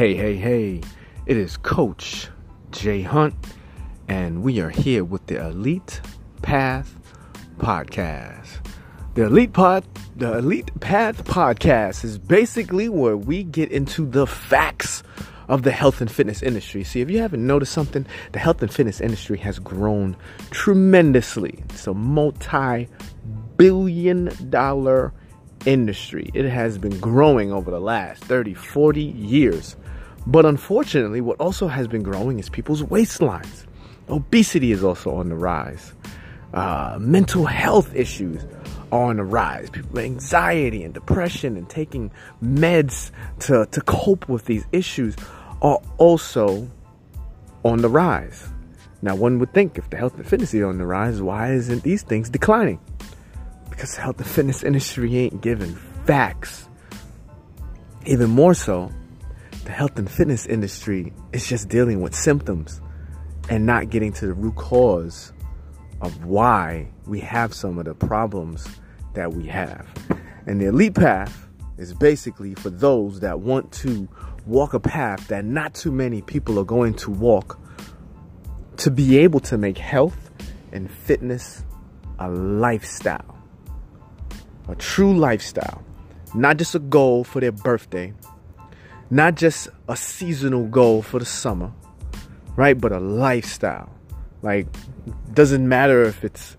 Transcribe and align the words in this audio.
Hey, 0.00 0.14
hey, 0.14 0.36
hey, 0.36 0.80
it 1.26 1.36
is 1.36 1.58
Coach 1.58 2.28
Jay 2.70 3.02
Hunt, 3.02 3.34
and 4.08 4.42
we 4.42 4.58
are 4.60 4.70
here 4.70 5.04
with 5.04 5.26
the 5.26 5.36
Elite 5.46 6.00
Path 6.40 6.98
Podcast. 7.58 8.66
The 9.12 9.24
Elite 9.24 9.52
Pod, 9.52 9.84
the 10.16 10.38
Elite 10.38 10.70
Path 10.80 11.24
Podcast 11.24 12.02
is 12.02 12.16
basically 12.16 12.88
where 12.88 13.18
we 13.18 13.44
get 13.44 13.70
into 13.70 14.06
the 14.06 14.26
facts 14.26 15.02
of 15.48 15.64
the 15.64 15.70
health 15.70 16.00
and 16.00 16.10
fitness 16.10 16.42
industry. 16.42 16.82
See, 16.82 17.02
if 17.02 17.10
you 17.10 17.18
haven't 17.18 17.46
noticed 17.46 17.72
something, 17.72 18.06
the 18.32 18.38
health 18.38 18.62
and 18.62 18.72
fitness 18.72 19.02
industry 19.02 19.36
has 19.36 19.58
grown 19.58 20.16
tremendously. 20.50 21.62
It's 21.68 21.86
a 21.86 21.92
multi 21.92 22.88
billion 23.58 24.30
dollar 24.48 25.12
industry. 25.66 26.30
It 26.32 26.46
has 26.46 26.78
been 26.78 26.98
growing 27.00 27.52
over 27.52 27.70
the 27.70 27.80
last 27.80 28.24
30, 28.24 28.54
40 28.54 29.02
years. 29.02 29.76
But 30.30 30.46
unfortunately, 30.46 31.20
what 31.20 31.40
also 31.40 31.66
has 31.66 31.88
been 31.88 32.04
growing 32.04 32.38
is 32.38 32.48
people's 32.48 32.84
waistlines. 32.84 33.66
Obesity 34.08 34.70
is 34.70 34.84
also 34.84 35.16
on 35.16 35.28
the 35.28 35.34
rise. 35.34 35.92
Uh, 36.54 36.98
mental 37.00 37.46
health 37.46 37.92
issues 37.96 38.44
are 38.92 39.10
on 39.10 39.16
the 39.16 39.24
rise. 39.24 39.70
People 39.70 39.90
with 39.90 40.04
anxiety 40.04 40.84
and 40.84 40.94
depression 40.94 41.56
and 41.56 41.68
taking 41.68 42.12
meds 42.40 43.10
to, 43.40 43.66
to 43.72 43.80
cope 43.80 44.28
with 44.28 44.44
these 44.44 44.64
issues 44.70 45.16
are 45.62 45.80
also 45.98 46.70
on 47.64 47.82
the 47.82 47.88
rise. 47.88 48.48
Now, 49.02 49.16
one 49.16 49.40
would 49.40 49.52
think 49.52 49.78
if 49.78 49.90
the 49.90 49.96
health 49.96 50.14
and 50.14 50.24
fitness 50.24 50.54
is 50.54 50.62
on 50.62 50.78
the 50.78 50.86
rise, 50.86 51.20
why 51.20 51.54
isn't 51.54 51.82
these 51.82 52.02
things 52.02 52.30
declining? 52.30 52.78
Because 53.68 53.96
the 53.96 54.02
health 54.02 54.18
and 54.18 54.28
fitness 54.28 54.62
industry 54.70 55.16
ain't 55.16 55.40
giving 55.40 55.74
facts. 56.04 56.68
Even 58.06 58.30
more 58.30 58.54
so, 58.54 58.92
the 59.70 59.76
health 59.76 59.96
and 60.00 60.10
fitness 60.10 60.46
industry 60.46 61.12
is 61.32 61.46
just 61.46 61.68
dealing 61.68 62.00
with 62.00 62.12
symptoms 62.12 62.80
and 63.48 63.64
not 63.64 63.88
getting 63.88 64.12
to 64.12 64.26
the 64.26 64.32
root 64.32 64.56
cause 64.56 65.32
of 66.00 66.24
why 66.24 66.88
we 67.06 67.20
have 67.20 67.54
some 67.54 67.78
of 67.78 67.84
the 67.84 67.94
problems 67.94 68.66
that 69.14 69.32
we 69.32 69.46
have. 69.46 69.86
And 70.48 70.60
the 70.60 70.66
elite 70.66 70.96
path 70.96 71.46
is 71.78 71.94
basically 71.94 72.56
for 72.56 72.68
those 72.68 73.20
that 73.20 73.38
want 73.38 73.70
to 73.74 74.08
walk 74.44 74.74
a 74.74 74.80
path 74.80 75.28
that 75.28 75.44
not 75.44 75.72
too 75.72 75.92
many 75.92 76.20
people 76.20 76.58
are 76.58 76.64
going 76.64 76.94
to 76.94 77.12
walk 77.12 77.60
to 78.78 78.90
be 78.90 79.18
able 79.18 79.38
to 79.38 79.56
make 79.56 79.78
health 79.78 80.32
and 80.72 80.90
fitness 80.90 81.64
a 82.18 82.28
lifestyle, 82.28 83.38
a 84.68 84.74
true 84.74 85.16
lifestyle, 85.16 85.84
not 86.34 86.56
just 86.56 86.74
a 86.74 86.80
goal 86.80 87.22
for 87.22 87.38
their 87.40 87.52
birthday, 87.52 88.12
not 89.10 89.34
just 89.34 89.68
a 89.88 89.96
seasonal 89.96 90.66
goal 90.66 91.02
for 91.02 91.18
the 91.18 91.24
summer, 91.24 91.72
right? 92.56 92.80
But 92.80 92.92
a 92.92 93.00
lifestyle. 93.00 93.90
Like, 94.42 94.66
doesn't 95.34 95.68
matter 95.68 96.02
if 96.04 96.24
it's 96.24 96.56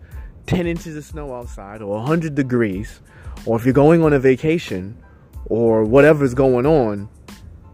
10 0.48 0.68
inches 0.68 0.96
of 0.96 1.06
snow 1.06 1.34
outside 1.34 1.82
or 1.82 1.98
100 1.98 2.36
degrees, 2.36 3.02
or 3.46 3.58
if 3.58 3.66
you're 3.66 3.74
going 3.74 4.04
on 4.04 4.14
a 4.14 4.20
vacation 4.20 5.02
or 5.46 5.84
whatever's 5.84 6.34
going 6.34 6.66
on, 6.66 7.10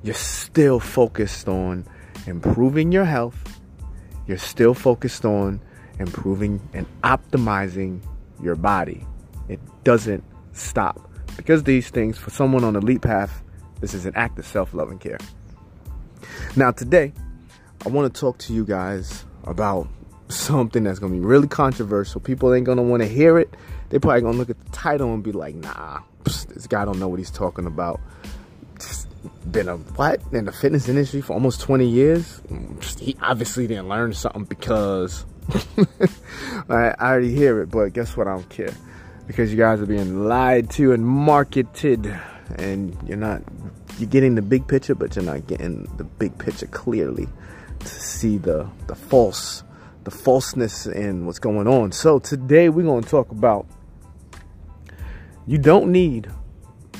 you're 0.03 0.14
still 0.14 0.80
focused 0.80 1.47
on 1.47 1.86
improving 2.28 2.91
your 2.91 3.06
health. 3.06 3.59
You're 4.28 4.38
still 4.38 4.73
focused 4.73 5.25
on 5.25 5.59
improving 6.00 6.62
and 6.73 6.86
optimizing 7.03 8.02
your 8.41 8.56
body. 8.56 9.06
It 9.50 9.59
doesn't 9.84 10.23
stop. 10.53 11.09
Because 11.36 11.64
these 11.64 11.89
things, 11.89 12.17
for 12.17 12.30
someone 12.30 12.64
on 12.64 12.73
the 12.73 12.80
elite 12.80 13.02
path, 13.02 13.44
this 13.80 13.94
is 13.94 14.06
an 14.06 14.14
act 14.16 14.39
of 14.39 14.45
self 14.45 14.73
love 14.73 14.89
and 14.89 15.00
care. 15.00 15.17
Now, 16.56 16.72
today, 16.72 17.13
I 17.85 17.90
want 17.90 18.13
to 18.13 18.19
talk 18.19 18.38
to 18.40 18.53
you 18.53 18.66
guys 18.66 19.25
about 19.44 19.88
something 20.29 20.84
that's 20.84 21.00
going 21.00 21.13
to 21.13 21.19
be 21.19 21.25
really 21.25 21.47
controversial. 21.47 22.19
People 22.19 22.53
ain't 22.53 22.66
going 22.66 22.78
to 22.78 22.84
want 22.84 23.03
to 23.03 23.07
hear 23.07 23.38
it. 23.38 23.53
They 23.90 24.00
probably 24.00 24.22
going 24.22 24.34
to 24.34 24.40
look 24.40 24.50
at 24.50 24.59
the 24.63 24.72
title 24.72 25.13
and 25.13 25.24
be 25.24 25.31
like, 25.31 25.56
nah, 25.56 26.02
this 26.24 26.68
guy 26.68 26.85
don't 26.85 27.00
know 27.00 27.07
what 27.07 27.19
he's 27.19 27.31
talking 27.31 27.66
about. 27.66 28.02
Just 28.79 29.07
been 29.52 29.69
a 29.69 29.78
what 29.78 30.22
in 30.31 30.46
the 30.46 30.52
fitness 30.52 30.90
industry 30.90 31.22
for 31.22 31.34
almost 31.34 31.62
20 31.62 31.88
years. 31.88 32.41
He 33.00 33.16
obviously 33.22 33.68
didn't 33.68 33.88
learn 33.88 34.13
something 34.13 34.44
because 34.44 35.25
I, 36.69 36.94
I 37.00 37.12
already 37.12 37.34
hear 37.34 37.62
it, 37.62 37.72
but 37.72 37.94
guess 37.94 38.18
what? 38.18 38.28
I 38.28 38.35
don't 38.35 38.50
care 38.50 38.73
because 39.28 39.52
you 39.52 39.57
guys 39.57 39.81
are 39.81 39.85
being 39.85 40.25
lied 40.25 40.69
to 40.72 40.94
and 40.94 41.06
marketed 41.06 42.13
and 42.56 42.97
you're 43.08 43.18
not 43.18 43.41
you're 43.97 44.09
getting 44.09 44.35
the 44.35 44.41
big 44.41 44.68
picture 44.68 44.96
but 44.96 45.16
you're 45.16 45.25
not 45.25 45.46
getting 45.47 45.84
the 45.97 46.03
big 46.03 46.38
picture 46.38 46.68
clearly 46.68 47.28
to 47.80 47.88
see 47.88 48.38
the 48.38 48.68
the 48.88 48.96
false 48.96 49.63
the 50.08 50.12
falseness 50.12 50.88
in 50.88 51.25
what's 51.25 51.38
going 51.38 51.68
on. 51.68 51.91
So 51.91 52.18
today 52.18 52.69
we're 52.69 52.85
going 52.85 53.03
to 53.03 53.09
talk 53.09 53.30
about 53.30 53.68
you 55.46 55.58
don't 55.58 55.91
need 55.91 56.31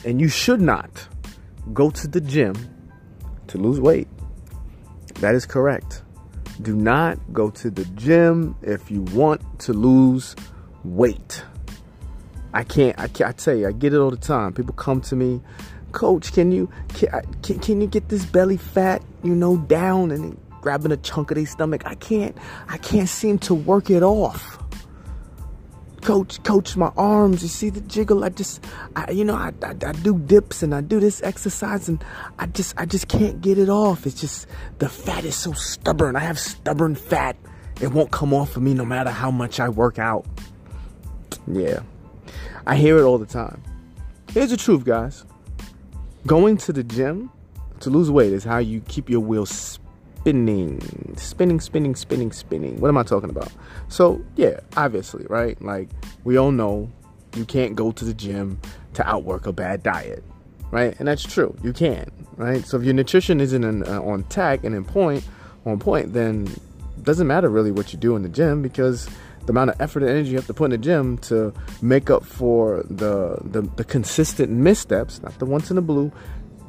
and 0.03 0.19
you 0.19 0.28
should 0.28 0.59
not 0.59 1.08
go 1.74 1.90
to 1.90 2.06
the 2.06 2.19
gym 2.19 2.53
to 3.47 3.58
lose 3.58 3.79
weight. 3.79 4.09
That 5.22 5.35
is 5.35 5.46
correct. 5.46 6.02
Do 6.62 6.75
not 6.75 7.18
go 7.31 7.50
to 7.52 7.69
the 7.69 7.85
gym 7.96 8.58
if 8.62 8.91
you 8.91 9.03
want 9.03 9.41
to 9.62 9.72
lose 9.72 10.35
weight 10.84 11.44
I 12.53 12.63
can't, 12.63 12.97
I 13.00 13.08
can't, 13.08 13.30
I 13.30 13.34
tell 13.34 13.56
you, 13.56 13.68
I 13.68 13.72
get 13.72 13.94
it 13.94 13.97
all 13.97 14.12
the 14.12 14.18
time. 14.18 14.53
People 14.53 14.74
come 14.74 15.02
to 15.02 15.16
me, 15.16 15.41
coach, 15.91 16.34
can 16.34 16.52
you, 16.52 16.69
can, 16.94 17.59
can, 17.59 17.81
you 17.81 17.88
get 17.88 18.09
this 18.09 18.25
belly 18.25 18.58
fat, 18.58 19.03
you 19.24 19.35
know, 19.35 19.58
down 19.58 20.12
and 20.12 20.38
grabbing 20.62 20.91
a 20.91 20.97
chunk 20.97 21.31
of 21.31 21.35
their 21.35 21.46
stomach. 21.46 21.84
I 21.85 21.96
can't, 21.96 22.38
I 22.68 22.78
can't 22.78 23.09
seem 23.09 23.40
to 23.40 23.53
work 23.53 23.90
it 23.90 24.03
off. 24.03 24.63
Coach, 26.02 26.41
coach, 26.44 26.78
my 26.78 26.91
arms, 26.96 27.41
you 27.41 27.50
see 27.50 27.69
the 27.69 27.81
jiggle? 27.81 28.24
I 28.24 28.30
just, 28.30 28.64
I, 28.96 29.12
you 29.12 29.25
know, 29.25 29.35
I, 29.35 29.52
I, 29.62 29.72
I 29.72 29.91
do 29.91 30.18
dips 30.18 30.64
and 30.64 30.74
I 30.74 30.79
do 30.81 31.00
this 31.02 31.22
exercise 31.22 31.90
and 31.90 32.03
I 32.40 32.46
just, 32.46 32.79
I 32.79 32.85
just 32.85 33.09
can't 33.09 33.41
get 33.41 33.58
it 33.58 33.68
off. 33.68 34.06
It's 34.06 34.22
just, 34.22 34.47
the 34.79 34.88
fat 34.88 35.25
is 35.25 35.35
so 35.35 35.52
stubborn. 35.53 36.16
I 36.16 36.19
have 36.19 36.40
stubborn 36.40 36.96
fat. 36.96 37.35
It 37.81 37.91
won't 37.91 38.12
come 38.12 38.34
off 38.34 38.56
of 38.56 38.64
me 38.64 38.74
no 38.74 38.85
matter 38.85 39.09
how 39.09 39.31
much 39.31 39.59
I 39.59 39.68
work 39.69 40.00
out. 40.00 40.25
Yeah. 41.46 41.81
I 42.67 42.75
hear 42.75 42.97
it 42.97 43.03
all 43.03 43.17
the 43.17 43.25
time. 43.25 43.63
Here's 44.33 44.50
the 44.50 44.57
truth, 44.57 44.83
guys. 44.83 45.23
Going 46.25 46.57
to 46.57 46.73
the 46.73 46.83
gym 46.83 47.31
to 47.79 47.89
lose 47.89 48.11
weight 48.11 48.33
is 48.33 48.44
how 48.44 48.57
you 48.57 48.81
keep 48.81 49.09
your 49.09 49.22
wheels 49.22 49.50
spinning, 49.50 51.16
spinning, 51.16 51.61
spinning, 51.61 51.95
spinning, 51.95 52.33
spinning. 52.33 52.81
What 52.81 52.89
am 52.89 52.97
I 52.97 53.03
talking 53.03 53.29
about? 53.29 53.53
So, 53.88 54.22
yeah, 54.35 54.59
obviously, 54.75 55.25
right? 55.29 55.59
Like, 55.61 55.88
we 56.25 56.35
all 56.35 56.51
know 56.51 56.91
you 57.38 57.45
can't 57.45 57.73
go 57.73 57.94
to 57.94 58.03
the 58.03 58.13
gym 58.13 58.59
to 58.95 59.07
outwork 59.07 59.47
a 59.47 59.53
bad 59.53 59.81
diet, 59.81 60.22
right? 60.69 60.94
And 60.99 61.07
that's 61.07 61.23
true. 61.23 61.55
You 61.63 61.72
can, 61.72 62.11
right? 62.35 62.66
So, 62.66 62.78
if 62.78 62.84
your 62.84 62.95
nutrition 62.95 63.39
isn't 63.39 63.63
in, 63.63 63.88
uh, 63.88 64.01
on 64.01 64.23
tack 64.23 64.66
and 64.66 64.75
in 64.75 64.84
point, 64.84 65.25
on 65.66 65.79
point, 65.79 66.11
then 66.11 66.47
it 66.97 67.03
doesn't 67.05 67.28
matter 67.28 67.47
really 67.47 67.72
what 67.72 67.94
you 67.94 67.99
do 67.99 68.17
in 68.17 68.23
the 68.23 68.29
gym 68.29 68.61
because 68.61 69.07
the 69.47 69.53
amount 69.53 69.72
of 69.72 69.81
effort 69.81 70.03
and 70.03 70.12
energy 70.12 70.31
you 70.31 70.35
have 70.35 70.46
to 70.46 70.53
put 70.53 70.66
in 70.66 70.72
the 70.72 70.78
gym 70.78 71.18
to 71.18 71.53
make 71.81 72.09
up 72.09 72.24
for 72.24 72.84
the, 72.90 73.38
the, 73.44 73.62
the 73.78 73.84
consistent 73.84 74.52
missteps, 74.52 75.22
not 75.24 75.40
the 75.40 75.46
once 75.46 75.72
in 75.72 75.78
a 75.78 75.81
blue, 75.81 76.12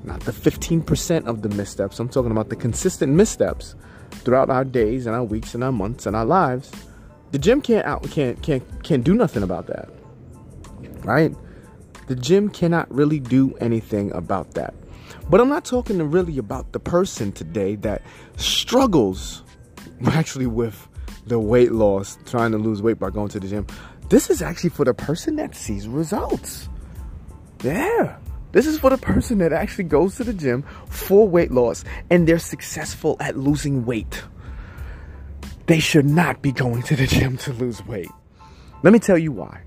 not 0.05 0.21
the 0.21 0.33
15% 0.33 1.27
of 1.27 1.43
the 1.43 1.49
missteps. 1.51 1.99
I'm 1.99 2.09
talking 2.09 2.31
about 2.31 2.51
the 2.51 2.57
consistent 2.57 3.13
missteps 3.13 3.75
throughout 4.11 4.49
our 4.49 4.65
days 4.65 5.07
and 5.07 5.17
our 5.17 5.25
weeks 5.25 5.55
and 5.55 5.65
our 5.65 5.73
months 5.73 6.07
and 6.07 6.15
our 6.15 6.25
lives. 6.25 6.71
The 7.33 7.39
gym 7.39 7.61
can't 7.61 7.85
out 7.85 8.09
can't 8.11 8.41
can't 8.43 8.63
can't 8.85 9.05
do 9.05 9.13
nothing 9.13 9.43
about 9.43 9.67
that. 9.67 9.91
Right? 11.05 11.35
The 12.07 12.15
gym 12.15 12.49
cannot 12.49 12.91
really 12.95 13.19
do 13.19 13.55
anything 13.61 14.13
about 14.13 14.55
that. 14.55 14.73
But 15.29 15.41
I'm 15.41 15.49
not 15.49 15.65
talking 15.65 15.99
to 15.99 16.05
really 16.05 16.39
about 16.39 16.73
the 16.73 16.81
person 16.81 17.33
today 17.33 17.75
that 17.77 18.03
struggles 18.37 19.43
actually 20.07 20.47
with 20.47 20.89
the 21.29 21.39
weight 21.39 21.73
loss, 21.73 22.19
trying 22.27 22.53
to 22.53 22.59
lose 22.59 22.83
weight 22.83 22.99
by 22.99 23.11
going 23.11 23.29
to 23.29 23.41
the 23.41 23.49
gym. 23.49 23.67
This 24.09 24.31
is 24.31 24.43
actually 24.43 24.71
for 24.71 24.85
the 24.85 24.95
person 24.95 25.37
that 25.37 25.55
sees 25.55 25.87
results. 25.87 26.69
Yeah. 27.63 28.17
This 28.53 28.67
is 28.67 28.79
for 28.79 28.91
the 28.91 28.99
person 28.99 29.39
that 29.39 29.53
actually 29.53 29.85
goes 29.85 30.17
to 30.17 30.25
the 30.25 30.33
gym 30.33 30.65
for 30.89 31.29
weight 31.29 31.51
loss 31.51 31.85
and 32.09 32.27
they're 32.27 32.39
successful 32.39 33.17
at 33.21 33.37
losing 33.37 33.85
weight. 33.85 34.23
They 35.67 35.81
should 35.81 36.07
not 36.07 36.41
be 36.41 36.53
going 36.53 36.83
to 36.85 36.97
the 36.97 37.07
gym 37.07 37.37
to 37.39 37.53
lose 37.53 37.85
weight. 37.85 38.09
Let 38.83 38.93
me 38.93 38.99
tell 38.99 39.19
you 39.19 39.33
why. 39.33 39.61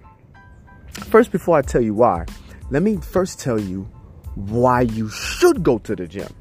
First, 0.91 1.31
before 1.31 1.57
I 1.57 1.61
tell 1.61 1.81
you 1.81 1.93
why, 1.93 2.25
let 2.71 2.81
me 2.81 2.97
first 2.97 3.39
tell 3.39 3.59
you 3.59 3.87
why 4.35 4.81
you 4.81 5.09
should 5.09 5.61
go 5.61 5.77
to 5.79 5.95
the 5.95 6.07
gym. 6.07 6.33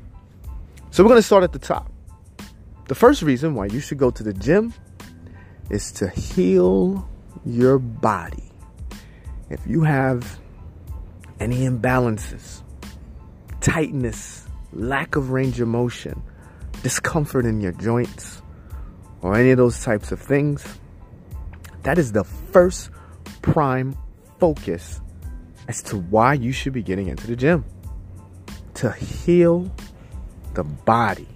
So, 0.91 1.05
we're 1.05 1.15
to 1.15 1.23
start 1.23 1.45
at 1.45 1.53
the 1.53 1.59
top. 1.59 1.93
The 2.89 2.95
first 2.95 3.23
reason 3.23 3.55
why 3.55 3.67
you 3.67 3.81
should 3.81 3.99
go 3.99 4.11
to 4.11 4.23
the 4.23 4.33
gym 4.33 4.73
is 5.71 5.93
to 5.93 6.09
heal 6.09 7.09
your 7.45 7.79
body. 7.79 8.51
If 9.49 9.67
you 9.67 9.83
have 9.83 10.39
any 11.39 11.61
imbalances, 11.61 12.63
tightness 13.61 14.47
lack 14.73 15.17
of 15.17 15.31
range 15.31 15.61
of 15.61 15.69
motion, 15.69 16.23
discomfort 16.83 17.45
in 17.45 17.61
your 17.61 17.73
joints, 17.73 18.43
or 19.23 19.35
any 19.35 19.51
of 19.51 19.57
those 19.57 19.83
types 19.83 20.13
of 20.13 20.21
things, 20.21 20.65
that 21.83 21.99
is 21.99 22.13
the 22.13 22.25
first 22.25 22.91
prime 23.43 23.97
focus 24.39 25.01
as 25.69 25.83
to 25.85 25.97
why 25.97 26.35
you 26.35 26.53
should 26.53 26.73
be 26.73 26.83
getting 26.83 27.09
into 27.09 27.27
the 27.27 27.37
gym. 27.37 27.65
To 28.75 28.93
heal 28.93 29.71
the 30.55 30.65
body. 30.65 31.29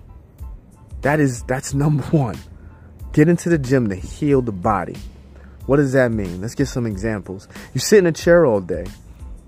That 1.03 1.21
is 1.21 1.43
that's 1.43 1.75
number 1.75 2.03
1. 2.05 2.37
Get 3.15 3.29
into 3.29 3.49
the 3.49 3.59
gym 3.59 3.89
to 3.91 3.95
heal 3.95 4.43
the 4.43 4.51
body. 4.51 4.97
What 5.67 5.77
does 5.77 5.93
that 5.93 6.11
mean? 6.11 6.41
Let's 6.41 6.57
get 6.57 6.67
some 6.67 6.85
examples. 6.85 7.47
You 7.73 7.79
sit 7.79 8.01
in 8.01 8.07
a 8.07 8.13
chair 8.13 8.45
all 8.45 8.61
day, 8.61 8.85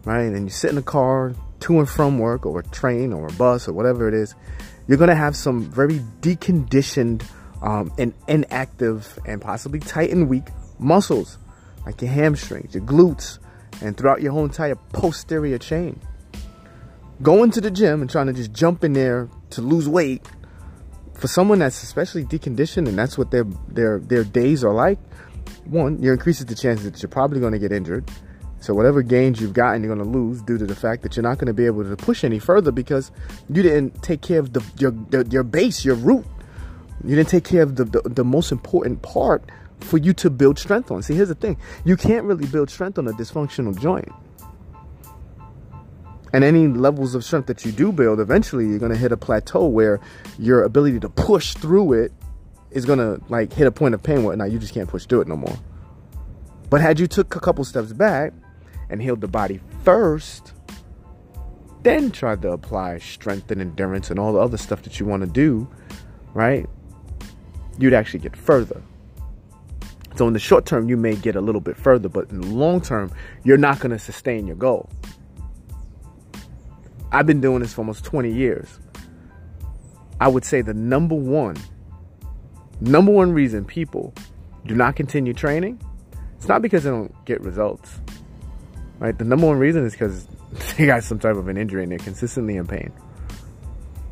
right? 0.04 0.22
And 0.22 0.44
you 0.44 0.50
sit 0.50 0.70
in 0.70 0.78
a 0.78 0.82
car 0.82 1.34
to 1.60 1.78
and 1.80 1.88
from 1.88 2.20
work 2.20 2.46
or 2.46 2.60
a 2.60 2.62
train 2.62 3.12
or 3.12 3.26
a 3.26 3.32
bus 3.32 3.66
or 3.66 3.72
whatever 3.72 4.06
it 4.06 4.14
is. 4.14 4.36
You're 4.86 4.98
going 4.98 5.10
to 5.10 5.16
have 5.16 5.34
some 5.34 5.62
very 5.62 5.98
deconditioned 6.20 7.24
um, 7.60 7.92
and 7.98 8.14
inactive 8.28 9.18
and 9.26 9.42
possibly 9.42 9.80
tight 9.80 10.10
and 10.10 10.28
weak 10.28 10.44
muscles 10.78 11.36
like 11.84 12.00
your 12.00 12.12
hamstrings, 12.12 12.72
your 12.72 12.84
glutes, 12.84 13.40
and 13.82 13.96
throughout 13.96 14.22
your 14.22 14.30
whole 14.30 14.44
entire 14.44 14.76
posterior 14.92 15.58
chain. 15.58 16.00
Going 17.20 17.50
to 17.50 17.60
the 17.60 17.72
gym 17.72 18.00
and 18.00 18.08
trying 18.08 18.26
to 18.28 18.32
just 18.32 18.52
jump 18.52 18.84
in 18.84 18.92
there 18.92 19.28
to 19.50 19.60
lose 19.60 19.88
weight 19.88 20.24
for 21.16 21.28
someone 21.28 21.58
that's 21.58 21.82
especially 21.82 22.24
deconditioned 22.24 22.88
and 22.88 22.98
that's 22.98 23.16
what 23.16 23.30
their 23.30 23.44
their 23.68 23.98
their 23.98 24.24
days 24.24 24.62
are 24.62 24.74
like, 24.74 24.98
one, 25.64 26.02
you 26.02 26.12
increases 26.12 26.46
the 26.46 26.54
chances 26.54 26.90
that 26.90 27.02
you're 27.02 27.10
probably 27.10 27.40
going 27.40 27.52
to 27.52 27.58
get 27.58 27.72
injured. 27.72 28.08
So 28.60 28.74
whatever 28.74 29.02
gains 29.02 29.40
you've 29.40 29.52
gotten, 29.52 29.82
you're 29.82 29.94
going 29.94 30.04
to 30.04 30.18
lose 30.18 30.42
due 30.42 30.58
to 30.58 30.66
the 30.66 30.74
fact 30.74 31.02
that 31.02 31.16
you're 31.16 31.22
not 31.22 31.38
going 31.38 31.46
to 31.46 31.54
be 31.54 31.66
able 31.66 31.84
to 31.84 31.96
push 31.96 32.24
any 32.24 32.38
further 32.38 32.72
because 32.72 33.10
you 33.48 33.62
didn't 33.62 34.02
take 34.02 34.22
care 34.22 34.40
of 34.40 34.52
the 34.52 34.64
your 34.78 34.90
the, 34.90 35.26
your 35.30 35.42
base, 35.42 35.84
your 35.84 35.96
root. 35.96 36.26
You 37.04 37.14
didn't 37.14 37.28
take 37.28 37.44
care 37.44 37.62
of 37.62 37.76
the, 37.76 37.84
the, 37.84 38.00
the 38.02 38.24
most 38.24 38.50
important 38.50 39.02
part 39.02 39.44
for 39.80 39.98
you 39.98 40.12
to 40.14 40.30
build 40.30 40.58
strength 40.58 40.90
on. 40.90 41.02
See, 41.02 41.14
here's 41.14 41.28
the 41.28 41.34
thing: 41.34 41.56
you 41.84 41.96
can't 41.96 42.24
really 42.24 42.46
build 42.46 42.70
strength 42.70 42.98
on 42.98 43.06
a 43.06 43.12
dysfunctional 43.12 43.78
joint. 43.78 44.10
And 46.32 46.44
any 46.44 46.66
levels 46.66 47.14
of 47.14 47.24
strength 47.24 47.46
that 47.46 47.64
you 47.64 47.72
do 47.72 47.92
build, 47.92 48.20
eventually 48.20 48.66
you're 48.66 48.78
to 48.92 48.98
hit 48.98 49.12
a 49.12 49.16
plateau 49.16 49.66
where 49.66 50.00
your 50.38 50.64
ability 50.64 51.00
to 51.00 51.08
push 51.08 51.54
through 51.54 51.92
it 51.94 52.12
is 52.70 52.84
to 52.98 53.20
like 53.28 53.52
hit 53.52 53.66
a 53.66 53.70
point 53.70 53.94
of 53.94 54.02
pain 54.02 54.24
where 54.24 54.36
now 54.36 54.44
you 54.44 54.58
just 54.58 54.74
can't 54.74 54.88
push 54.88 55.06
through 55.06 55.22
it 55.22 55.28
no 55.28 55.36
more. 55.36 55.56
But 56.68 56.80
had 56.80 56.98
you 56.98 57.06
took 57.06 57.36
a 57.36 57.40
couple 57.40 57.64
steps 57.64 57.92
back 57.92 58.32
and 58.90 59.00
healed 59.00 59.20
the 59.20 59.28
body 59.28 59.60
first, 59.84 60.52
then 61.82 62.10
tried 62.10 62.42
to 62.42 62.50
apply 62.50 62.98
strength 62.98 63.50
and 63.50 63.60
endurance 63.60 64.10
and 64.10 64.18
all 64.18 64.32
the 64.32 64.40
other 64.40 64.56
stuff 64.56 64.82
that 64.82 64.98
you 64.98 65.06
want 65.06 65.22
to 65.22 65.28
do, 65.28 65.68
right? 66.34 66.68
You'd 67.78 67.94
actually 67.94 68.20
get 68.20 68.36
further. 68.36 68.82
So 70.16 70.26
in 70.26 70.32
the 70.32 70.38
short 70.38 70.66
term, 70.66 70.88
you 70.88 70.96
may 70.96 71.14
get 71.14 71.36
a 71.36 71.40
little 71.40 71.60
bit 71.60 71.76
further, 71.76 72.08
but 72.08 72.30
in 72.30 72.40
the 72.40 72.46
long 72.48 72.80
term, 72.80 73.12
you're 73.44 73.58
not 73.58 73.80
going 73.80 73.92
to 73.92 73.98
sustain 73.98 74.46
your 74.46 74.56
goal. 74.56 74.90
I've 77.16 77.24
been 77.24 77.40
doing 77.40 77.62
this 77.62 77.72
for 77.72 77.80
almost 77.80 78.04
20 78.04 78.30
years. 78.30 78.78
I 80.20 80.28
would 80.28 80.44
say 80.44 80.60
the 80.60 80.74
number 80.74 81.14
one, 81.14 81.56
number 82.82 83.10
one 83.10 83.32
reason 83.32 83.64
people 83.64 84.12
do 84.66 84.74
not 84.74 84.96
continue 84.96 85.32
training, 85.32 85.80
it's 86.36 86.46
not 86.46 86.60
because 86.60 86.84
they 86.84 86.90
don't 86.90 87.14
get 87.24 87.40
results. 87.40 88.00
Right? 88.98 89.16
The 89.16 89.24
number 89.24 89.46
one 89.46 89.58
reason 89.58 89.86
is 89.86 89.92
because 89.92 90.28
they 90.76 90.84
got 90.84 91.04
some 91.04 91.18
type 91.18 91.36
of 91.36 91.48
an 91.48 91.56
injury 91.56 91.84
and 91.84 91.90
they're 91.90 91.98
consistently 91.98 92.58
in 92.58 92.66
pain. 92.66 92.92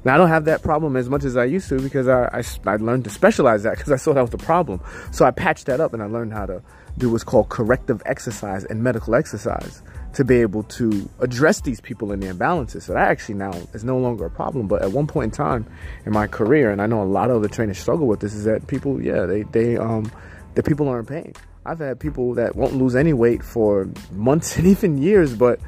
Now, 0.07 0.15
I 0.15 0.17
don't 0.17 0.29
have 0.29 0.47
that 0.47 0.63
problem 0.63 0.97
as 0.97 1.11
much 1.11 1.25
as 1.25 1.37
I 1.37 1.45
used 1.45 1.69
to 1.69 1.81
because 1.81 2.09
I, 2.09 2.25
I, 2.33 2.43
I 2.73 2.77
learned 2.77 3.05
to 3.05 3.11
specialize 3.11 3.65
that 3.65 3.77
because 3.77 3.93
I 3.93 3.97
saw 3.97 4.15
that 4.15 4.23
was 4.23 4.31
the 4.31 4.39
problem. 4.39 4.81
So 5.11 5.27
I 5.27 5.31
patched 5.31 5.67
that 5.67 5.79
up 5.79 5.93
and 5.93 6.03
I 6.03 6.07
learned 6.07 6.33
how 6.33 6.47
to 6.47 6.63
do 6.97 7.11
what's 7.11 7.23
called 7.25 7.51
corrective 7.51 8.01
exercise 8.07 8.65
and 8.65 8.83
medical 8.83 9.15
exercise 9.15 9.83
to 10.15 10.25
be 10.25 10.41
able 10.41 10.63
to 10.63 11.09
address 11.21 11.61
these 11.61 11.81
people 11.81 12.13
in 12.13 12.21
their 12.21 12.33
imbalances. 12.33 12.83
So 12.83 12.95
that 12.95 13.09
actually 13.09 13.35
now 13.35 13.53
is 13.73 13.85
no 13.85 13.99
longer 13.99 14.25
a 14.27 14.31
problem. 14.31 14.69
But 14.69 14.83
at 14.83 14.93
one 14.93 15.07
point 15.07 15.25
in 15.25 15.31
time 15.33 15.67
in 16.07 16.13
my 16.13 16.27
career, 16.27 16.71
and 16.71 16.81
I 16.81 16.87
know 16.87 17.03
a 17.03 17.05
lot 17.05 17.31
of 17.31 17.43
the 17.43 17.49
trainers 17.49 17.79
struggle 17.79 18.07
with 18.07 18.21
this, 18.21 18.33
is 18.35 18.45
that 18.45 18.67
people, 18.67 19.03
yeah, 19.03 19.27
they, 19.27 19.43
they, 19.43 19.77
um, 19.77 20.11
the 20.55 20.63
people 20.63 20.89
are 20.89 21.01
in 21.01 21.07
pain. 21.07 21.33
I've 21.67 21.81
had 21.81 21.99
people 21.99 22.35
that 22.35 22.55
won't 22.55 22.75
lose 22.75 22.95
any 22.95 23.13
weight 23.13 23.43
for 23.43 23.89
months 24.13 24.57
and 24.59 24.67
even 24.67 24.99
years, 24.99 25.35
but 25.35 25.59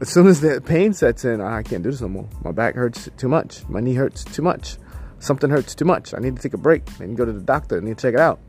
as 0.00 0.08
soon 0.08 0.26
as 0.26 0.40
that 0.40 0.64
pain 0.64 0.94
sets 0.94 1.24
in, 1.24 1.40
I 1.40 1.62
can't 1.62 1.82
do 1.82 1.90
this 1.90 2.00
no 2.00 2.08
more. 2.08 2.28
My 2.42 2.52
back 2.52 2.74
hurts 2.74 3.08
too 3.18 3.28
much. 3.28 3.68
My 3.68 3.80
knee 3.80 3.94
hurts 3.94 4.24
too 4.24 4.42
much. 4.42 4.78
Something 5.18 5.50
hurts 5.50 5.74
too 5.74 5.84
much. 5.84 6.14
I 6.14 6.18
need 6.18 6.34
to 6.34 6.42
take 6.42 6.54
a 6.54 6.58
break. 6.58 6.82
I 6.98 7.04
need 7.04 7.12
to 7.12 7.16
go 7.16 7.24
to 7.24 7.32
the 7.32 7.40
doctor. 7.40 7.76
I 7.76 7.80
need 7.80 7.98
to 7.98 8.02
check 8.02 8.14
it 8.14 8.20
out. 8.20 8.40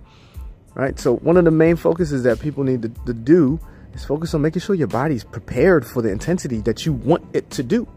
Right? 0.74 0.98
So 1.00 1.18
one 1.18 1.38
of 1.38 1.46
the 1.46 1.52
main 1.52 1.76
focuses 1.76 2.24
that 2.24 2.40
people 2.40 2.64
need 2.64 2.82
to, 2.82 2.90
to 3.06 3.14
do 3.14 3.60
is 3.94 4.06
focus 4.06 4.34
on 4.34 4.42
making 4.42 4.62
sure 4.62 4.76
your 4.76 4.88
body's 4.88 5.24
prepared 5.24 5.86
for 5.86 6.02
the 6.02 6.10
intensity 6.10 6.60
that 6.62 6.86
you 6.86 6.94
want 6.94 7.24
it 7.34 7.50
to 7.52 7.64
do. 7.64 7.88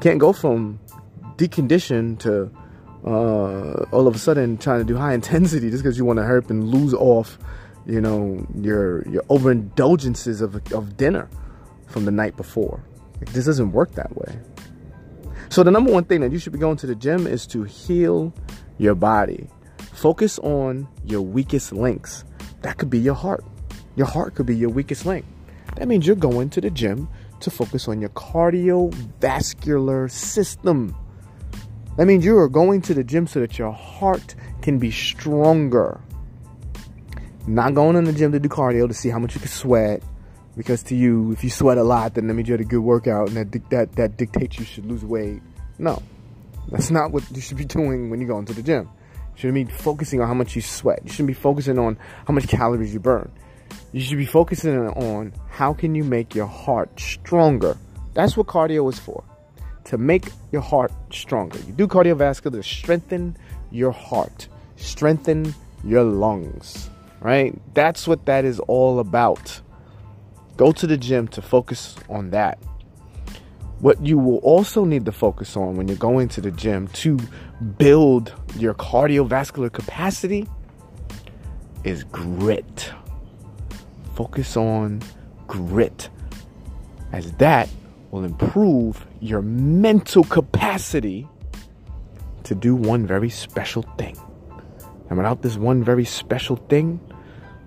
Can't 0.00 0.18
go 0.18 0.32
from 0.32 0.80
deconditioned 1.36 2.20
to 2.20 2.50
uh, 3.04 3.84
all 3.92 4.06
of 4.06 4.14
a 4.14 4.18
sudden 4.18 4.56
trying 4.56 4.80
to 4.80 4.84
do 4.84 4.96
high 4.96 5.14
intensity 5.14 5.70
just 5.70 5.82
because 5.82 5.98
you 5.98 6.04
want 6.04 6.18
to 6.18 6.22
hurt 6.22 6.48
and 6.50 6.68
lose 6.68 6.94
off, 6.94 7.38
you 7.86 8.00
know, 8.00 8.46
your 8.54 9.06
your 9.08 9.22
overindulgences 9.24 10.40
of, 10.40 10.54
of 10.72 10.96
dinner 10.96 11.28
from 11.86 12.04
the 12.04 12.10
night 12.10 12.36
before. 12.36 12.82
This 13.32 13.46
doesn't 13.46 13.72
work 13.72 13.92
that 13.92 14.14
way. 14.16 14.38
So 15.48 15.62
the 15.62 15.70
number 15.70 15.92
one 15.92 16.04
thing 16.04 16.20
that 16.22 16.32
you 16.32 16.38
should 16.38 16.52
be 16.52 16.58
going 16.58 16.76
to 16.78 16.86
the 16.86 16.94
gym 16.94 17.26
is 17.26 17.46
to 17.48 17.62
heal 17.62 18.32
your 18.78 18.94
body. 18.94 19.48
Focus 19.92 20.38
on 20.40 20.88
your 21.04 21.22
weakest 21.22 21.72
links. 21.72 22.24
That 22.62 22.78
could 22.78 22.90
be 22.90 22.98
your 22.98 23.14
heart. 23.14 23.44
Your 23.96 24.06
heart 24.06 24.34
could 24.34 24.46
be 24.46 24.56
your 24.56 24.70
weakest 24.70 25.06
link. 25.06 25.24
That 25.76 25.88
means 25.88 26.06
you're 26.06 26.16
going 26.16 26.50
to 26.50 26.60
the 26.60 26.70
gym 26.70 27.08
to 27.40 27.50
focus 27.50 27.88
on 27.88 28.00
your 28.00 28.10
cardiovascular 28.10 30.10
system. 30.10 30.94
That 31.96 32.06
means 32.06 32.24
you 32.24 32.38
are 32.38 32.48
going 32.48 32.82
to 32.82 32.94
the 32.94 33.04
gym 33.04 33.26
so 33.26 33.40
that 33.40 33.58
your 33.58 33.72
heart 33.72 34.34
can 34.62 34.78
be 34.78 34.90
stronger. 34.90 36.00
Not 37.46 37.74
going 37.74 37.96
in 37.96 38.04
the 38.04 38.12
gym 38.12 38.32
to 38.32 38.40
do 38.40 38.48
cardio 38.48 38.88
to 38.88 38.94
see 38.94 39.10
how 39.10 39.18
much 39.18 39.34
you 39.34 39.40
can 39.40 39.50
sweat, 39.50 40.02
because 40.56 40.82
to 40.84 40.96
you, 40.96 41.32
if 41.32 41.44
you 41.44 41.50
sweat 41.50 41.78
a 41.78 41.82
lot, 41.82 42.14
then 42.14 42.26
that 42.26 42.34
means 42.34 42.48
you 42.48 42.54
had 42.54 42.60
a 42.60 42.64
good 42.64 42.80
workout, 42.80 43.28
and 43.28 43.36
that 43.36 43.70
that 43.70 43.92
that 43.96 44.16
dictates 44.16 44.58
you 44.58 44.64
should 44.64 44.86
lose 44.86 45.04
weight. 45.04 45.42
No, 45.78 46.02
that's 46.68 46.90
not 46.90 47.12
what 47.12 47.30
you 47.30 47.40
should 47.40 47.58
be 47.58 47.64
doing 47.78 48.10
when 48.10 48.20
you 48.20 48.26
go 48.26 48.38
into 48.38 48.54
the 48.54 48.62
gym. 48.62 48.88
You 49.34 49.40
shouldn't 49.40 49.68
be 49.68 49.74
focusing 49.74 50.20
on 50.20 50.28
how 50.28 50.34
much 50.34 50.56
you 50.56 50.62
sweat. 50.62 51.00
You 51.04 51.10
shouldn't 51.10 51.28
be 51.28 51.34
focusing 51.34 51.78
on 51.78 51.98
how 52.26 52.32
much 52.32 52.48
calories 52.48 52.94
you 52.94 53.00
burn. 53.00 53.30
You 53.92 54.00
should 54.00 54.18
be 54.18 54.26
focusing 54.26 54.76
on 54.76 55.32
how 55.48 55.72
can 55.72 55.94
you 55.94 56.04
make 56.04 56.34
your 56.34 56.46
heart 56.46 56.98
stronger. 56.98 57.76
That's 58.14 58.36
what 58.36 58.46
cardio 58.46 58.92
is 58.92 58.98
for. 58.98 59.22
To 59.84 59.98
make 59.98 60.28
your 60.50 60.62
heart 60.62 60.92
stronger. 61.12 61.58
You 61.58 61.72
do 61.72 61.86
cardiovascular 61.86 62.52
to 62.52 62.62
strengthen 62.62 63.36
your 63.70 63.92
heart, 63.92 64.48
strengthen 64.76 65.54
your 65.84 66.02
lungs, 66.02 66.88
right? 67.20 67.54
That's 67.74 68.08
what 68.08 68.24
that 68.26 68.44
is 68.44 68.60
all 68.60 68.98
about. 68.98 69.60
Go 70.56 70.72
to 70.72 70.86
the 70.86 70.96
gym 70.96 71.28
to 71.28 71.42
focus 71.42 71.96
on 72.08 72.30
that. 72.30 72.58
What 73.80 74.04
you 74.04 74.18
will 74.18 74.38
also 74.38 74.84
need 74.84 75.04
to 75.04 75.12
focus 75.12 75.56
on 75.56 75.76
when 75.76 75.88
you're 75.88 75.96
going 75.96 76.28
to 76.28 76.40
the 76.40 76.50
gym 76.50 76.88
to 76.88 77.18
build 77.76 78.32
your 78.56 78.74
cardiovascular 78.74 79.70
capacity 79.70 80.48
is 81.82 82.04
grit. 82.04 82.90
Focus 84.14 84.56
on 84.56 85.02
grit, 85.46 86.08
as 87.12 87.32
that 87.32 87.68
will 88.10 88.24
improve 88.24 89.06
your 89.20 89.42
mental 89.42 90.22
capacity 90.24 91.28
to 92.44 92.54
do 92.54 92.76
one 92.76 93.06
very 93.06 93.30
special 93.30 93.82
thing. 93.98 94.16
And 95.08 95.18
without 95.18 95.42
this 95.42 95.56
one 95.56 95.82
very 95.82 96.04
special 96.04 96.56
thing, 96.56 97.00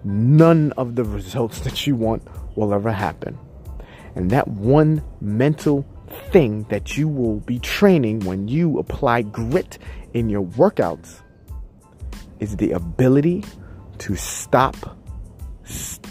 none 0.03 0.71
of 0.77 0.95
the 0.95 1.03
results 1.03 1.59
that 1.65 1.85
you 1.85 1.95
want 1.95 2.23
will 2.55 2.73
ever 2.73 2.91
happen. 2.91 3.37
And 4.15 4.31
that 4.31 4.47
one 4.47 5.03
mental 5.21 5.85
thing 6.31 6.63
that 6.69 6.97
you 6.97 7.07
will 7.07 7.41
be 7.41 7.59
training 7.59 8.21
when 8.21 8.47
you 8.47 8.79
apply 8.79 9.21
grit 9.23 9.77
in 10.13 10.29
your 10.29 10.43
workouts 10.43 11.21
is 12.39 12.55
the 12.57 12.71
ability 12.71 13.43
to 13.99 14.15
stop 14.15 14.97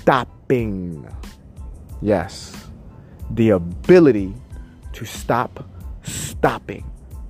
stopping. 0.06 1.04
Yes, 2.00 2.68
the 3.30 3.50
ability 3.50 4.34
to 4.92 5.04
stop 5.04 5.68
stopping. 6.04 6.88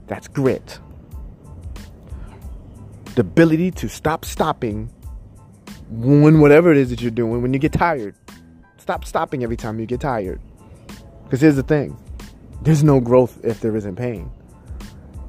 That's 0.08 0.28
grit. 0.28 0.78
The 3.14 3.22
ability 3.22 3.70
to 3.70 3.88
stop 3.88 4.26
stopping 4.26 4.90
when 5.88 6.40
whatever 6.40 6.70
it 6.70 6.76
is 6.76 6.90
that 6.90 7.00
you're 7.00 7.10
doing 7.10 7.40
when 7.40 7.54
you 7.54 7.58
get 7.58 7.72
tired. 7.72 8.14
Stop 8.76 9.06
stopping 9.06 9.42
every 9.42 9.56
time 9.56 9.80
you 9.80 9.86
get 9.86 10.00
tired. 10.00 10.38
Because 11.24 11.40
here's 11.40 11.56
the 11.56 11.62
thing 11.62 11.96
there's 12.60 12.84
no 12.84 13.00
growth 13.00 13.42
if 13.42 13.60
there 13.60 13.74
isn't 13.74 13.96
pain. 13.96 14.30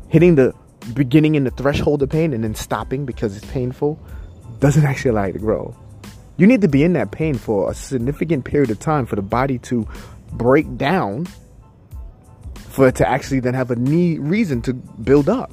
hitting 0.09 0.35
the 0.35 0.53
beginning 0.95 1.37
and 1.37 1.47
the 1.47 1.51
threshold 1.51 2.03
of 2.03 2.09
pain 2.09 2.33
and 2.33 2.43
then 2.43 2.55
stopping 2.55 3.05
because 3.05 3.37
it's 3.37 3.45
painful 3.51 3.97
doesn't 4.59 4.83
actually 4.83 5.11
allow 5.11 5.25
you 5.25 5.33
to 5.33 5.39
grow. 5.39 5.73
You 6.37 6.47
need 6.47 6.61
to 6.61 6.67
be 6.67 6.83
in 6.83 6.93
that 6.93 7.11
pain 7.11 7.35
for 7.35 7.71
a 7.71 7.73
significant 7.73 8.45
period 8.45 8.69
of 8.69 8.79
time 8.79 9.05
for 9.05 9.15
the 9.15 9.21
body 9.21 9.57
to 9.59 9.87
break 10.31 10.77
down 10.77 11.27
for 12.55 12.87
it 12.87 12.95
to 12.95 13.09
actually 13.09 13.39
then 13.39 13.55
have 13.55 13.71
a 13.71 13.75
need 13.75 14.19
reason 14.19 14.61
to 14.61 14.73
build 14.73 15.29
up. 15.29 15.51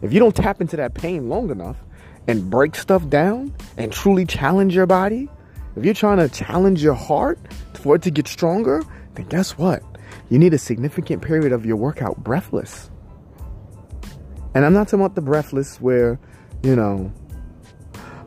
If 0.00 0.12
you 0.12 0.20
don't 0.20 0.34
tap 0.34 0.60
into 0.60 0.76
that 0.76 0.94
pain 0.94 1.28
long 1.28 1.50
enough 1.50 1.76
and 2.28 2.48
break 2.48 2.76
stuff 2.76 3.08
down 3.08 3.52
and 3.76 3.92
truly 3.92 4.24
challenge 4.24 4.76
your 4.76 4.86
body, 4.86 5.28
if 5.74 5.84
you're 5.84 5.94
trying 5.94 6.18
to 6.18 6.28
challenge 6.28 6.82
your 6.84 6.94
heart 6.94 7.40
for 7.74 7.96
it 7.96 8.02
to 8.02 8.12
get 8.12 8.28
stronger, 8.28 8.84
then 9.14 9.26
guess 9.26 9.58
what? 9.58 9.82
You 10.30 10.38
need 10.38 10.54
a 10.54 10.58
significant 10.58 11.20
period 11.20 11.52
of 11.52 11.66
your 11.66 11.76
workout 11.76 12.22
breathless. 12.22 12.90
And 14.54 14.64
I'm 14.64 14.72
not 14.72 14.86
talking 14.86 15.00
about 15.00 15.16
the 15.16 15.22
breathless 15.22 15.80
where, 15.80 16.20
you 16.62 16.76
know, 16.76 17.12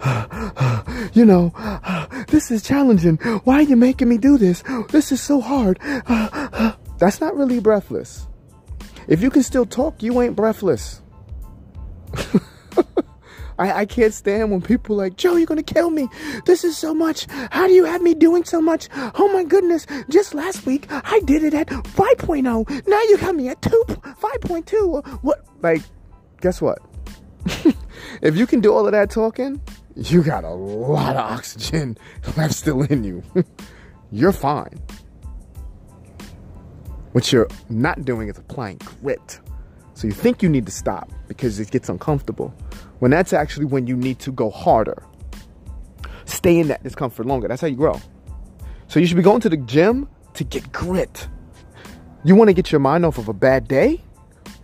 you 1.13 1.25
know, 1.25 1.53
this 2.27 2.51
is 2.51 2.61
challenging. 2.61 3.17
Why 3.43 3.55
are 3.55 3.63
you 3.63 3.75
making 3.75 4.09
me 4.09 4.17
do 4.17 4.37
this? 4.37 4.63
This 4.89 5.11
is 5.11 5.21
so 5.21 5.41
hard. 5.41 5.79
That's 6.97 7.19
not 7.19 7.35
really 7.35 7.59
breathless. 7.59 8.27
If 9.07 9.21
you 9.21 9.29
can 9.29 9.43
still 9.43 9.65
talk, 9.65 10.03
you 10.03 10.21
ain't 10.21 10.35
breathless. 10.35 11.01
I, 13.59 13.81
I 13.81 13.85
can't 13.85 14.13
stand 14.13 14.49
when 14.49 14.61
people 14.61 14.95
like, 14.95 15.17
Joe, 15.17 15.35
you're 15.35 15.45
gonna 15.45 15.61
kill 15.61 15.91
me. 15.91 16.07
This 16.45 16.63
is 16.63 16.77
so 16.77 16.93
much. 16.93 17.27
How 17.51 17.67
do 17.67 17.73
you 17.73 17.85
have 17.85 18.01
me 18.01 18.15
doing 18.15 18.43
so 18.43 18.59
much? 18.61 18.89
Oh 18.95 19.29
my 19.31 19.43
goodness. 19.43 19.85
Just 20.09 20.33
last 20.33 20.65
week 20.65 20.87
I 20.89 21.19
did 21.25 21.43
it 21.43 21.53
at 21.53 21.67
5.0. 21.67 22.87
Now 22.87 23.01
you 23.03 23.17
got 23.17 23.35
me 23.35 23.49
at 23.49 23.61
2 23.61 23.83
5.2. 23.87 25.23
What 25.23 25.45
like 25.61 25.83
guess 26.41 26.59
what? 26.61 26.79
if 28.21 28.35
you 28.35 28.47
can 28.47 28.61
do 28.61 28.73
all 28.73 28.85
of 28.85 28.93
that 28.93 29.11
talking, 29.11 29.61
you 29.95 30.23
got 30.23 30.43
a 30.43 30.49
lot 30.49 31.15
of 31.15 31.31
oxygen 31.31 31.97
left 32.37 32.53
still 32.53 32.81
in 32.83 33.03
you. 33.03 33.23
you're 34.11 34.31
fine. 34.31 34.79
What 37.11 37.31
you're 37.31 37.47
not 37.69 38.05
doing 38.05 38.29
is 38.29 38.37
applying 38.37 38.77
grit. 38.77 39.39
So 39.93 40.07
you 40.07 40.13
think 40.13 40.41
you 40.41 40.49
need 40.49 40.65
to 40.65 40.71
stop 40.71 41.11
because 41.27 41.59
it 41.59 41.69
gets 41.71 41.89
uncomfortable. 41.89 42.53
When 42.99 43.11
that's 43.11 43.33
actually 43.33 43.65
when 43.65 43.87
you 43.87 43.95
need 43.95 44.19
to 44.19 44.31
go 44.31 44.49
harder. 44.49 45.03
Stay 46.25 46.59
in 46.59 46.67
that 46.69 46.83
discomfort 46.83 47.25
longer. 47.25 47.47
That's 47.47 47.61
how 47.61 47.67
you 47.67 47.75
grow. 47.75 47.99
So 48.87 48.99
you 48.99 49.05
should 49.05 49.17
be 49.17 49.23
going 49.23 49.41
to 49.41 49.49
the 49.49 49.57
gym 49.57 50.07
to 50.33 50.43
get 50.43 50.71
grit. 50.71 51.27
You 52.23 52.35
want 52.35 52.49
to 52.49 52.53
get 52.53 52.71
your 52.71 52.79
mind 52.79 53.05
off 53.05 53.17
of 53.17 53.27
a 53.27 53.33
bad 53.33 53.67
day? 53.67 54.01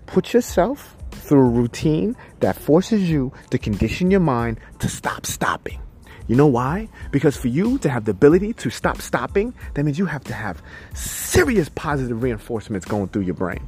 Put 0.05 0.33
yourself 0.33 0.96
through 1.27 1.45
a 1.45 1.49
routine 1.49 2.15
that 2.39 2.55
forces 2.55 3.09
you 3.09 3.31
to 3.49 3.57
condition 3.57 4.09
your 4.09 4.19
mind 4.19 4.59
to 4.79 4.87
stop 4.87 5.25
stopping. 5.25 5.79
You 6.27 6.35
know 6.35 6.47
why? 6.47 6.89
Because 7.11 7.37
for 7.37 7.47
you 7.47 7.77
to 7.79 7.89
have 7.89 8.05
the 8.05 8.11
ability 8.11 8.53
to 8.53 8.69
stop 8.69 9.01
stopping, 9.01 9.53
that 9.73 9.83
means 9.83 9.97
you 9.97 10.05
have 10.05 10.23
to 10.25 10.33
have 10.33 10.61
serious 10.93 11.69
positive 11.69 12.21
reinforcements 12.21 12.85
going 12.85 13.07
through 13.09 13.23
your 13.23 13.35
brain. 13.35 13.65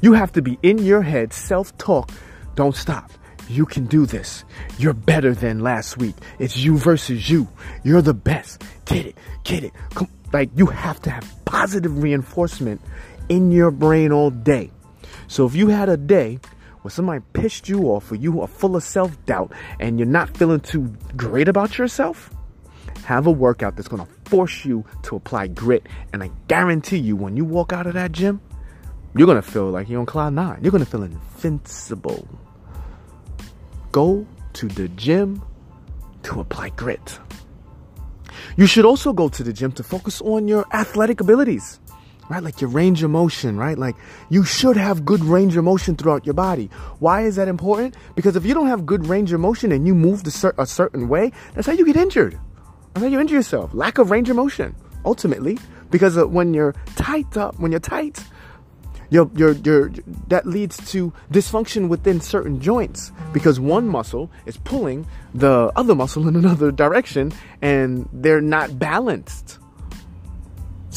You 0.00 0.12
have 0.12 0.32
to 0.32 0.42
be 0.42 0.58
in 0.62 0.78
your 0.78 1.02
head, 1.02 1.32
self 1.32 1.76
talk, 1.78 2.10
don't 2.54 2.76
stop. 2.76 3.10
You 3.48 3.64
can 3.64 3.86
do 3.86 4.04
this. 4.04 4.44
You're 4.78 4.92
better 4.92 5.34
than 5.34 5.60
last 5.60 5.96
week. 5.96 6.14
It's 6.38 6.56
you 6.56 6.76
versus 6.76 7.30
you. 7.30 7.48
You're 7.82 8.02
the 8.02 8.14
best. 8.14 8.62
Get 8.84 9.06
it. 9.06 9.16
Get 9.42 9.64
it. 9.64 9.72
Come, 9.94 10.08
like 10.32 10.50
you 10.54 10.66
have 10.66 11.00
to 11.02 11.10
have 11.10 11.24
positive 11.44 12.02
reinforcement 12.02 12.80
in 13.28 13.50
your 13.50 13.70
brain 13.70 14.12
all 14.12 14.30
day. 14.30 14.70
So 15.28 15.46
if 15.46 15.54
you 15.54 15.68
had 15.68 15.88
a 15.88 15.96
day 15.96 16.40
where 16.82 16.90
somebody 16.90 17.22
pissed 17.34 17.68
you 17.68 17.84
off 17.84 18.10
or 18.10 18.16
you 18.16 18.40
are 18.40 18.48
full 18.48 18.74
of 18.76 18.82
self 18.82 19.24
doubt 19.26 19.52
and 19.78 19.98
you're 19.98 20.08
not 20.08 20.36
feeling 20.36 20.60
too 20.60 20.92
great 21.16 21.48
about 21.48 21.76
yourself, 21.76 22.30
have 23.04 23.26
a 23.26 23.30
workout 23.30 23.76
that's 23.76 23.88
going 23.88 24.04
to 24.04 24.12
force 24.30 24.64
you 24.64 24.84
to 25.02 25.16
apply 25.16 25.48
grit. 25.48 25.86
And 26.12 26.22
I 26.22 26.30
guarantee 26.48 26.98
you, 26.98 27.14
when 27.14 27.36
you 27.36 27.44
walk 27.44 27.72
out 27.72 27.86
of 27.86 27.94
that 27.94 28.12
gym, 28.12 28.40
you're 29.14 29.26
going 29.26 29.40
to 29.40 29.50
feel 29.50 29.70
like 29.70 29.88
you're 29.88 30.00
on 30.00 30.06
cloud 30.06 30.32
nine. 30.32 30.60
You're 30.62 30.72
going 30.72 30.84
to 30.84 30.90
feel 30.90 31.02
invincible. 31.02 32.26
Go 33.92 34.26
to 34.54 34.68
the 34.68 34.88
gym 34.88 35.42
to 36.22 36.40
apply 36.40 36.70
grit. 36.70 37.18
You 38.56 38.66
should 38.66 38.84
also 38.84 39.12
go 39.12 39.28
to 39.28 39.42
the 39.42 39.52
gym 39.52 39.72
to 39.72 39.82
focus 39.82 40.20
on 40.22 40.48
your 40.48 40.66
athletic 40.72 41.20
abilities 41.20 41.80
right? 42.28 42.42
Like 42.42 42.60
your 42.60 42.70
range 42.70 43.02
of 43.02 43.10
motion, 43.10 43.56
right? 43.56 43.78
Like 43.78 43.96
you 44.28 44.44
should 44.44 44.76
have 44.76 45.04
good 45.04 45.24
range 45.24 45.56
of 45.56 45.64
motion 45.64 45.96
throughout 45.96 46.26
your 46.26 46.34
body. 46.34 46.70
Why 46.98 47.22
is 47.22 47.36
that 47.36 47.48
important? 47.48 47.96
Because 48.14 48.36
if 48.36 48.44
you 48.44 48.54
don't 48.54 48.66
have 48.66 48.86
good 48.86 49.06
range 49.06 49.32
of 49.32 49.40
motion 49.40 49.72
and 49.72 49.86
you 49.86 49.94
move 49.94 50.22
a 50.26 50.66
certain 50.66 51.08
way, 51.08 51.32
that's 51.54 51.66
how 51.66 51.72
you 51.72 51.86
get 51.86 51.96
injured. 51.96 52.38
That's 52.94 53.04
how 53.04 53.10
you 53.10 53.20
injure 53.20 53.36
yourself. 53.36 53.72
Lack 53.74 53.98
of 53.98 54.10
range 54.10 54.28
of 54.30 54.36
motion, 54.36 54.74
ultimately. 55.04 55.58
Because 55.90 56.16
when 56.18 56.52
you're 56.52 56.74
tight 56.96 57.36
up, 57.36 57.58
when 57.58 57.70
you're 57.70 57.80
tight, 57.80 58.22
your, 59.10 59.30
your, 59.34 59.52
your, 59.52 59.90
that 60.28 60.46
leads 60.46 60.76
to 60.92 61.12
dysfunction 61.32 61.88
within 61.88 62.20
certain 62.20 62.60
joints 62.60 63.10
because 63.32 63.58
one 63.58 63.88
muscle 63.88 64.30
is 64.44 64.58
pulling 64.58 65.06
the 65.34 65.72
other 65.76 65.94
muscle 65.94 66.28
in 66.28 66.36
another 66.36 66.70
direction 66.70 67.32
and 67.62 68.06
they're 68.12 68.42
not 68.42 68.78
balanced. 68.78 69.58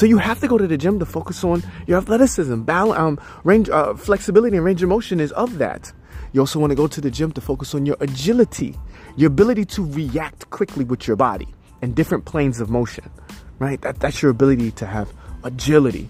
So 0.02 0.08
you 0.08 0.18
have 0.18 0.40
to 0.40 0.48
go 0.48 0.58
to 0.58 0.66
the 0.66 0.80
gym 0.80 0.98
to 0.98 1.06
focus 1.06 1.44
on 1.44 1.62
your 1.86 2.00
athleticism, 2.00 2.64
balance, 2.64 2.98
um, 2.98 3.20
range, 3.44 3.70
uh, 3.70 3.94
flexibility, 3.94 4.58
and 4.58 4.66
range 4.66 4.82
of 4.82 4.90
motion 4.90 5.20
is 5.20 5.32
of 5.34 5.60
that. 5.60 5.94
You 6.34 6.40
also 6.40 6.58
want 6.58 6.72
to 6.72 6.76
go 6.76 6.88
to 6.88 7.00
the 7.00 7.12
gym 7.12 7.32
to 7.34 7.40
focus 7.40 7.76
on 7.76 7.86
your 7.86 7.98
agility, 8.00 8.76
your 9.16 9.28
ability 9.28 9.64
to 9.66 9.86
react 9.86 10.50
quickly 10.50 10.86
with 10.86 11.06
your 11.06 11.18
body 11.18 11.50
and 11.84 11.94
different 11.94 12.26
planes 12.26 12.60
of 12.60 12.72
motion, 12.72 13.12
right? 13.60 13.80
That, 13.82 14.00
that's 14.00 14.24
your 14.24 14.32
ability 14.32 14.72
to 14.72 14.88
have 14.88 15.14
agility, 15.44 16.10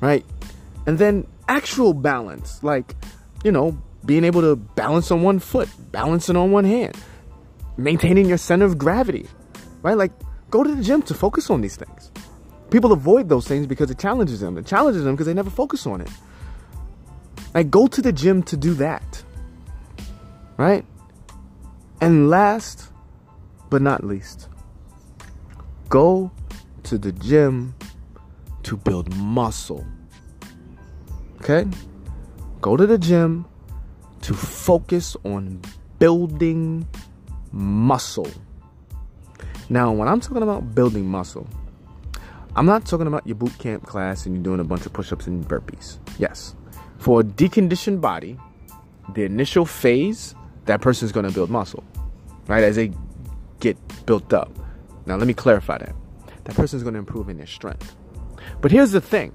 right? 0.00 0.26
And 0.88 0.98
then 0.98 1.24
actual 1.46 1.94
balance, 1.94 2.60
like, 2.64 2.96
you 3.44 3.52
know, 3.52 3.80
being 4.04 4.24
able 4.24 4.40
to 4.40 4.56
balance 4.56 5.12
on 5.12 5.22
one 5.22 5.38
foot, 5.38 5.68
balancing 5.92 6.34
on 6.34 6.50
one 6.50 6.64
hand, 6.64 6.96
maintaining 7.76 8.26
your 8.26 8.38
center 8.38 8.64
of 8.64 8.78
gravity, 8.78 9.28
right? 9.82 9.96
Like, 9.96 10.10
go 10.50 10.64
to 10.64 10.74
the 10.74 10.82
gym 10.82 11.02
to 11.02 11.14
focus 11.14 11.50
on 11.50 11.60
these 11.60 11.76
things. 11.76 12.10
People 12.72 12.92
avoid 12.92 13.28
those 13.28 13.46
things 13.46 13.66
because 13.66 13.90
it 13.90 13.98
challenges 13.98 14.40
them. 14.40 14.56
It 14.56 14.64
challenges 14.64 15.04
them 15.04 15.12
because 15.12 15.26
they 15.26 15.34
never 15.34 15.50
focus 15.50 15.86
on 15.86 16.00
it. 16.00 16.08
Like, 17.52 17.70
go 17.70 17.86
to 17.86 18.00
the 18.00 18.12
gym 18.12 18.42
to 18.44 18.56
do 18.56 18.72
that. 18.74 19.22
Right? 20.56 20.82
And 22.00 22.30
last 22.30 22.88
but 23.68 23.82
not 23.82 24.04
least, 24.04 24.48
go 25.90 26.30
to 26.84 26.96
the 26.96 27.12
gym 27.12 27.74
to 28.62 28.78
build 28.78 29.14
muscle. 29.16 29.86
Okay? 31.42 31.66
Go 32.62 32.78
to 32.78 32.86
the 32.86 32.96
gym 32.96 33.44
to 34.22 34.32
focus 34.32 35.14
on 35.24 35.60
building 35.98 36.88
muscle. 37.52 38.30
Now, 39.68 39.92
when 39.92 40.08
I'm 40.08 40.20
talking 40.20 40.42
about 40.42 40.74
building 40.74 41.06
muscle, 41.06 41.46
I'm 42.54 42.66
not 42.66 42.84
talking 42.84 43.06
about 43.06 43.26
your 43.26 43.36
boot 43.36 43.56
camp 43.58 43.86
class 43.86 44.26
and 44.26 44.34
you're 44.34 44.44
doing 44.44 44.60
a 44.60 44.64
bunch 44.64 44.84
of 44.84 44.92
push 44.92 45.10
ups 45.10 45.26
and 45.26 45.46
burpees. 45.46 45.98
Yes. 46.18 46.54
For 46.98 47.20
a 47.20 47.24
deconditioned 47.24 48.02
body, 48.02 48.38
the 49.14 49.24
initial 49.24 49.64
phase, 49.64 50.34
that 50.66 50.82
person 50.82 51.06
is 51.06 51.12
going 51.12 51.26
to 51.26 51.32
build 51.32 51.48
muscle, 51.48 51.82
right? 52.48 52.62
As 52.62 52.76
they 52.76 52.92
get 53.60 53.78
built 54.04 54.34
up. 54.34 54.52
Now, 55.06 55.16
let 55.16 55.26
me 55.26 55.34
clarify 55.34 55.78
that. 55.78 55.94
That 56.44 56.54
person 56.54 56.76
is 56.76 56.82
going 56.82 56.92
to 56.92 56.98
improve 56.98 57.30
in 57.30 57.38
their 57.38 57.46
strength. 57.46 57.96
But 58.60 58.70
here's 58.70 58.92
the 58.92 59.00
thing 59.00 59.32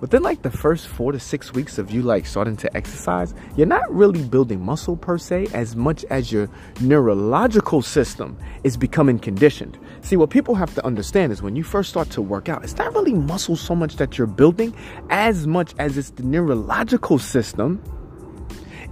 within 0.00 0.22
like 0.22 0.42
the 0.42 0.50
first 0.50 0.88
four 0.88 1.12
to 1.12 1.20
six 1.20 1.54
weeks 1.54 1.78
of 1.78 1.90
you 1.90 2.02
like 2.02 2.26
starting 2.26 2.56
to 2.56 2.76
exercise, 2.76 3.32
you're 3.56 3.66
not 3.66 3.90
really 3.94 4.22
building 4.22 4.60
muscle 4.60 4.96
per 4.96 5.16
se 5.18 5.46
as 5.54 5.76
much 5.76 6.04
as 6.10 6.32
your 6.32 6.48
neurological 6.80 7.80
system 7.80 8.36
is 8.64 8.76
becoming 8.76 9.18
conditioned. 9.18 9.78
See, 10.04 10.16
what 10.16 10.28
people 10.28 10.54
have 10.56 10.74
to 10.74 10.84
understand 10.84 11.32
is 11.32 11.40
when 11.40 11.56
you 11.56 11.64
first 11.64 11.88
start 11.88 12.10
to 12.10 12.20
work 12.20 12.50
out, 12.50 12.62
it's 12.62 12.76
not 12.76 12.92
really 12.92 13.14
muscle 13.14 13.56
so 13.56 13.74
much 13.74 13.96
that 13.96 14.18
you're 14.18 14.26
building 14.26 14.74
as 15.08 15.46
much 15.46 15.74
as 15.78 15.96
it's 15.96 16.10
the 16.10 16.22
neurological 16.22 17.18
system 17.18 17.82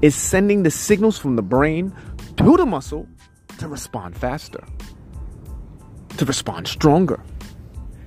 is 0.00 0.14
sending 0.14 0.62
the 0.62 0.70
signals 0.70 1.18
from 1.18 1.36
the 1.36 1.42
brain 1.42 1.94
to 2.38 2.56
the 2.56 2.64
muscle 2.64 3.06
to 3.58 3.68
respond 3.68 4.16
faster, 4.16 4.64
to 6.16 6.24
respond 6.24 6.66
stronger. 6.66 7.22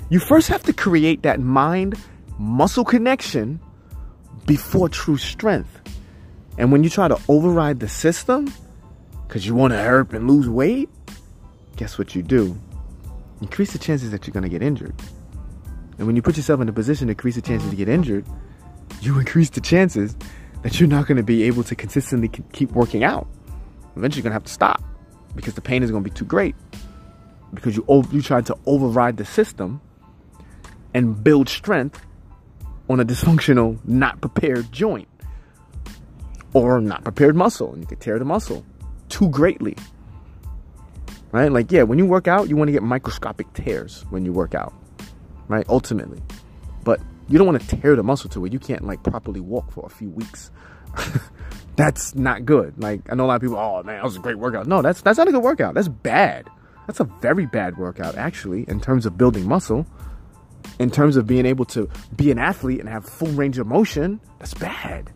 You 0.09 0.17
first 0.17 0.47
have 0.47 0.63
to 0.63 0.74
create 0.74 1.21
that 1.21 1.39
mind 1.39 2.03
muscle 2.39 2.83
connection 2.83 3.59
before 4.47 4.89
true 4.89 5.17
strength. 5.17 5.79
And 6.57 6.71
when 6.71 6.83
you 6.83 6.89
try 6.89 7.07
to 7.07 7.19
override 7.29 7.79
the 7.81 7.88
system 7.88 8.51
because 9.27 9.45
you 9.45 9.53
want 9.53 9.74
to 9.74 9.77
hurt 9.77 10.12
and 10.13 10.27
lose 10.27 10.50
weight, 10.50 10.89
guess 11.75 12.00
what 12.00 12.15
you 12.15 12.24
do? 12.24 12.59
Increase 13.42 13.74
the 13.74 13.80
chances 13.80 14.12
that 14.12 14.25
you're 14.25 14.34
going 14.34 14.44
to 14.44 14.50
get 14.50 14.62
injured. 14.62 14.96
And 15.98 16.08
when 16.08 16.15
you 16.15 16.22
put 16.22 16.38
yourself 16.38 16.62
in 16.62 16.70
a 16.70 16.74
position 16.74 17.08
to 17.08 17.12
increase 17.12 17.36
the 17.36 17.42
chances 17.42 17.70
to 17.70 17.75
get 17.75 17.89
injured, 17.89 18.25
you 19.01 19.18
increase 19.20 19.50
the 19.50 19.62
chances 19.62 20.15
that 20.63 20.80
you're 20.80 20.89
not 20.89 21.08
going 21.08 21.18
to 21.18 21.24
be 21.24 21.44
able 21.44 21.63
to 21.63 21.75
consistently 21.75 22.30
keep 22.54 22.72
working 22.72 23.04
out. 23.04 23.27
Eventually, 23.96 24.20
you're 24.20 24.24
going 24.24 24.32
to 24.32 24.36
have 24.36 24.44
to 24.46 24.54
stop 24.54 24.84
because 25.36 25.54
the 25.54 25.62
pain 25.62 25.84
is 25.84 25.92
going 25.92 26.04
to 26.04 26.10
be 26.10 26.15
too 26.15 26.25
great. 26.25 26.56
Because 27.54 27.75
you 27.77 27.86
you 28.12 28.22
tried 28.22 28.46
to 28.48 28.58
override 28.65 29.18
the 29.18 29.25
system 29.25 29.80
and 30.94 31.24
build 31.24 31.48
strength 31.48 32.06
on 32.89 33.00
a 33.00 33.06
dysfunctional, 33.06 33.80
not 33.86 34.20
prepared 34.22 34.72
joint 34.72 35.08
or 36.54 36.80
not 36.80 37.04
prepared 37.04 37.36
muscle, 37.36 37.74
and 37.74 37.82
you 37.82 37.88
could 37.88 38.00
tear 38.00 38.18
the 38.18 38.25
muscle 38.25 38.65
too 39.10 39.30
greatly. 39.30 39.75
Right? 41.36 41.51
Like, 41.51 41.70
yeah, 41.70 41.84
when 41.84 42.00
you 42.00 42.06
work 42.06 42.30
out, 42.30 42.48
you 42.48 42.56
want 42.56 42.70
to 42.70 42.72
get 42.72 42.82
microscopic 42.82 43.51
tears 43.51 44.06
when 44.10 44.24
you 44.24 44.32
work 44.32 44.56
out, 44.56 44.74
right? 45.50 45.65
Ultimately. 45.68 46.22
But 46.86 47.01
you 47.27 47.38
don't 47.38 47.46
want 47.46 47.62
to 47.62 47.68
tear 47.68 47.98
the 47.98 48.04
muscle 48.04 48.30
to 48.30 48.39
where 48.39 48.50
you 48.50 48.58
can't 48.58 48.86
like 48.86 49.04
properly 49.04 49.42
walk 49.42 49.70
for 49.70 49.86
a 49.86 49.89
few 49.89 50.10
weeks. 50.10 50.50
that's 51.75 52.15
not 52.15 52.46
good. 52.46 52.82
Like 52.82 53.01
I 53.12 53.15
know 53.15 53.25
a 53.25 53.27
lot 53.27 53.36
of 53.36 53.42
people, 53.42 53.58
oh 53.58 53.84
man, 53.84 53.98
that 53.98 54.04
was 54.06 54.15
a 54.15 54.20
great 54.20 54.38
workout. 54.38 54.65
No, 54.65 54.82
that's 54.82 55.01
that's 55.01 55.18
not 55.18 55.27
a 55.27 55.34
good 55.34 55.44
workout. 55.44 55.74
That's 55.74 55.89
bad. 55.89 56.50
That's 56.88 57.01
a 57.01 57.04
very 57.04 57.46
bad 57.48 57.75
workout 57.75 58.15
actually 58.15 58.63
in 58.70 58.80
terms 58.80 59.06
of 59.06 59.18
building 59.18 59.46
muscle. 59.46 59.86
In 60.80 60.89
terms 60.89 61.18
of 61.18 61.27
being 61.27 61.46
able 61.46 61.65
to 61.65 61.89
be 62.15 62.32
an 62.32 62.39
athlete 62.39 62.80
and 62.80 62.88
have 62.88 63.04
full 63.04 63.27
range 63.34 63.58
of 63.58 63.68
motion, 63.68 64.22
that's 64.39 64.54
bad. 64.54 65.12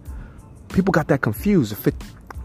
People 0.67 0.91
got 0.91 1.07
that 1.07 1.21
confused. 1.21 1.71
The, 1.71 1.77
fit, 1.77 1.95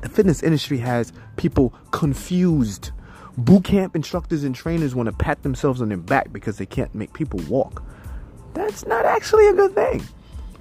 the 0.01 0.09
fitness 0.09 0.45
industry 0.45 0.79
has 0.79 1.13
people 1.35 1.75
confused. 1.91 2.93
Boot 3.37 3.65
camp 3.65 3.97
instructors 3.97 4.45
and 4.45 4.55
trainers 4.55 4.95
want 4.95 5.09
to 5.09 5.13
pat 5.13 5.43
themselves 5.43 5.83
on 5.83 5.89
their 5.89 5.99
back 5.99 6.33
because 6.33 6.59
they 6.59 6.67
can't 6.67 6.95
make 6.95 7.13
people 7.13 7.41
walk 7.49 7.83
that's 8.55 8.87
not 8.87 9.05
actually 9.05 9.49
a 9.49 9.53
good 9.53 9.75
thing. 9.75 10.03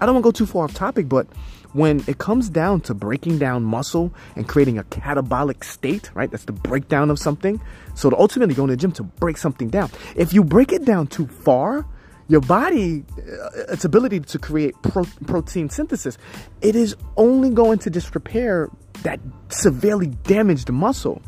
I 0.01 0.05
don't 0.05 0.15
want 0.15 0.23
to 0.23 0.27
go 0.27 0.31
too 0.31 0.45
far 0.45 0.65
off 0.65 0.73
topic, 0.73 1.07
but 1.07 1.27
when 1.71 2.03
it 2.07 2.17
comes 2.17 2.49
down 2.49 2.81
to 2.81 2.93
breaking 2.93 3.39
down 3.39 3.63
muscle 3.63 4.13
and 4.35 4.47
creating 4.47 4.77
a 4.77 4.83
catabolic 4.83 5.63
state, 5.63 6.13
right? 6.13 6.29
That's 6.29 6.45
the 6.45 6.51
breakdown 6.51 7.09
of 7.09 7.17
something. 7.17 7.61
So 7.95 8.09
to 8.09 8.17
ultimately 8.17 8.53
go 8.53 8.67
to 8.67 8.73
the 8.73 8.77
gym 8.77 8.91
to 8.93 9.03
break 9.03 9.37
something 9.37 9.69
down. 9.69 9.89
If 10.15 10.33
you 10.33 10.43
break 10.43 10.71
it 10.71 10.85
down 10.85 11.07
too 11.07 11.27
far, 11.27 11.85
your 12.27 12.41
body, 12.41 13.05
uh, 13.17 13.73
its 13.73 13.85
ability 13.85 14.21
to 14.21 14.39
create 14.39 14.75
pro 14.81 15.03
protein 15.25 15.69
synthesis, 15.69 16.17
it 16.61 16.75
is 16.75 16.95
only 17.15 17.49
going 17.49 17.79
to 17.79 17.89
just 17.89 18.13
repair 18.15 18.69
that 19.03 19.19
severely 19.49 20.07
damaged 20.07 20.71
muscle. 20.71 21.21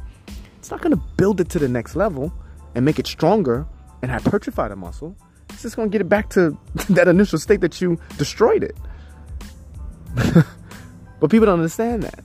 It's 0.66 0.72
not 0.72 0.82
going 0.82 0.98
to 0.98 1.04
build 1.16 1.40
it 1.40 1.50
to 1.50 1.60
the 1.60 1.68
next 1.68 1.96
level 1.96 2.34
and 2.74 2.84
make 2.84 2.98
it 2.98 3.06
stronger 3.06 3.68
and 4.02 4.10
hypertrophy 4.10 4.68
the 4.68 4.76
muscle. 4.76 5.16
It's 5.50 5.62
just 5.62 5.76
gonna 5.76 5.90
get 5.90 6.02
it 6.02 6.10
back 6.10 6.32
to 6.32 6.58
that 6.90 7.08
initial 7.08 7.38
state 7.38 7.62
that 7.62 7.80
you 7.80 8.00
destroyed 8.18 8.64
it. 8.64 8.76
but 11.20 11.30
people 11.30 11.46
don't 11.46 11.60
understand 11.60 12.02
that. 12.02 12.24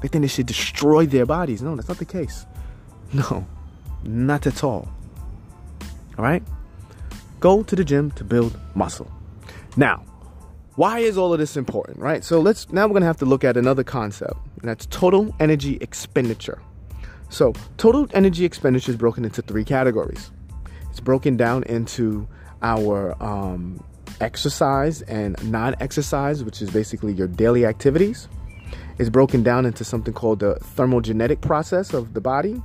They 0.00 0.08
think 0.08 0.22
they 0.22 0.28
should 0.28 0.46
destroy 0.46 1.04
their 1.04 1.26
bodies. 1.26 1.60
No, 1.60 1.76
that's 1.76 1.86
not 1.86 1.98
the 1.98 2.06
case. 2.06 2.46
No, 3.12 3.46
not 4.04 4.46
at 4.46 4.64
all. 4.64 4.90
All 6.16 6.24
right? 6.24 6.42
Go 7.40 7.62
to 7.62 7.76
the 7.76 7.84
gym 7.84 8.10
to 8.12 8.24
build 8.24 8.58
muscle. 8.74 9.12
Now, 9.76 10.02
why 10.76 11.00
is 11.00 11.18
all 11.18 11.34
of 11.34 11.38
this 11.38 11.58
important, 11.58 11.98
right? 11.98 12.24
So 12.24 12.40
let's 12.40 12.72
now 12.72 12.86
we're 12.86 12.94
gonna 12.94 13.04
have 13.04 13.18
to 13.18 13.26
look 13.26 13.44
at 13.44 13.58
another 13.58 13.84
concept, 13.84 14.38
and 14.62 14.70
that's 14.70 14.86
total 14.86 15.36
energy 15.38 15.76
expenditure. 15.82 16.58
So, 17.32 17.54
total 17.78 18.06
energy 18.12 18.44
expenditure 18.44 18.90
is 18.90 18.98
broken 18.98 19.24
into 19.24 19.40
three 19.40 19.64
categories. 19.64 20.30
It's 20.90 21.00
broken 21.00 21.38
down 21.38 21.62
into 21.62 22.28
our 22.60 23.16
um, 23.22 23.82
exercise 24.20 25.00
and 25.02 25.42
non 25.50 25.74
exercise, 25.80 26.44
which 26.44 26.60
is 26.60 26.70
basically 26.70 27.14
your 27.14 27.28
daily 27.28 27.64
activities, 27.64 28.28
It's 28.98 29.08
broken 29.08 29.42
down 29.42 29.64
into 29.64 29.82
something 29.82 30.12
called 30.12 30.40
the 30.40 30.56
thermogenetic 30.76 31.40
process 31.40 31.94
of 31.94 32.12
the 32.12 32.20
body. 32.20 32.62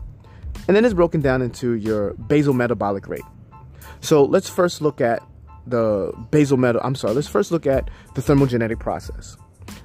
And 0.67 0.75
then 0.75 0.83
it's 0.83 0.93
broken 0.93 1.21
down 1.21 1.41
into 1.41 1.75
your 1.75 2.13
basal 2.27 2.53
metabolic 2.53 3.07
rate. 3.07 3.23
So 4.01 4.25
let's 4.25 4.49
first 4.49 4.81
look 4.81 4.99
at 4.99 5.23
the 5.65 6.11
basal 6.29 6.57
metal. 6.57 6.81
I'm 6.83 6.95
sorry, 6.95 7.13
let's 7.13 7.29
first 7.29 7.53
look 7.53 7.65
at 7.65 7.89
the 8.15 8.21
thermogenetic 8.21 8.79
process. 8.79 9.37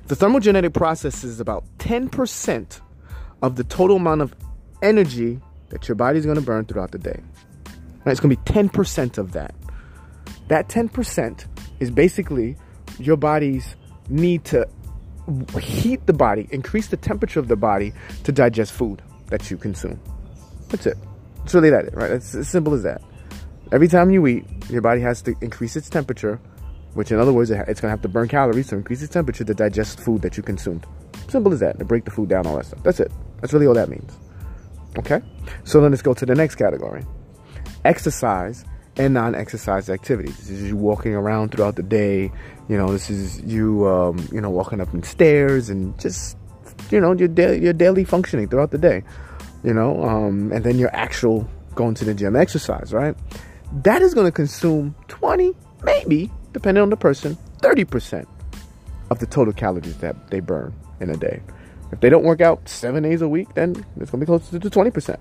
The 0.08 0.16
thermogenetic 0.16 0.74
process 0.74 1.22
is 1.22 1.38
about 1.38 1.62
10% 1.78 2.80
of 3.42 3.54
the 3.54 3.62
total 3.62 3.96
amount 3.96 4.22
of 4.22 4.34
energy 4.82 5.40
that 5.70 5.88
your 5.88 5.94
body 5.94 6.18
is 6.18 6.24
going 6.26 6.36
to 6.36 6.42
burn 6.42 6.66
throughout 6.66 6.90
the 6.90 6.98
day. 6.98 7.20
It's 8.04 8.20
going 8.20 8.36
to 8.36 8.42
be 8.42 8.52
10% 8.52 9.16
of 9.18 9.32
that. 9.32 9.54
That 10.48 10.68
10% 10.68 11.46
is 11.80 11.90
basically 11.90 12.56
your 12.98 13.16
body's 13.16 13.76
need 14.08 14.44
to 14.46 14.68
heat 15.60 16.04
the 16.06 16.12
body, 16.12 16.48
increase 16.50 16.88
the 16.88 16.96
temperature 16.96 17.38
of 17.38 17.48
the 17.48 17.56
body 17.56 17.92
to 18.24 18.32
digest 18.32 18.72
food 18.72 19.00
that 19.28 19.50
you 19.50 19.56
consume. 19.56 20.00
That's 20.68 20.86
it. 20.86 20.98
It's 21.44 21.54
really 21.54 21.70
that, 21.70 21.94
right? 21.94 22.10
It's 22.10 22.34
as 22.34 22.48
simple 22.48 22.74
as 22.74 22.82
that. 22.82 23.00
Every 23.70 23.88
time 23.88 24.10
you 24.10 24.26
eat, 24.26 24.44
your 24.68 24.82
body 24.82 25.00
has 25.00 25.22
to 25.22 25.34
increase 25.40 25.76
its 25.76 25.88
temperature, 25.88 26.40
which 26.94 27.10
in 27.10 27.18
other 27.18 27.32
words, 27.32 27.50
it's 27.50 27.80
going 27.80 27.88
to 27.88 27.88
have 27.88 28.02
to 28.02 28.08
burn 28.08 28.28
calories 28.28 28.66
to 28.68 28.76
increase 28.76 29.00
its 29.00 29.12
temperature 29.12 29.44
to 29.44 29.54
digest 29.54 30.00
food 30.00 30.22
that 30.22 30.36
you 30.36 30.42
consumed. 30.42 30.84
Simple 31.28 31.52
as 31.52 31.60
that, 31.60 31.78
to 31.78 31.84
break 31.84 32.04
the 32.04 32.10
food 32.10 32.28
down, 32.28 32.46
all 32.46 32.56
that 32.56 32.66
stuff. 32.66 32.82
That's 32.82 33.00
it. 33.00 33.10
That's 33.40 33.52
really 33.52 33.66
all 33.66 33.74
that 33.74 33.88
means. 33.88 34.12
Okay? 34.98 35.20
So 35.64 35.80
then 35.80 35.90
let's 35.90 36.02
go 36.02 36.14
to 36.14 36.26
the 36.26 36.34
next 36.34 36.56
category. 36.56 37.04
Exercise 37.84 38.64
and 38.96 39.14
non-exercise 39.14 39.88
activities. 39.88 40.36
This 40.36 40.50
is 40.50 40.68
you 40.68 40.76
walking 40.76 41.14
around 41.14 41.52
throughout 41.52 41.76
the 41.76 41.82
day. 41.82 42.30
You 42.68 42.76
know, 42.76 42.92
this 42.92 43.10
is 43.10 43.40
you, 43.42 43.88
um, 43.88 44.28
you 44.30 44.40
know, 44.40 44.50
walking 44.50 44.80
up 44.80 44.92
in 44.92 45.02
stairs 45.02 45.70
and 45.70 45.98
just, 45.98 46.36
you 46.90 47.00
know, 47.00 47.12
your 47.12 47.28
da- 47.28 47.58
your 47.58 47.72
daily 47.72 48.04
functioning 48.04 48.48
throughout 48.48 48.70
the 48.70 48.78
day. 48.78 49.02
You 49.64 49.72
know, 49.72 50.02
um, 50.02 50.52
and 50.52 50.64
then 50.64 50.78
your 50.78 50.94
actual 50.94 51.48
going 51.74 51.94
to 51.94 52.04
the 52.04 52.14
gym 52.14 52.36
exercise, 52.36 52.92
right? 52.92 53.16
That 53.84 54.02
is 54.02 54.12
going 54.12 54.26
to 54.26 54.32
consume 54.32 54.94
20, 55.08 55.54
maybe, 55.84 56.30
depending 56.52 56.82
on 56.82 56.90
the 56.90 56.96
person, 56.96 57.38
30% 57.60 58.26
of 59.10 59.18
the 59.18 59.26
total 59.26 59.52
calories 59.52 59.96
that 59.98 60.30
they 60.30 60.40
burn 60.40 60.74
in 61.00 61.10
a 61.10 61.16
day. 61.16 61.42
If 61.92 62.00
they 62.00 62.08
don't 62.08 62.24
work 62.24 62.40
out 62.40 62.68
seven 62.68 63.02
days 63.02 63.22
a 63.22 63.28
week, 63.28 63.54
then 63.54 63.84
it's 64.00 64.10
to 64.10 64.16
be 64.16 64.26
closer 64.26 64.58
to 64.58 64.70
20%. 64.70 65.18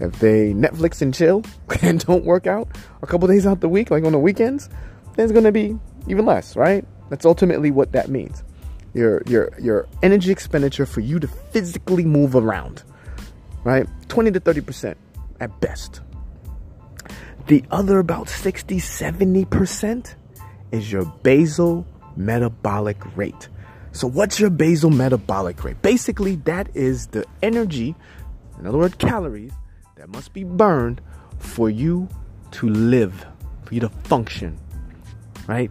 If 0.00 0.18
they 0.18 0.54
Netflix 0.54 1.02
and 1.02 1.12
chill 1.14 1.44
and 1.82 2.04
don't 2.04 2.24
work 2.24 2.46
out 2.46 2.68
a 3.02 3.06
couple 3.06 3.28
days 3.28 3.46
out 3.46 3.60
the 3.60 3.68
week, 3.68 3.90
like 3.90 4.04
on 4.04 4.12
the 4.12 4.18
weekends, 4.18 4.68
then 5.14 5.24
it's 5.24 5.32
gonna 5.32 5.52
be 5.52 5.78
even 6.08 6.24
less, 6.24 6.56
right? 6.56 6.84
That's 7.10 7.26
ultimately 7.26 7.70
what 7.70 7.92
that 7.92 8.08
means. 8.08 8.42
Your 8.94 9.22
your 9.26 9.50
your 9.60 9.86
energy 10.02 10.32
expenditure 10.32 10.86
for 10.86 11.00
you 11.00 11.20
to 11.20 11.28
physically 11.28 12.04
move 12.04 12.34
around, 12.34 12.82
right? 13.62 13.86
20 14.08 14.32
to 14.32 14.40
30% 14.40 14.94
at 15.38 15.60
best. 15.60 16.00
The 17.46 17.62
other 17.70 17.98
about 17.98 18.28
60, 18.28 18.76
70% 18.76 20.14
is 20.72 20.90
your 20.90 21.04
basal 21.22 21.86
metabolic 22.16 23.16
rate. 23.16 23.48
So 23.92 24.06
what's 24.06 24.38
your 24.38 24.50
basal 24.50 24.90
metabolic 24.90 25.62
rate? 25.64 25.82
Basically, 25.82 26.36
that 26.36 26.74
is 26.74 27.08
the 27.08 27.24
energy, 27.42 27.94
in 28.58 28.66
other 28.66 28.78
words, 28.78 28.94
calories, 28.96 29.52
that 29.96 30.08
must 30.08 30.32
be 30.32 30.44
burned 30.44 31.00
for 31.38 31.68
you 31.68 32.08
to 32.52 32.68
live, 32.68 33.26
for 33.64 33.74
you 33.74 33.80
to 33.80 33.88
function, 33.88 34.58
right? 35.46 35.70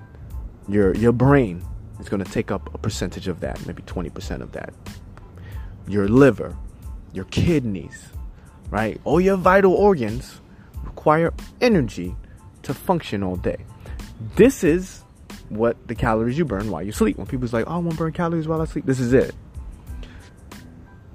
Your 0.67 0.95
your 0.95 1.11
brain 1.11 1.63
is 1.99 2.09
going 2.09 2.23
to 2.23 2.31
take 2.31 2.51
up 2.51 2.73
a 2.73 2.77
percentage 2.77 3.27
of 3.27 3.39
that, 3.39 3.65
maybe 3.65 3.83
20% 3.83 4.41
of 4.41 4.51
that. 4.53 4.73
Your 5.87 6.07
liver, 6.07 6.55
your 7.13 7.25
kidneys, 7.25 8.09
right? 8.69 8.99
All 9.03 9.19
your 9.19 9.37
vital 9.37 9.73
organs 9.73 10.39
require 10.83 11.33
energy 11.61 12.15
to 12.63 12.73
function 12.73 13.23
all 13.23 13.35
day. 13.35 13.65
This 14.35 14.63
is 14.63 15.03
what 15.49 15.87
the 15.87 15.95
calories 15.95 16.37
you 16.37 16.45
burn 16.45 16.69
while 16.69 16.83
you 16.83 16.91
sleep. 16.91 17.17
When 17.17 17.27
people's 17.27 17.53
like, 17.53 17.65
"Oh, 17.67 17.75
I 17.75 17.77
want 17.77 17.91
to 17.91 17.97
burn 17.97 18.13
calories 18.13 18.47
while 18.47 18.61
I 18.61 18.65
sleep," 18.65 18.85
this 18.85 18.99
is 18.99 19.13
it. 19.13 19.35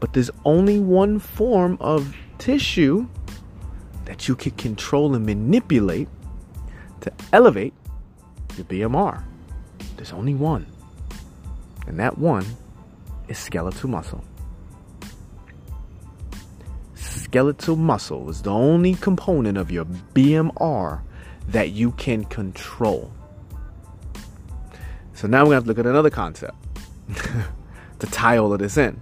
But 0.00 0.12
there's 0.12 0.30
only 0.44 0.78
one 0.78 1.18
form 1.18 1.78
of 1.80 2.14
tissue 2.38 3.06
that 4.04 4.28
you 4.28 4.34
can 4.34 4.52
control 4.52 5.14
and 5.14 5.24
manipulate 5.24 6.08
to 7.00 7.12
elevate 7.32 7.72
your 8.56 8.66
BMR. 8.66 9.24
There's 9.96 10.12
only 10.12 10.34
one, 10.34 10.66
and 11.86 11.98
that 11.98 12.18
one 12.18 12.44
is 13.28 13.38
skeletal 13.38 13.88
muscle. 13.88 14.24
Skeletal 16.94 17.76
muscle 17.76 18.28
is 18.28 18.42
the 18.42 18.50
only 18.50 18.94
component 18.94 19.58
of 19.58 19.70
your 19.70 19.84
BMR 19.84 21.00
that 21.48 21.70
you 21.70 21.92
can 21.92 22.24
control. 22.24 23.10
So 25.24 25.28
now 25.28 25.46
we're 25.46 25.52
to 25.52 25.54
have 25.54 25.62
to 25.62 25.68
look 25.68 25.78
at 25.78 25.86
another 25.86 26.10
concept 26.10 26.54
to 27.98 28.06
tie 28.08 28.36
all 28.36 28.52
of 28.52 28.58
this 28.58 28.76
in. 28.76 29.00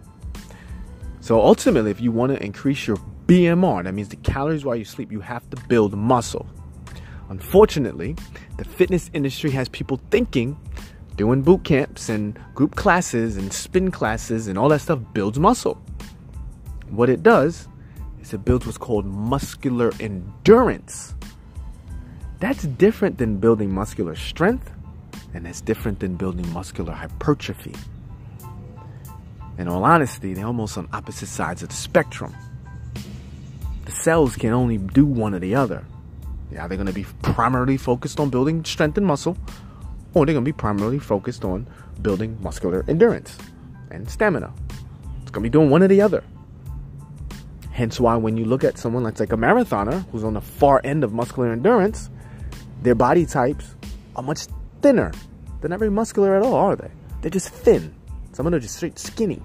So 1.18 1.40
ultimately, 1.40 1.90
if 1.90 2.00
you 2.00 2.12
want 2.12 2.30
to 2.30 2.40
increase 2.40 2.87
your 2.87 2.96
BMR, 3.26 3.82
that 3.82 3.92
means 3.92 4.08
the 4.08 4.14
calories 4.18 4.64
while 4.64 4.76
you 4.76 4.85
sleep, 4.85 5.11
you 5.11 5.18
have 5.18 5.50
to 5.50 5.56
build 5.66 5.96
muscle. 5.96 6.46
Unfortunately, 7.28 8.14
the 8.56 8.64
fitness 8.64 9.11
industry 9.12 9.50
has 9.50 9.68
people 9.70 10.00
thinking 10.12 10.56
Doing 11.16 11.42
boot 11.42 11.64
camps 11.64 12.08
and 12.08 12.38
group 12.54 12.76
classes 12.76 13.37
and 13.37 13.52
spin 13.52 13.90
classes 13.90 14.46
and 14.46 14.56
all 14.56 14.68
that 14.68 14.82
stuff 14.82 15.00
builds 15.12 15.40
muscle. 15.40 15.74
What 16.88 17.11
it 17.11 17.24
does 17.24 17.66
is 18.20 18.32
it 18.32 18.44
builds 18.44 18.64
what's 18.64 18.78
called 18.78 19.06
muscular 19.06 19.90
endurance. 19.98 21.16
That's 22.38 22.62
different 22.62 23.18
than 23.18 23.38
building 23.38 23.74
muscular 23.74 24.14
strength, 24.14 24.70
and 25.35 25.47
that's 25.47 25.61
different 25.61 26.01
than 26.01 26.16
building 26.16 26.51
muscular 26.53 26.92
hypertrophy. 26.92 27.75
In 29.59 29.68
all 29.68 29.85
honesty, 29.85 30.35
they're 30.35 30.47
almost 30.47 30.79
on 30.79 30.88
opposite 30.92 31.27
sides 31.27 31.62
of 31.62 31.68
the 31.68 31.75
spectrum. 31.75 32.35
The 33.85 33.92
cells 33.92 34.37
can 34.37 34.53
only 34.53 34.79
do 34.79 35.05
one 35.05 35.35
or 35.35 35.38
the 35.38 35.55
other. 35.55 35.85
Yeah, 36.51 36.66
they're 36.66 36.77
going 36.77 36.87
to 36.87 36.92
be 36.92 37.07
primarily 37.23 37.77
focused 37.77 38.21
on 38.21 38.31
building 38.31 38.64
strength 38.64 38.97
and 38.99 39.07
muscle, 39.07 39.37
or 40.14 40.27
they're 40.27 40.35
going 40.35 40.45
to 40.45 40.49
be 40.49 40.53
primarily 40.53 40.99
focused 40.99 41.45
on 41.45 41.66
building 42.01 42.38
muscular 42.42 42.85
endurance 42.88 43.37
and 43.90 44.09
stamina. 44.09 44.53
It's 45.23 45.31
going 45.31 45.42
to 45.45 45.49
be 45.49 45.51
doing 45.51 45.71
one 45.71 45.83
or 45.83 45.88
the 45.88 46.01
other. 46.01 46.25
Hence 47.71 47.99
why 47.99 48.16
when 48.16 48.37
you 48.37 48.45
look 48.45 48.64
at 48.64 48.77
someone 48.77 49.03
that's 49.03 49.21
like 49.21 49.33
a 49.33 49.37
marathoner 49.37 50.05
who's 50.11 50.25
on 50.25 50.35
the 50.35 50.40
far 50.40 50.81
end 50.85 51.05
of 51.05 51.12
muscular 51.12 51.53
endurance, 51.53 52.11
their 52.83 52.95
body 52.95 53.25
types 53.25 53.75
are 54.14 54.23
much 54.23 54.47
thinner. 54.83 55.12
They're 55.61 55.71
not 55.71 55.79
very 55.79 55.90
muscular 55.90 56.37
at 56.37 56.42
all, 56.42 56.55
are 56.55 56.77
they? 56.77 56.90
They're 57.21 57.31
just 57.31 57.49
thin. 57.49 57.95
Some 58.33 58.47
of 58.47 58.51
them 58.53 58.59
are 58.59 58.61
just 58.61 58.77
straight 58.77 58.99
skinny. 58.99 59.40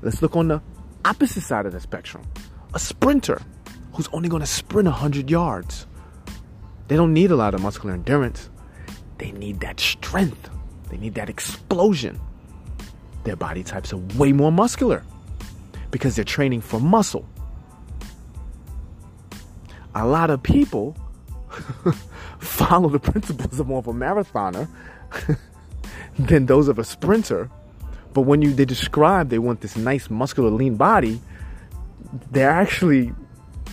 Let's 0.00 0.22
look 0.22 0.36
on 0.36 0.48
the 0.48 0.62
opposite 1.04 1.42
side 1.42 1.66
of 1.66 1.72
the 1.72 1.80
spectrum. 1.80 2.24
A 2.74 2.78
sprinter 2.78 3.40
who's 3.92 4.08
only 4.12 4.28
going 4.28 4.40
to 4.40 4.46
sprint 4.46 4.86
100 4.86 5.30
yards. 5.30 5.86
They 6.88 6.96
don't 6.96 7.12
need 7.12 7.30
a 7.30 7.36
lot 7.36 7.54
of 7.54 7.62
muscular 7.62 7.94
endurance. 7.94 8.48
They 9.18 9.32
need 9.32 9.60
that 9.60 9.80
strength. 9.80 10.50
They 10.90 10.96
need 10.96 11.14
that 11.14 11.28
explosion. 11.28 12.20
Their 13.24 13.36
body 13.36 13.62
types 13.62 13.92
are 13.92 13.98
way 14.16 14.32
more 14.32 14.50
muscular 14.52 15.04
because 15.90 16.16
they're 16.16 16.24
training 16.24 16.60
for 16.60 16.80
muscle. 16.80 17.26
A 19.94 20.06
lot 20.06 20.30
of 20.30 20.42
people 20.42 20.96
follow 22.42 22.88
the 22.88 22.98
principles 22.98 23.58
of 23.60 23.66
more 23.66 23.78
of 23.78 23.86
a 23.86 23.92
marathoner 23.92 24.68
than 26.18 26.46
those 26.46 26.68
of 26.68 26.78
a 26.78 26.84
sprinter. 26.84 27.50
But 28.12 28.22
when 28.22 28.42
you 28.42 28.52
they 28.52 28.64
describe 28.64 29.30
they 29.30 29.38
want 29.38 29.60
this 29.60 29.76
nice 29.76 30.10
muscular 30.10 30.50
lean 30.50 30.76
body, 30.76 31.20
they're 32.30 32.50
actually 32.50 33.12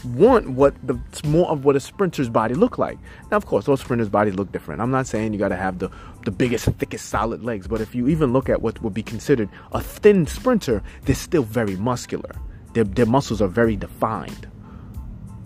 want 0.06 0.50
what 0.50 0.74
the 0.86 0.98
more 1.26 1.50
of 1.50 1.66
what 1.66 1.76
a 1.76 1.80
sprinter's 1.80 2.30
body 2.30 2.54
look 2.54 2.78
like. 2.78 2.98
Now, 3.32 3.38
of 3.38 3.46
course, 3.46 3.66
those 3.66 3.82
sprinters' 3.82 4.08
bodies 4.08 4.36
look 4.36 4.52
different. 4.52 4.82
I'm 4.82 4.92
not 4.92 5.08
saying 5.08 5.34
you 5.34 5.40
got 5.40 5.50
to 5.50 5.58
have 5.58 5.80
the 5.80 5.90
the 6.26 6.32
biggest, 6.32 6.66
thickest, 6.66 7.10
solid 7.10 7.44
legs, 7.44 7.68
but 7.68 7.82
if 7.82 7.96
you 7.96 8.08
even 8.08 8.32
look 8.34 8.50
at 8.50 8.62
what 8.62 8.82
would 8.82 8.94
be 8.94 9.04
considered 9.04 9.50
a 9.72 9.82
thin 9.82 10.28
sprinter, 10.28 10.84
they're 11.04 11.16
still 11.16 11.44
very 11.44 11.76
muscular. 11.76 12.32
Their 12.74 12.84
their 12.84 13.06
muscles 13.06 13.42
are 13.42 13.48
very 13.48 13.76
defined. 13.76 14.48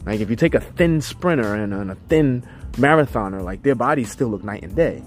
Like 0.06 0.20
if 0.20 0.30
you 0.30 0.36
take 0.36 0.54
a 0.54 0.60
thin 0.60 1.02
sprinter 1.02 1.56
and, 1.56 1.74
and 1.74 1.92
a 1.92 1.96
thin 2.10 2.46
marathoner, 2.74 3.44
like 3.44 3.64
their 3.64 3.76
bodies 3.76 4.12
still 4.12 4.30
look 4.30 4.44
night 4.44 4.64
and 4.64 4.76
day. 4.76 5.00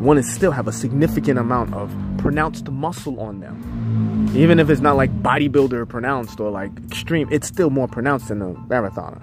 One 0.00 0.18
is 0.18 0.30
still 0.30 0.50
have 0.50 0.68
a 0.68 0.72
significant 0.72 1.38
amount 1.38 1.72
of 1.74 1.94
pronounced 2.18 2.68
muscle 2.70 3.20
on 3.20 3.40
them. 3.40 4.30
Even 4.34 4.58
if 4.58 4.68
it's 4.68 4.80
not 4.80 4.96
like 4.96 5.10
bodybuilder 5.22 5.88
pronounced 5.88 6.40
or 6.40 6.50
like 6.50 6.70
extreme, 6.84 7.28
it's 7.30 7.46
still 7.46 7.70
more 7.70 7.88
pronounced 7.88 8.28
than 8.28 8.42
a 8.42 8.54
marathoner. 8.54 9.22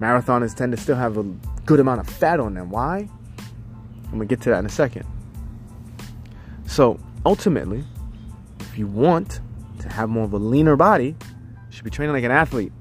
Marathoners 0.00 0.54
tend 0.54 0.72
to 0.72 0.78
still 0.78 0.96
have 0.96 1.18
a 1.18 1.22
good 1.66 1.78
amount 1.78 2.00
of 2.00 2.08
fat 2.08 2.40
on 2.40 2.54
them. 2.54 2.70
Why? 2.70 3.08
I'm 4.06 4.12
gonna 4.12 4.24
get 4.24 4.40
to 4.42 4.50
that 4.50 4.58
in 4.58 4.66
a 4.66 4.70
second. 4.70 5.06
So 6.66 6.98
ultimately, 7.24 7.84
if 8.60 8.78
you 8.78 8.86
want 8.86 9.40
to 9.80 9.88
have 9.88 10.08
more 10.08 10.24
of 10.24 10.32
a 10.32 10.38
leaner 10.38 10.76
body, 10.76 11.08
you 11.08 11.16
should 11.70 11.84
be 11.84 11.90
training 11.90 12.14
like 12.14 12.24
an 12.24 12.30
athlete. 12.30 12.72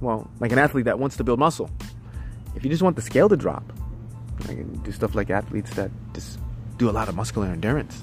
Well, 0.00 0.30
like 0.40 0.52
an 0.52 0.58
athlete 0.58 0.84
that 0.84 0.98
wants 0.98 1.16
to 1.16 1.24
build 1.24 1.38
muscle. 1.38 1.70
If 2.54 2.64
you 2.64 2.70
just 2.70 2.82
want 2.82 2.96
the 2.96 3.02
scale 3.02 3.28
to 3.28 3.36
drop, 3.36 3.72
like 4.48 4.82
do 4.82 4.92
stuff 4.92 5.14
like 5.14 5.30
athletes 5.30 5.74
that 5.74 5.90
just 6.14 6.38
do 6.78 6.88
a 6.88 6.92
lot 6.92 7.08
of 7.08 7.14
muscular 7.14 7.48
endurance. 7.48 8.02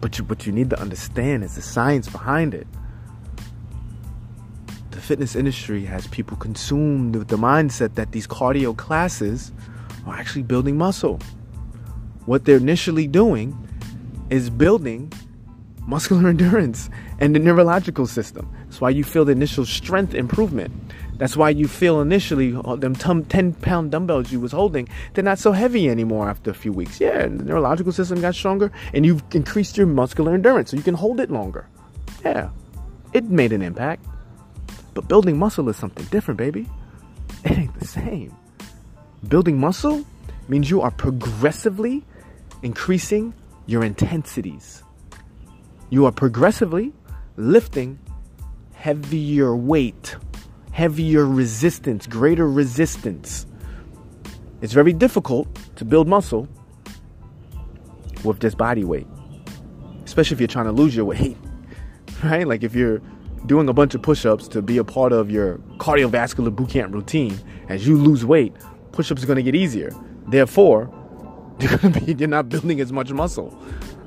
But 0.00 0.18
you, 0.18 0.24
what 0.24 0.46
you 0.46 0.52
need 0.52 0.70
to 0.70 0.80
understand 0.80 1.44
is 1.44 1.54
the 1.54 1.62
science 1.62 2.08
behind 2.08 2.54
it. 2.54 2.66
The 4.90 5.00
fitness 5.00 5.34
industry 5.34 5.84
has 5.86 6.06
people 6.08 6.36
consumed 6.36 7.16
with 7.16 7.28
the 7.28 7.36
mindset 7.36 7.94
that 7.94 8.12
these 8.12 8.26
cardio 8.26 8.76
classes 8.76 9.52
are 10.06 10.14
actually 10.14 10.42
building 10.42 10.76
muscle. 10.76 11.20
What 12.26 12.44
they're 12.44 12.56
initially 12.56 13.06
doing 13.06 13.56
is 14.30 14.50
building 14.50 15.12
muscular 15.86 16.28
endurance 16.28 16.90
and 17.20 17.34
the 17.34 17.38
neurological 17.38 18.06
system. 18.06 18.50
That's 18.64 18.80
why 18.80 18.90
you 18.90 19.04
feel 19.04 19.24
the 19.24 19.32
initial 19.32 19.64
strength 19.64 20.14
improvement. 20.14 20.72
That's 21.16 21.36
why 21.36 21.50
you 21.50 21.68
feel 21.68 22.00
initially 22.00 22.56
uh, 22.56 22.76
them 22.76 22.94
10 22.94 23.54
pound 23.54 23.92
dumbbells 23.92 24.32
you 24.32 24.40
was 24.40 24.52
holding, 24.52 24.88
they're 25.12 25.24
not 25.24 25.38
so 25.38 25.52
heavy 25.52 25.88
anymore 25.88 26.28
after 26.28 26.50
a 26.50 26.54
few 26.54 26.72
weeks. 26.72 27.00
Yeah, 27.00 27.22
the 27.22 27.44
neurological 27.44 27.92
system 27.92 28.20
got 28.20 28.34
stronger 28.34 28.72
and 28.92 29.06
you've 29.06 29.22
increased 29.32 29.76
your 29.76 29.86
muscular 29.86 30.34
endurance 30.34 30.70
so 30.70 30.76
you 30.76 30.82
can 30.82 30.94
hold 30.94 31.20
it 31.20 31.30
longer. 31.30 31.68
Yeah, 32.24 32.50
it 33.12 33.24
made 33.24 33.52
an 33.52 33.62
impact. 33.62 34.04
But 34.94 35.08
building 35.08 35.38
muscle 35.38 35.68
is 35.68 35.76
something 35.76 36.04
different, 36.06 36.38
baby. 36.38 36.68
It 37.44 37.58
ain't 37.58 37.78
the 37.78 37.86
same. 37.86 38.34
Building 39.28 39.58
muscle 39.58 40.04
means 40.48 40.70
you 40.70 40.80
are 40.80 40.90
progressively 40.90 42.04
increasing 42.62 43.34
your 43.66 43.84
intensities. 43.84 44.82
You 45.90 46.06
are 46.06 46.12
progressively 46.12 46.92
lifting 47.36 47.98
heavier 48.72 49.56
weight 49.56 50.16
heavier 50.74 51.24
resistance, 51.24 52.04
greater 52.04 52.50
resistance. 52.50 53.46
It's 54.60 54.72
very 54.72 54.92
difficult 54.92 55.46
to 55.76 55.84
build 55.84 56.08
muscle 56.08 56.48
with 58.24 58.40
this 58.40 58.56
body 58.56 58.82
weight, 58.82 59.06
especially 60.04 60.34
if 60.34 60.40
you're 60.40 60.48
trying 60.48 60.64
to 60.64 60.72
lose 60.72 60.96
your 60.96 61.04
weight, 61.04 61.36
right? 62.24 62.44
Like 62.44 62.64
if 62.64 62.74
you're 62.74 63.00
doing 63.46 63.68
a 63.68 63.72
bunch 63.72 63.94
of 63.94 64.02
push 64.02 64.26
ups 64.26 64.48
to 64.48 64.62
be 64.62 64.78
a 64.78 64.82
part 64.82 65.12
of 65.12 65.30
your 65.30 65.58
cardiovascular 65.78 66.52
boot 66.52 66.70
camp 66.70 66.92
routine, 66.92 67.38
as 67.68 67.86
you 67.86 67.96
lose 67.96 68.26
weight, 68.26 68.52
push 68.90 69.12
ups 69.12 69.22
are 69.22 69.26
going 69.26 69.36
to 69.36 69.44
get 69.44 69.54
easier. 69.54 69.94
Therefore, 70.26 70.92
you're, 71.60 71.78
gonna 71.78 72.00
be, 72.00 72.14
you're 72.14 72.26
not 72.26 72.48
building 72.48 72.80
as 72.80 72.92
much 72.92 73.12
muscle 73.12 73.56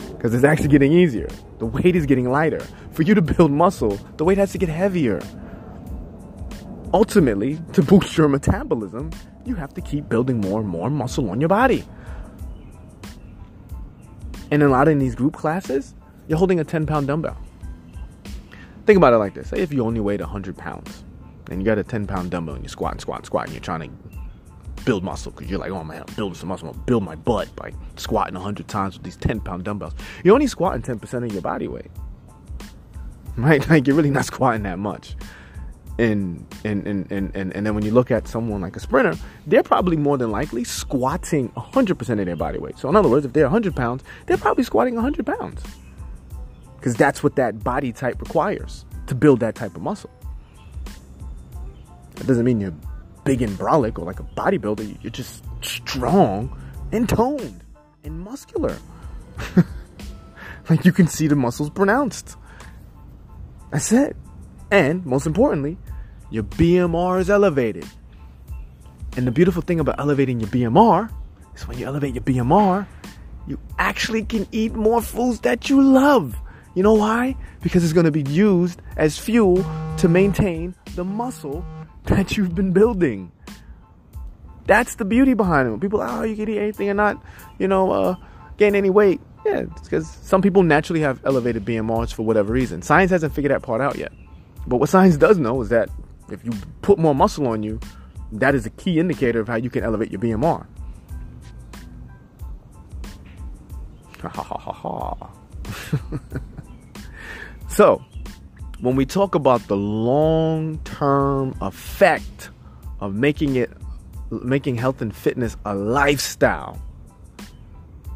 because 0.10 0.34
it's 0.34 0.43
actually 0.43 0.69
getting 0.69 0.91
easier. 0.91 1.30
The 1.60 1.67
weight 1.67 1.95
is 1.95 2.08
getting 2.08 2.32
lighter. 2.32 2.65
For 2.93 3.04
you 3.04 3.13
to 3.13 3.21
build 3.21 3.52
muscle, 3.52 4.00
the 4.17 4.26
weight 4.26 4.39
has 4.39 4.52
to 4.54 4.58
get 4.58 4.67
heavier 4.67 5.21
ultimately, 6.94 7.60
to 7.74 7.82
boost 7.82 8.18
your 8.18 8.28
metabolism, 8.28 9.12
you 9.46 9.56
have 9.56 9.74
to 9.74 9.82
keep 9.82 10.10
building 10.10 10.40
more 10.40 10.60
and 10.60 10.70
more 10.70 10.90
muscle 10.90 11.30
on 11.30 11.40
your 11.40 11.50
body. 11.50 11.84
And 14.52 14.62
in 14.62 14.68
a 14.68 14.72
lot 14.72 14.88
in 14.88 15.00
these 15.00 15.16
group 15.16 15.34
classes, 15.34 15.96
you're 16.28 16.38
holding 16.38 16.60
a 16.60 16.64
10 16.64 16.86
pound 16.86 17.08
dumbbell. 17.08 17.38
Think 18.86 18.98
about 18.98 19.14
it 19.14 19.18
like 19.18 19.34
this 19.34 19.50
say 19.50 19.60
if 19.60 19.72
you 19.72 19.86
only 19.86 20.02
weighed 20.02 20.20
100 20.20 20.58
pounds 20.58 21.04
and 21.50 21.62
you 21.62 21.66
got 21.66 21.78
a 21.78 21.84
10 21.84 22.08
pound 22.08 22.32
dumbbell 22.32 22.56
and 22.56 22.64
you're 22.64 22.70
squatting, 22.70 23.00
squatting, 23.00 23.26
squatting, 23.26 23.54
you're 23.54 23.62
trying 23.62 23.90
to 23.90 24.84
build 24.84 25.04
muscle 25.04 25.32
because 25.32 25.50
you're 25.50 25.60
like, 25.60 25.72
oh 25.72 25.84
man, 25.84 26.04
I'm 26.08 26.14
building 26.16 26.36
some 26.36 26.50
muscle, 26.50 26.68
I'm 26.68 26.74
gonna 26.74 26.86
build 26.86 27.04
my 27.04 27.16
butt 27.16 27.56
by 27.56 27.72
squatting 27.96 28.34
100 28.34 28.68
times 28.68 28.96
with 28.96 29.04
these 29.04 29.18
10 29.18 29.40
pound 29.42 29.64
dumbbells. 29.64 29.94
You're 30.24 30.34
only 30.34 30.48
squatting 30.48 30.82
10% 30.82 31.26
of 31.26 31.32
your 31.32 31.42
body 31.42 31.68
weight, 31.68 31.92
right? 33.38 33.68
Like 33.70 33.88
you're 33.88 33.96
really 33.96 34.10
not 34.10 34.26
squatting 34.26 34.64
that 34.64 34.80
much 34.80 35.16
and 35.98 36.46
and, 36.64 36.88
and, 36.88 37.12
and, 37.12 37.36
and 37.36 37.66
then 37.66 37.76
when 37.76 37.86
you 37.86 37.92
look 37.92 38.12
at 38.12 38.28
someone 38.28 38.62
like 38.62 38.76
a 38.76 38.80
sprinter, 38.80 39.16
they're 39.48 39.64
probably 39.64 39.98
more 39.98 40.18
than 40.18 40.32
likely 40.32 40.64
squatting 40.64 41.50
100% 41.50 42.20
of 42.20 42.26
their 42.26 42.36
body 42.36 42.60
weight. 42.60 42.78
So 42.78 42.90
in 42.90 42.96
other 42.96 43.10
words, 43.10 43.26
if 43.26 43.34
they're 43.34 43.46
100 43.46 43.76
pounds, 43.76 44.04
they're 44.26 44.38
probably 44.38 44.64
squatting 44.64 44.96
100 44.96 45.26
pounds. 45.26 45.62
Because 46.78 46.96
that's 46.96 47.22
what 47.22 47.36
that 47.36 47.64
body 47.64 47.92
type 47.92 48.20
requires 48.22 48.86
to 49.08 49.16
build 49.16 49.40
that 49.42 49.56
type 49.56 49.76
of 49.76 49.82
muscle. 49.82 50.10
That 52.16 52.28
doesn't 52.28 52.46
mean 52.46 52.60
you're 52.60 52.74
big 53.24 53.42
and 53.42 53.58
brolic 53.58 54.00
or 54.00 54.06
like 54.06 54.20
a 54.20 54.24
bodybuilder. 54.24 54.98
You're 55.04 55.12
just 55.12 55.44
strong 55.62 56.58
and 56.92 57.08
toned 57.08 57.64
and 58.04 58.20
muscular. 58.20 58.78
like 60.70 60.86
you 60.86 60.92
can 60.92 61.08
see 61.08 61.28
the 61.28 61.36
muscles 61.36 61.70
pronounced. 61.70 62.36
That's 63.72 63.92
it. 63.92 64.16
And 64.72 65.06
most 65.06 65.28
importantly, 65.28 65.78
your 66.30 66.44
BMR 66.44 67.20
is 67.20 67.30
elevated. 67.30 67.86
And 69.18 69.28
the 69.28 69.32
beautiful 69.32 69.62
thing 69.62 69.82
about 69.82 70.00
elevating 70.00 70.40
your 70.40 70.50
BMR 70.50 71.12
is 71.56 71.68
when 71.68 71.78
you 71.78 71.86
elevate 71.86 72.16
your 72.16 72.24
BMR, 72.24 72.88
you 73.48 73.60
actually 73.78 74.24
can 74.24 74.48
eat 74.52 74.74
more 74.74 75.02
foods 75.02 75.42
that 75.42 75.70
you 75.70 75.82
love. 75.82 76.38
You 76.74 76.84
know 76.84 76.94
why? 76.94 77.36
Because 77.62 77.84
it's 77.84 77.92
going 77.92 78.06
to 78.06 78.12
be 78.12 78.24
used 78.24 78.82
as 78.96 79.18
fuel 79.18 79.66
to 79.98 80.08
maintain 80.08 80.74
the 80.96 81.04
muscle 81.04 81.66
that 82.06 82.38
you've 82.38 82.56
been 82.56 82.72
building. 82.72 83.32
That's 84.68 84.96
the 84.96 85.04
beauty 85.04 85.34
behind 85.34 85.68
it. 85.68 85.82
People, 85.82 86.02
oh, 86.02 86.24
you 86.24 86.38
can 86.38 86.48
eat 86.48 86.60
anything 86.60 86.88
and 86.88 86.96
not, 86.96 87.22
you 87.60 87.68
know, 87.68 87.92
uh, 87.92 88.16
gain 88.56 88.76
any 88.76 88.90
weight. 88.90 89.20
Yeah, 89.46 89.64
it's 89.72 89.82
because 89.82 90.08
some 90.08 90.42
people 90.42 90.64
naturally 90.64 91.02
have 91.02 91.20
elevated 91.26 91.66
BMRs 91.66 92.14
for 92.14 92.24
whatever 92.24 92.54
reason. 92.54 92.82
Science 92.82 93.12
hasn't 93.12 93.34
figured 93.34 93.52
that 93.52 93.64
part 93.64 93.82
out 93.82 93.98
yet. 93.98 94.14
But 94.67 94.78
what 94.78 94.89
science 94.89 95.17
does 95.17 95.38
know 95.38 95.62
is 95.62 95.69
that 95.69 95.89
if 96.30 96.45
you 96.45 96.52
put 96.82 96.97
more 96.97 97.15
muscle 97.15 97.47
on 97.47 97.63
you, 97.63 97.80
that 98.32 98.56
is 98.56 98.65
a 98.65 98.69
key 98.71 99.00
indicator 99.00 99.39
of 99.39 99.47
how 99.47 99.56
you 99.56 99.69
can 99.69 99.84
elevate 99.84 100.12
your 100.12 100.21
BMR. 100.21 100.65
Ha 104.21 104.30
ha 104.34 104.43
ha 104.43 104.71
ha. 104.71 105.32
so, 107.69 108.04
when 108.80 108.95
we 108.95 109.06
talk 109.06 109.36
about 109.36 109.67
the 109.67 109.76
long-term 109.76 111.56
effect 111.62 112.50
of 113.00 113.15
making 113.15 113.56
it 113.56 113.71
making 114.32 114.76
health 114.76 115.02
and 115.02 115.13
fitness 115.13 115.58
a 115.65 115.76
lifestyle, 115.76 116.82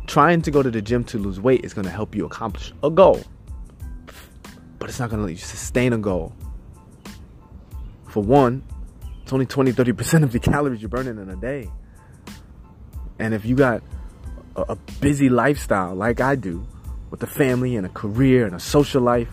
trying 0.08 0.42
to 0.42 0.52
go 0.52 0.64
to 0.64 0.72
the 0.72 0.82
gym 0.82 1.04
to 1.04 1.18
lose 1.18 1.42
weight 1.42 1.66
is 1.66 1.74
going 1.74 1.86
to 1.86 1.92
help 1.92 2.16
you 2.16 2.26
accomplish 2.26 2.72
a 2.84 2.90
goal. 2.90 3.22
But 4.80 4.90
it's 4.90 5.00
not 5.00 5.10
going 5.10 5.20
to 5.22 5.26
let 5.26 5.32
you 5.32 5.38
sustain 5.38 5.94
a 5.94 5.98
goal. 5.98 6.34
For 8.08 8.22
one, 8.22 8.64
it's 9.24 9.34
only 9.34 9.46
20 9.46 9.74
30% 9.74 10.24
of 10.24 10.32
the 10.32 10.40
calories 10.40 10.82
you're 10.82 10.90
burning 10.90 11.18
in 11.18 11.30
a 11.30 11.36
day. 11.36 11.70
And 13.20 13.34
if 13.34 13.46
you 13.46 13.56
got 13.56 13.82
a, 14.56 14.62
a 14.70 14.76
busy 15.00 15.30
lifestyle 15.30 15.96
like 15.96 16.22
I 16.22 16.36
do, 16.36 16.66
with 17.16 17.24
a 17.24 17.28
family 17.28 17.78
and 17.78 17.86
a 17.86 17.90
career 17.90 18.46
and 18.46 18.54
a 18.56 18.60
social 18.60 19.02
life, 19.02 19.30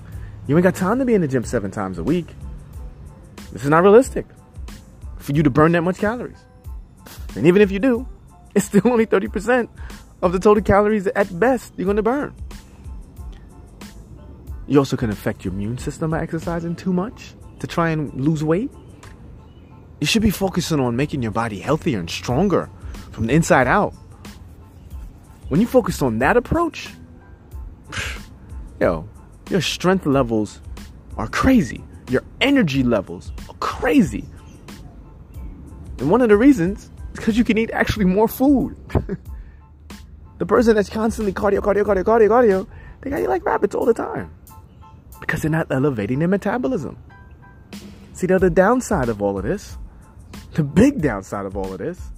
you 0.47 0.57
ain't 0.57 0.63
got 0.63 0.75
time 0.75 1.01
to 1.01 1.05
be 1.05 1.15
in 1.15 1.21
the 1.21 1.29
gym 1.29 1.45
seven 1.45 1.71
times 1.71 1.99
a 1.99 2.05
week. 2.05 2.27
This 3.53 3.65
is 3.65 3.71
not 3.71 3.83
realistic 3.83 4.27
for 5.19 5.33
you 5.33 5.43
to 5.43 5.51
burn 5.51 5.73
that 5.73 5.83
much 5.83 5.99
calories. 5.99 6.39
And 7.35 7.47
even 7.47 7.61
if 7.61 7.71
you 7.71 7.79
do, 7.79 8.07
it's 8.55 8.67
still 8.67 8.83
only 8.85 9.07
30% 9.07 9.69
of 10.23 10.33
the 10.33 10.39
total 10.39 10.63
calories 10.63 11.07
at 11.09 11.39
best 11.39 11.73
you're 11.77 11.87
going 11.87 11.97
to 11.97 12.03
burn. 12.03 12.35
You 14.73 14.79
also 14.79 14.97
can 14.97 15.11
affect 15.11 15.45
your 15.45 15.53
immune 15.53 15.77
system 15.77 16.13
by 16.13 16.23
exercising 16.23 16.77
too 16.77 16.95
much 16.95 17.35
to 17.59 17.67
try 17.67 17.91
and 17.91 18.11
lose 18.19 18.43
weight. 18.43 18.71
You 20.01 20.07
should 20.07 20.23
be 20.23 20.31
focusing 20.31 20.81
on 20.81 20.97
making 20.97 21.23
your 21.23 21.31
body 21.31 21.59
healthier 21.59 21.99
and 21.99 22.09
stronger 22.09 22.71
from 23.11 23.27
the 23.27 23.35
inside 23.35 23.67
out. 23.67 23.93
When 25.49 25.61
you 25.61 25.67
focus 25.67 26.01
on 26.01 26.21
that 26.21 26.39
approach, 26.39 26.89
yo, 28.81 29.07
your 29.51 29.61
strength 29.61 30.07
levels 30.07 30.63
are 31.19 31.29
crazy. 31.29 31.85
Your 32.09 32.23
energy 32.41 32.83
levels 32.83 33.31
are 33.51 33.57
crazy. 33.57 34.25
And 35.99 36.11
one 36.11 36.23
of 36.23 36.31
the 36.31 36.39
reasons 36.39 36.85
is 36.85 36.91
because 37.13 37.37
you 37.37 37.45
can 37.45 37.59
eat 37.59 37.71
actually 37.73 38.07
more 38.07 38.27
food. 38.27 38.75
the 40.39 40.47
person 40.47 40.75
that's 40.75 40.89
constantly 40.89 41.35
cardio, 41.35 41.59
cardio, 41.59 41.85
cardio, 41.85 42.05
cardio, 42.05 42.29
cardio, 42.29 42.67
they 43.03 43.11
got 43.11 43.21
you 43.21 43.29
like 43.29 43.45
rabbits 43.45 43.75
all 43.75 43.85
the 43.85 43.93
time 43.93 44.33
because 45.23 45.41
they're 45.41 45.51
not 45.51 45.69
elevating 45.71 46.19
their 46.19 46.29
metabolism. 46.29 46.99
See, 48.13 48.27
the 48.27 48.35
other 48.35 48.51
downside 48.51 49.09
of 49.09 49.23
all 49.23 49.39
of 49.39 49.45
this, 49.45 49.79
the 50.55 50.65
big 50.65 51.01
downside 51.01 51.47
of 51.47 51.57
all 51.57 51.73
of 51.73 51.79
this, 51.79 52.11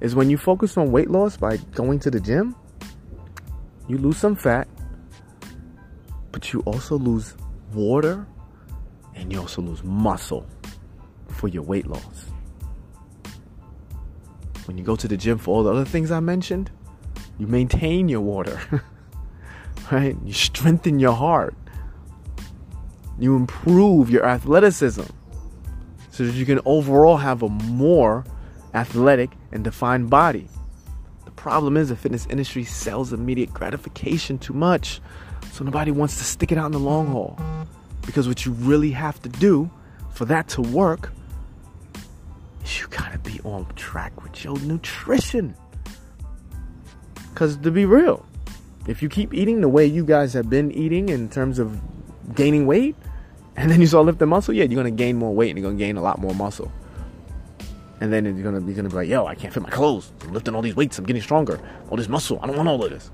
is 0.00 0.14
when 0.14 0.30
you 0.30 0.38
focus 0.38 0.76
on 0.76 0.90
weight 0.90 1.10
loss 1.10 1.36
by 1.36 1.58
going 1.74 1.98
to 2.00 2.10
the 2.10 2.18
gym, 2.18 2.56
you 3.86 3.98
lose 3.98 4.16
some 4.16 4.34
fat, 4.34 4.66
but 6.32 6.52
you 6.52 6.60
also 6.60 6.96
lose 6.96 7.36
water 7.74 8.26
and 9.14 9.30
you 9.30 9.40
also 9.40 9.60
lose 9.60 9.84
muscle 9.84 10.46
for 11.28 11.48
your 11.48 11.62
weight 11.62 11.86
loss. 11.86 12.30
When 14.64 14.78
you 14.78 14.84
go 14.84 14.96
to 14.96 15.06
the 15.06 15.16
gym 15.16 15.36
for 15.38 15.54
all 15.54 15.62
the 15.64 15.70
other 15.70 15.84
things 15.84 16.10
I 16.10 16.20
mentioned, 16.20 16.70
you 17.38 17.46
maintain 17.46 18.08
your 18.08 18.20
water, 18.20 18.58
right? 19.92 20.16
You 20.24 20.32
strengthen 20.32 20.98
your 20.98 21.14
heart, 21.14 21.54
you 23.18 23.36
improve 23.36 24.10
your 24.10 24.24
athleticism 24.24 25.04
so 26.10 26.24
that 26.24 26.34
you 26.34 26.46
can 26.46 26.60
overall 26.64 27.16
have 27.16 27.42
a 27.42 27.48
more 27.48 28.24
athletic 28.74 29.30
and 29.52 29.64
defined 29.64 30.10
body. 30.10 30.48
The 31.24 31.30
problem 31.32 31.76
is 31.76 31.88
the 31.88 31.96
fitness 31.96 32.26
industry 32.26 32.64
sells 32.64 33.12
immediate 33.12 33.52
gratification 33.52 34.38
too 34.38 34.52
much. 34.52 35.00
So 35.52 35.64
nobody 35.64 35.90
wants 35.90 36.18
to 36.18 36.24
stick 36.24 36.52
it 36.52 36.58
out 36.58 36.66
in 36.66 36.72
the 36.72 36.78
long 36.78 37.08
haul. 37.08 37.38
Because 38.06 38.28
what 38.28 38.46
you 38.46 38.52
really 38.52 38.90
have 38.90 39.20
to 39.22 39.28
do 39.28 39.70
for 40.12 40.24
that 40.26 40.48
to 40.48 40.62
work 40.62 41.12
is 42.64 42.80
you 42.80 42.86
gotta 42.88 43.18
be 43.18 43.40
on 43.44 43.66
track 43.74 44.22
with 44.22 44.44
your 44.44 44.58
nutrition. 44.60 45.54
Because 47.30 47.56
to 47.58 47.70
be 47.70 47.84
real, 47.84 48.24
if 48.86 49.02
you 49.02 49.08
keep 49.08 49.32
eating 49.34 49.60
the 49.60 49.68
way 49.68 49.86
you 49.86 50.04
guys 50.04 50.32
have 50.32 50.48
been 50.48 50.72
eating 50.72 51.08
in 51.08 51.28
terms 51.28 51.58
of 51.58 51.80
gaining 52.34 52.66
weight, 52.66 52.96
and 53.62 53.70
then 53.70 53.80
you 53.80 53.86
start 53.86 54.06
lifting 54.06 54.28
muscle, 54.28 54.54
yeah, 54.54 54.64
you're 54.64 54.76
gonna 54.76 54.90
gain 54.90 55.16
more 55.16 55.34
weight 55.34 55.50
and 55.50 55.58
you're 55.58 55.68
gonna 55.68 55.78
gain 55.78 55.96
a 55.96 56.02
lot 56.02 56.18
more 56.18 56.34
muscle. 56.34 56.70
And 58.00 58.12
then 58.12 58.24
you're 58.24 58.44
gonna, 58.44 58.64
you're 58.64 58.76
gonna 58.76 58.88
be 58.88 58.94
like, 58.94 59.08
yo, 59.08 59.26
I 59.26 59.34
can't 59.34 59.52
fit 59.52 59.62
my 59.62 59.70
clothes. 59.70 60.12
I'm 60.22 60.32
lifting 60.32 60.54
all 60.54 60.62
these 60.62 60.76
weights, 60.76 60.98
I'm 60.98 61.04
getting 61.04 61.22
stronger. 61.22 61.60
All 61.90 61.96
this 61.96 62.08
muscle, 62.08 62.38
I 62.42 62.46
don't 62.46 62.56
want 62.56 62.68
all 62.68 62.82
of 62.84 62.90
this 62.90 63.10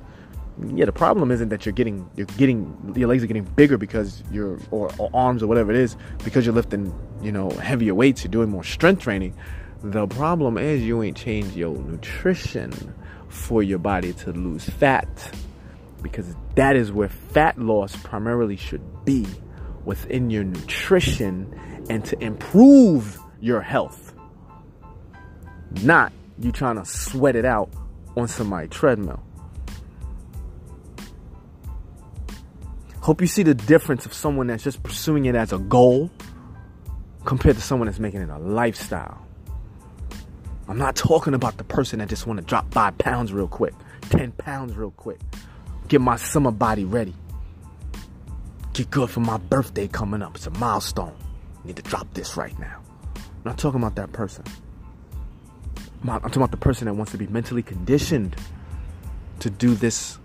yeah, 0.72 0.84
the 0.84 0.92
problem 0.92 1.30
isn't 1.30 1.48
that 1.48 1.66
you're 1.66 1.72
getting 1.72 2.08
you're 2.14 2.26
getting 2.26 2.94
your 2.94 3.08
legs 3.08 3.24
are 3.24 3.26
getting 3.26 3.44
bigger 3.44 3.76
because 3.76 4.22
you're 4.30 4.58
or, 4.70 4.90
or, 4.98 5.10
arms 5.12 5.42
or 5.42 5.48
whatever 5.48 5.72
it 5.72 5.76
is 5.76 5.96
because 6.22 6.46
you're 6.46 6.54
lifting 6.54 6.94
you 7.22 7.32
know 7.32 7.50
heavier 7.50 7.94
weights. 7.94 8.22
You're 8.22 8.30
doing 8.30 8.50
more 8.50 8.64
strength 8.64 9.02
training. 9.02 9.36
The 9.82 10.06
problem 10.06 10.56
is 10.56 10.82
you 10.82 11.02
ain't 11.02 11.16
changed 11.16 11.56
your 11.56 11.76
nutrition 11.76 12.94
for 13.28 13.62
your 13.62 13.78
body 13.78 14.12
to 14.12 14.32
lose 14.32 14.68
fat 14.68 15.08
because 16.02 16.34
that 16.54 16.76
is 16.76 16.92
where 16.92 17.08
fat 17.08 17.58
loss 17.58 17.96
primarily 17.96 18.56
should 18.56 19.04
be 19.04 19.26
within 19.84 20.30
your 20.30 20.44
nutrition 20.44 21.84
and 21.88 22.04
to 22.04 22.22
improve 22.22 23.18
your 23.40 23.60
health. 23.60 24.14
Not 25.82 26.12
you 26.38 26.52
trying 26.52 26.76
to 26.76 26.84
sweat 26.84 27.36
it 27.36 27.44
out 27.44 27.70
on 28.16 28.28
somebody's 28.28 28.70
treadmill. 28.70 29.22
Hope 33.00 33.20
you 33.20 33.26
see 33.26 33.42
the 33.42 33.54
difference 33.54 34.06
of 34.06 34.14
someone 34.14 34.46
that's 34.46 34.64
just 34.64 34.82
pursuing 34.82 35.26
it 35.26 35.34
as 35.34 35.52
a 35.52 35.58
goal 35.58 36.10
compared 37.24 37.56
to 37.56 37.62
someone 37.62 37.86
that's 37.86 37.98
making 37.98 38.22
it 38.22 38.30
a 38.30 38.38
lifestyle. 38.38 39.20
I'm 40.68 40.78
not 40.78 40.96
talking 40.96 41.34
about 41.34 41.58
the 41.58 41.64
person 41.64 41.98
that 41.98 42.08
just 42.08 42.26
want 42.26 42.40
to 42.40 42.46
drop 42.46 42.72
five 42.72 42.96
pounds 42.96 43.32
real 43.32 43.48
quick, 43.48 43.74
10 44.08 44.32
pounds 44.32 44.74
real 44.74 44.92
quick, 44.92 45.20
get 45.88 46.00
my 46.00 46.16
summer 46.16 46.50
body 46.50 46.84
ready, 46.84 47.14
get 48.74 48.90
good 48.90 49.08
for 49.08 49.20
my 49.20 49.38
birthday 49.38 49.88
coming 49.88 50.20
up. 50.20 50.34
It's 50.34 50.46
a 50.46 50.50
milestone. 50.50 51.14
need 51.64 51.76
to 51.76 51.82
drop 51.82 52.12
this 52.12 52.36
right 52.36 52.58
now. 52.58 52.80
I'm 53.16 53.22
not 53.44 53.58
talking 53.58 53.80
about 53.80 53.94
that 53.96 54.12
person. 54.12 54.44
I'm 56.02 56.20
talking 56.20 56.36
about 56.36 56.50
the 56.50 56.58
person 56.58 56.86
that 56.86 56.94
wants 56.94 57.12
to 57.12 57.18
be 57.18 57.26
mentally 57.28 57.62
conditioned 57.62 58.36
to 59.40 59.48
do 59.48 59.74
this 59.74 60.18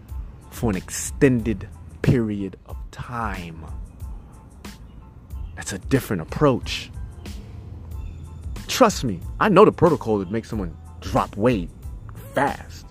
for 0.50 0.70
an 0.70 0.76
extended 0.76 1.70
period 2.02 2.58
of 2.66 2.76
time. 2.92 3.66
That's 5.56 5.72
a 5.72 5.78
different 5.78 6.24
approach. 6.24 6.92
Trust 8.68 9.04
me, 9.04 9.20
I 9.40 9.50
know 9.50 9.64
the 9.64 9.72
protocol 9.72 10.18
that 10.20 10.32
makes 10.32 10.50
someone 10.50 10.76
drop 11.02 11.38
weight 11.38 11.70
fast. 12.34 12.86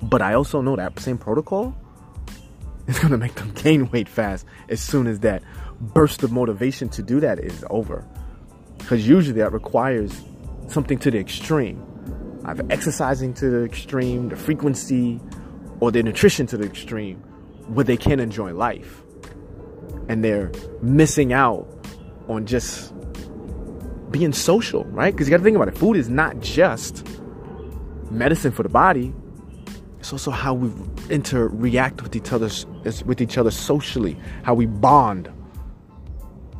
But 0.00 0.22
I 0.22 0.34
also 0.34 0.60
know 0.60 0.76
that 0.76 0.98
same 1.00 1.18
protocol 1.18 1.74
is 2.88 2.98
going 2.98 3.12
to 3.12 3.18
make 3.18 3.34
them 3.36 3.52
gain 3.52 3.88
weight 3.90 4.08
fast 4.08 4.44
as 4.68 4.80
soon 4.80 5.06
as 5.06 5.20
that 5.20 5.42
burst 5.80 6.24
of 6.24 6.32
motivation 6.32 6.88
to 6.88 7.02
do 7.02 7.20
that 7.20 7.38
is 7.38 7.64
over. 7.70 8.04
Because 8.78 9.06
usually 9.06 9.38
that 9.40 9.52
requires 9.52 10.20
something 10.68 10.98
to 10.98 11.10
the 11.10 11.18
extreme. 11.18 11.84
Either 12.44 12.64
exercising 12.70 13.34
to 13.34 13.50
the 13.50 13.64
extreme, 13.64 14.30
the 14.30 14.36
frequency, 14.36 15.20
or 15.80 15.92
their 15.92 16.02
nutrition 16.02 16.46
to 16.46 16.56
the 16.56 16.64
extreme 16.64 17.18
where 17.68 17.84
they 17.84 17.96
can't 17.96 18.20
enjoy 18.20 18.52
life. 18.52 19.02
And 20.08 20.24
they're 20.24 20.50
missing 20.80 21.32
out 21.32 21.68
on 22.28 22.46
just 22.46 22.92
being 24.10 24.32
social, 24.32 24.84
right? 24.84 25.12
Because 25.12 25.28
you 25.28 25.30
got 25.30 25.38
to 25.38 25.44
think 25.44 25.56
about 25.56 25.68
it. 25.68 25.76
Food 25.76 25.96
is 25.96 26.08
not 26.08 26.40
just 26.40 27.06
medicine 28.10 28.52
for 28.52 28.62
the 28.62 28.70
body. 28.70 29.12
It's 29.98 30.12
also 30.12 30.30
how 30.30 30.54
we 30.54 30.70
interact 31.10 32.02
with 32.02 32.14
each 32.14 32.32
other, 32.32 32.50
with 33.04 33.20
each 33.20 33.36
other 33.36 33.50
socially, 33.50 34.16
how 34.42 34.54
we 34.54 34.66
bond. 34.66 35.30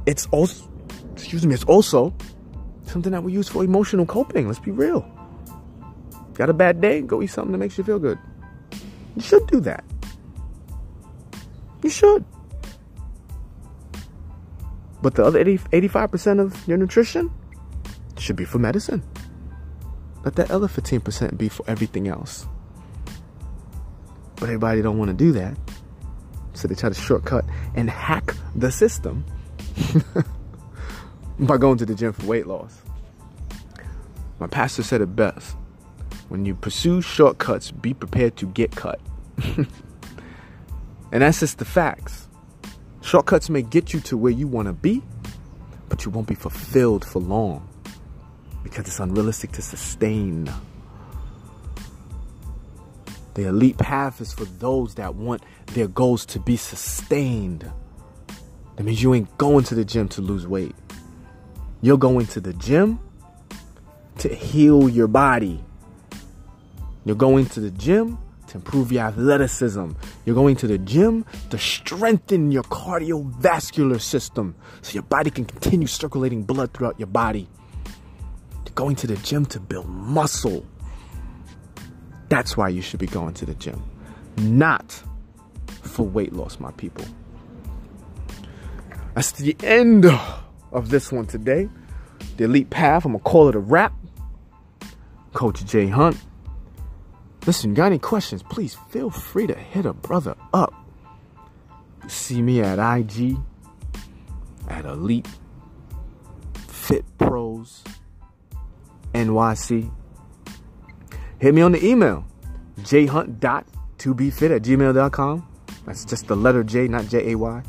It's 0.06 0.26
also, 0.32 0.68
excuse 1.12 1.46
me, 1.46 1.54
it's 1.54 1.64
also 1.64 2.14
something 2.86 3.12
that 3.12 3.22
we 3.22 3.32
use 3.32 3.48
for 3.48 3.62
emotional 3.62 4.06
coping. 4.06 4.46
Let's 4.46 4.58
be 4.58 4.70
real. 4.70 5.06
Got 6.34 6.50
a 6.50 6.54
bad 6.54 6.80
day? 6.80 7.00
Go 7.02 7.22
eat 7.22 7.28
something 7.28 7.52
that 7.52 7.58
makes 7.58 7.78
you 7.78 7.84
feel 7.84 7.98
good. 7.98 8.18
You 9.16 9.22
should 9.22 9.46
do 9.46 9.60
that. 9.60 9.84
You 11.82 11.90
should. 11.90 12.24
But 15.02 15.14
the 15.14 15.24
other 15.24 15.38
80, 15.38 15.58
85% 15.58 16.40
of 16.40 16.68
your 16.68 16.76
nutrition 16.76 17.30
should 18.18 18.36
be 18.36 18.44
for 18.44 18.58
medicine. 18.58 19.02
let 20.24 20.34
that 20.36 20.50
other 20.50 20.66
15% 20.66 21.38
be 21.38 21.48
for 21.48 21.68
everything 21.70 22.08
else. 22.08 22.46
But 24.40 24.44
everybody 24.44 24.82
don't 24.82 24.98
want 24.98 25.10
to 25.10 25.16
do 25.16 25.32
that. 25.32 25.56
So 26.54 26.68
they 26.68 26.74
try 26.74 26.88
to 26.88 26.94
shortcut 26.94 27.44
and 27.74 27.88
hack 27.88 28.34
the 28.54 28.72
system 28.72 29.24
by 31.38 31.56
going 31.56 31.78
to 31.78 31.86
the 31.86 31.94
gym 31.94 32.12
for 32.12 32.26
weight 32.26 32.46
loss. 32.46 32.82
My 34.38 34.46
pastor 34.46 34.82
said 34.82 35.00
it 35.00 35.14
best. 35.14 35.56
When 36.28 36.44
you 36.44 36.54
pursue 36.54 37.00
shortcuts, 37.00 37.70
be 37.70 37.94
prepared 37.94 38.36
to 38.36 38.46
get 38.46 38.74
cut. 38.74 39.00
and 39.56 39.66
that's 41.10 41.40
just 41.40 41.58
the 41.58 41.64
facts. 41.64 42.28
Shortcuts 43.00 43.48
may 43.48 43.62
get 43.62 43.92
you 43.92 44.00
to 44.00 44.16
where 44.16 44.32
you 44.32 44.46
want 44.46 44.66
to 44.66 44.72
be, 44.72 45.02
but 45.88 46.04
you 46.04 46.10
won't 46.10 46.28
be 46.28 46.34
fulfilled 46.34 47.04
for 47.04 47.20
long 47.20 47.66
because 48.62 48.86
it's 48.86 49.00
unrealistic 49.00 49.52
to 49.52 49.62
sustain. 49.62 50.52
The 53.38 53.44
elite 53.44 53.78
path 53.78 54.20
is 54.20 54.32
for 54.32 54.46
those 54.46 54.96
that 54.96 55.14
want 55.14 55.44
their 55.66 55.86
goals 55.86 56.26
to 56.26 56.40
be 56.40 56.56
sustained. 56.56 57.70
That 58.74 58.82
means 58.82 59.00
you 59.00 59.14
ain't 59.14 59.38
going 59.38 59.62
to 59.66 59.76
the 59.76 59.84
gym 59.84 60.08
to 60.08 60.20
lose 60.20 60.44
weight. 60.44 60.74
You're 61.80 61.98
going 61.98 62.26
to 62.26 62.40
the 62.40 62.52
gym 62.54 62.98
to 64.18 64.28
heal 64.28 64.88
your 64.88 65.06
body. 65.06 65.64
You're 67.04 67.14
going 67.14 67.46
to 67.50 67.60
the 67.60 67.70
gym 67.70 68.18
to 68.48 68.56
improve 68.56 68.90
your 68.90 69.04
athleticism. 69.04 69.92
You're 70.24 70.34
going 70.34 70.56
to 70.56 70.66
the 70.66 70.78
gym 70.78 71.24
to 71.50 71.58
strengthen 71.58 72.50
your 72.50 72.64
cardiovascular 72.64 74.00
system 74.00 74.56
so 74.82 74.94
your 74.94 75.04
body 75.04 75.30
can 75.30 75.44
continue 75.44 75.86
circulating 75.86 76.42
blood 76.42 76.74
throughout 76.74 76.98
your 76.98 77.06
body. 77.06 77.46
You're 78.66 78.74
going 78.74 78.96
to 78.96 79.06
the 79.06 79.16
gym 79.18 79.46
to 79.46 79.60
build 79.60 79.86
muscle. 79.88 80.66
That's 82.28 82.56
why 82.56 82.68
you 82.68 82.82
should 82.82 83.00
be 83.00 83.06
going 83.06 83.34
to 83.34 83.46
the 83.46 83.54
gym, 83.54 83.82
not 84.36 85.02
for 85.82 86.06
weight 86.06 86.32
loss, 86.32 86.60
my 86.60 86.70
people. 86.72 87.04
That's 89.14 89.32
the 89.32 89.56
end 89.62 90.06
of 90.72 90.90
this 90.90 91.10
one 91.10 91.26
today. 91.26 91.68
The 92.36 92.44
Elite 92.44 92.70
Path, 92.70 93.04
I'm 93.04 93.12
gonna 93.12 93.24
call 93.24 93.48
it 93.48 93.54
a 93.54 93.58
wrap. 93.58 93.92
Coach 95.32 95.64
Jay 95.64 95.86
Hunt. 95.88 96.16
Listen, 97.46 97.74
got 97.74 97.86
any 97.86 97.98
questions? 97.98 98.42
Please 98.42 98.76
feel 98.90 99.10
free 99.10 99.46
to 99.46 99.54
hit 99.54 99.86
a 99.86 99.92
brother 99.92 100.36
up. 100.52 100.74
See 102.06 102.42
me 102.42 102.60
at 102.60 102.78
IG, 102.78 103.38
at 104.68 104.84
Elite 104.84 105.28
Fit 106.68 107.04
Pros 107.18 107.84
NYC. 109.14 109.90
Hit 111.38 111.54
me 111.54 111.62
on 111.62 111.72
the 111.72 111.84
email, 111.84 112.26
jhunt.tobefit 112.80 114.56
at 114.56 114.62
gmail.com. 114.62 115.48
That's 115.86 116.04
just 116.04 116.26
the 116.26 116.36
letter 116.36 116.64
J, 116.64 116.88
not 116.88 117.06
J 117.06 117.32
A 117.32 117.38
Y. 117.38 117.62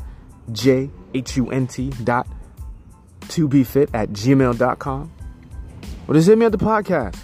J 0.52 0.90
H 1.14 1.36
U 1.36 1.50
N 1.50 1.66
T 1.66 1.90
dot 2.04 2.26
to 3.28 3.48
be 3.48 3.64
fit 3.64 3.88
at 3.94 4.10
gmail.com. 4.10 5.12
Or 6.08 6.14
just 6.14 6.28
hit 6.28 6.36
me 6.36 6.46
at 6.46 6.52
the 6.52 6.58
podcast. 6.58 7.16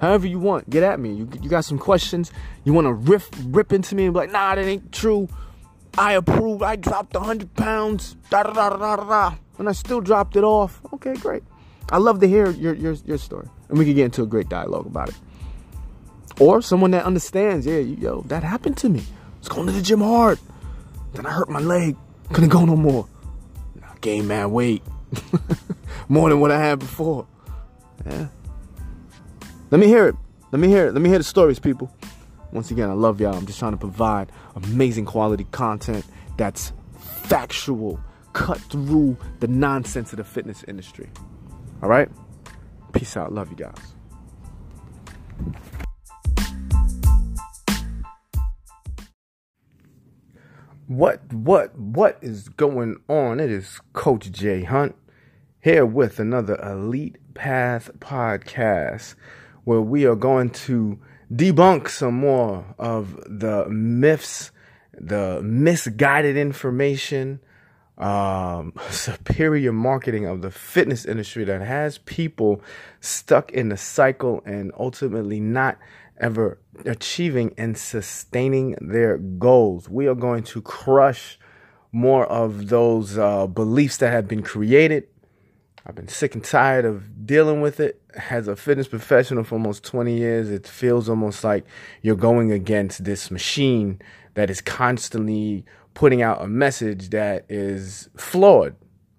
However 0.00 0.28
you 0.28 0.38
want, 0.38 0.70
get 0.70 0.84
at 0.84 1.00
me. 1.00 1.12
You, 1.12 1.28
you 1.42 1.50
got 1.50 1.64
some 1.64 1.78
questions, 1.78 2.30
you 2.64 2.72
want 2.72 2.86
to 2.86 2.92
riff, 2.92 3.28
rip 3.46 3.72
into 3.72 3.96
me 3.96 4.04
and 4.04 4.14
be 4.14 4.20
like, 4.20 4.30
nah, 4.30 4.54
that 4.54 4.64
ain't 4.64 4.92
true. 4.92 5.28
I 5.96 6.12
approve. 6.12 6.62
I 6.62 6.76
dropped 6.76 7.14
100 7.14 7.54
pounds. 7.54 8.16
Da 8.30 8.44
da 8.44 8.52
da 8.52 8.76
da 8.76 8.96
da. 8.96 9.34
And 9.58 9.68
I 9.68 9.72
still 9.72 10.00
dropped 10.00 10.36
it 10.36 10.44
off. 10.44 10.80
Okay, 10.92 11.14
great. 11.14 11.42
I 11.90 11.98
love 11.98 12.20
to 12.20 12.28
hear 12.28 12.50
your, 12.50 12.74
your, 12.74 12.92
your 12.92 13.18
story. 13.18 13.48
And 13.68 13.78
we 13.78 13.84
can 13.84 13.94
get 13.94 14.04
into 14.04 14.22
a 14.22 14.26
great 14.26 14.48
dialogue 14.48 14.86
about 14.86 15.08
it. 15.08 15.16
Or 16.40 16.62
someone 16.62 16.92
that 16.92 17.04
understands, 17.04 17.66
yeah, 17.66 17.78
yo, 17.78 18.22
that 18.22 18.42
happened 18.42 18.76
to 18.78 18.88
me. 18.88 19.00
I 19.00 19.38
was 19.38 19.48
going 19.48 19.66
to 19.66 19.72
the 19.72 19.82
gym 19.82 20.00
hard. 20.00 20.38
Then 21.14 21.26
I 21.26 21.30
hurt 21.30 21.48
my 21.48 21.60
leg. 21.60 21.96
Couldn't 22.32 22.50
go 22.50 22.64
no 22.64 22.76
more. 22.76 23.06
Now 23.80 23.92
gained 24.00 24.28
mad 24.28 24.46
weight. 24.46 24.82
More 26.08 26.28
than 26.28 26.40
what 26.40 26.50
I 26.50 26.58
had 26.58 26.78
before. 26.78 27.26
Yeah. 28.06 28.28
Let 29.70 29.80
me 29.80 29.86
hear 29.86 30.08
it. 30.08 30.14
Let 30.52 30.60
me 30.60 30.68
hear 30.68 30.88
it. 30.88 30.92
Let 30.92 31.02
me 31.02 31.08
hear 31.08 31.18
the 31.18 31.24
stories, 31.24 31.58
people. 31.58 31.92
Once 32.52 32.70
again, 32.70 32.88
I 32.88 32.94
love 32.94 33.20
y'all. 33.20 33.34
I'm 33.34 33.46
just 33.46 33.58
trying 33.58 33.72
to 33.72 33.78
provide 33.78 34.32
amazing 34.54 35.04
quality 35.04 35.44
content 35.50 36.04
that's 36.36 36.72
factual, 36.98 38.00
cut 38.32 38.58
through 38.58 39.16
the 39.40 39.48
nonsense 39.48 40.12
of 40.12 40.18
the 40.18 40.24
fitness 40.24 40.64
industry. 40.66 41.10
All 41.82 41.88
right? 41.88 42.08
Peace 42.92 43.16
out. 43.16 43.32
Love 43.32 43.50
you 43.50 43.56
guys. 43.56 43.94
What 50.88 51.34
what 51.34 51.78
what 51.78 52.16
is 52.22 52.48
going 52.48 52.96
on? 53.10 53.40
It 53.40 53.50
is 53.50 53.78
Coach 53.92 54.32
Jay 54.32 54.62
Hunt 54.62 54.96
here 55.60 55.84
with 55.84 56.18
another 56.18 56.58
Elite 56.62 57.18
Path 57.34 57.90
podcast 57.98 59.14
where 59.64 59.82
we 59.82 60.06
are 60.06 60.16
going 60.16 60.48
to 60.48 60.98
debunk 61.30 61.90
some 61.90 62.14
more 62.14 62.74
of 62.78 63.22
the 63.26 63.68
myths, 63.68 64.50
the 64.98 65.42
misguided 65.42 66.38
information, 66.38 67.40
um, 67.98 68.72
superior 68.90 69.72
marketing 69.72 70.24
of 70.24 70.40
the 70.40 70.50
fitness 70.50 71.04
industry 71.04 71.44
that 71.44 71.60
has 71.60 71.98
people 71.98 72.62
stuck 73.00 73.52
in 73.52 73.68
the 73.68 73.76
cycle 73.76 74.42
and 74.46 74.72
ultimately 74.78 75.38
not 75.38 75.76
ever 76.20 76.58
achieving 76.84 77.54
and 77.56 77.76
sustaining 77.76 78.76
their 78.80 79.18
goals. 79.18 79.88
We 79.88 80.06
are 80.06 80.14
going 80.14 80.44
to 80.44 80.62
crush 80.62 81.38
more 81.92 82.26
of 82.26 82.68
those 82.68 83.18
uh, 83.18 83.46
beliefs 83.46 83.96
that 83.98 84.10
have 84.10 84.28
been 84.28 84.42
created. 84.42 85.08
I've 85.86 85.94
been 85.94 86.08
sick 86.08 86.34
and 86.34 86.44
tired 86.44 86.84
of 86.84 87.26
dealing 87.26 87.60
with 87.60 87.80
it. 87.80 88.02
As 88.30 88.48
a 88.48 88.56
fitness 88.56 88.88
professional 88.88 89.44
for 89.44 89.54
almost 89.54 89.84
20 89.84 90.16
years, 90.16 90.50
it 90.50 90.66
feels 90.66 91.08
almost 91.08 91.44
like 91.44 91.64
you're 92.02 92.16
going 92.16 92.52
against 92.52 93.04
this 93.04 93.30
machine 93.30 94.00
that 94.34 94.50
is 94.50 94.60
constantly 94.60 95.64
putting 95.94 96.20
out 96.20 96.42
a 96.42 96.46
message 96.46 97.10
that 97.10 97.46
is 97.48 98.08
flawed 98.16 98.76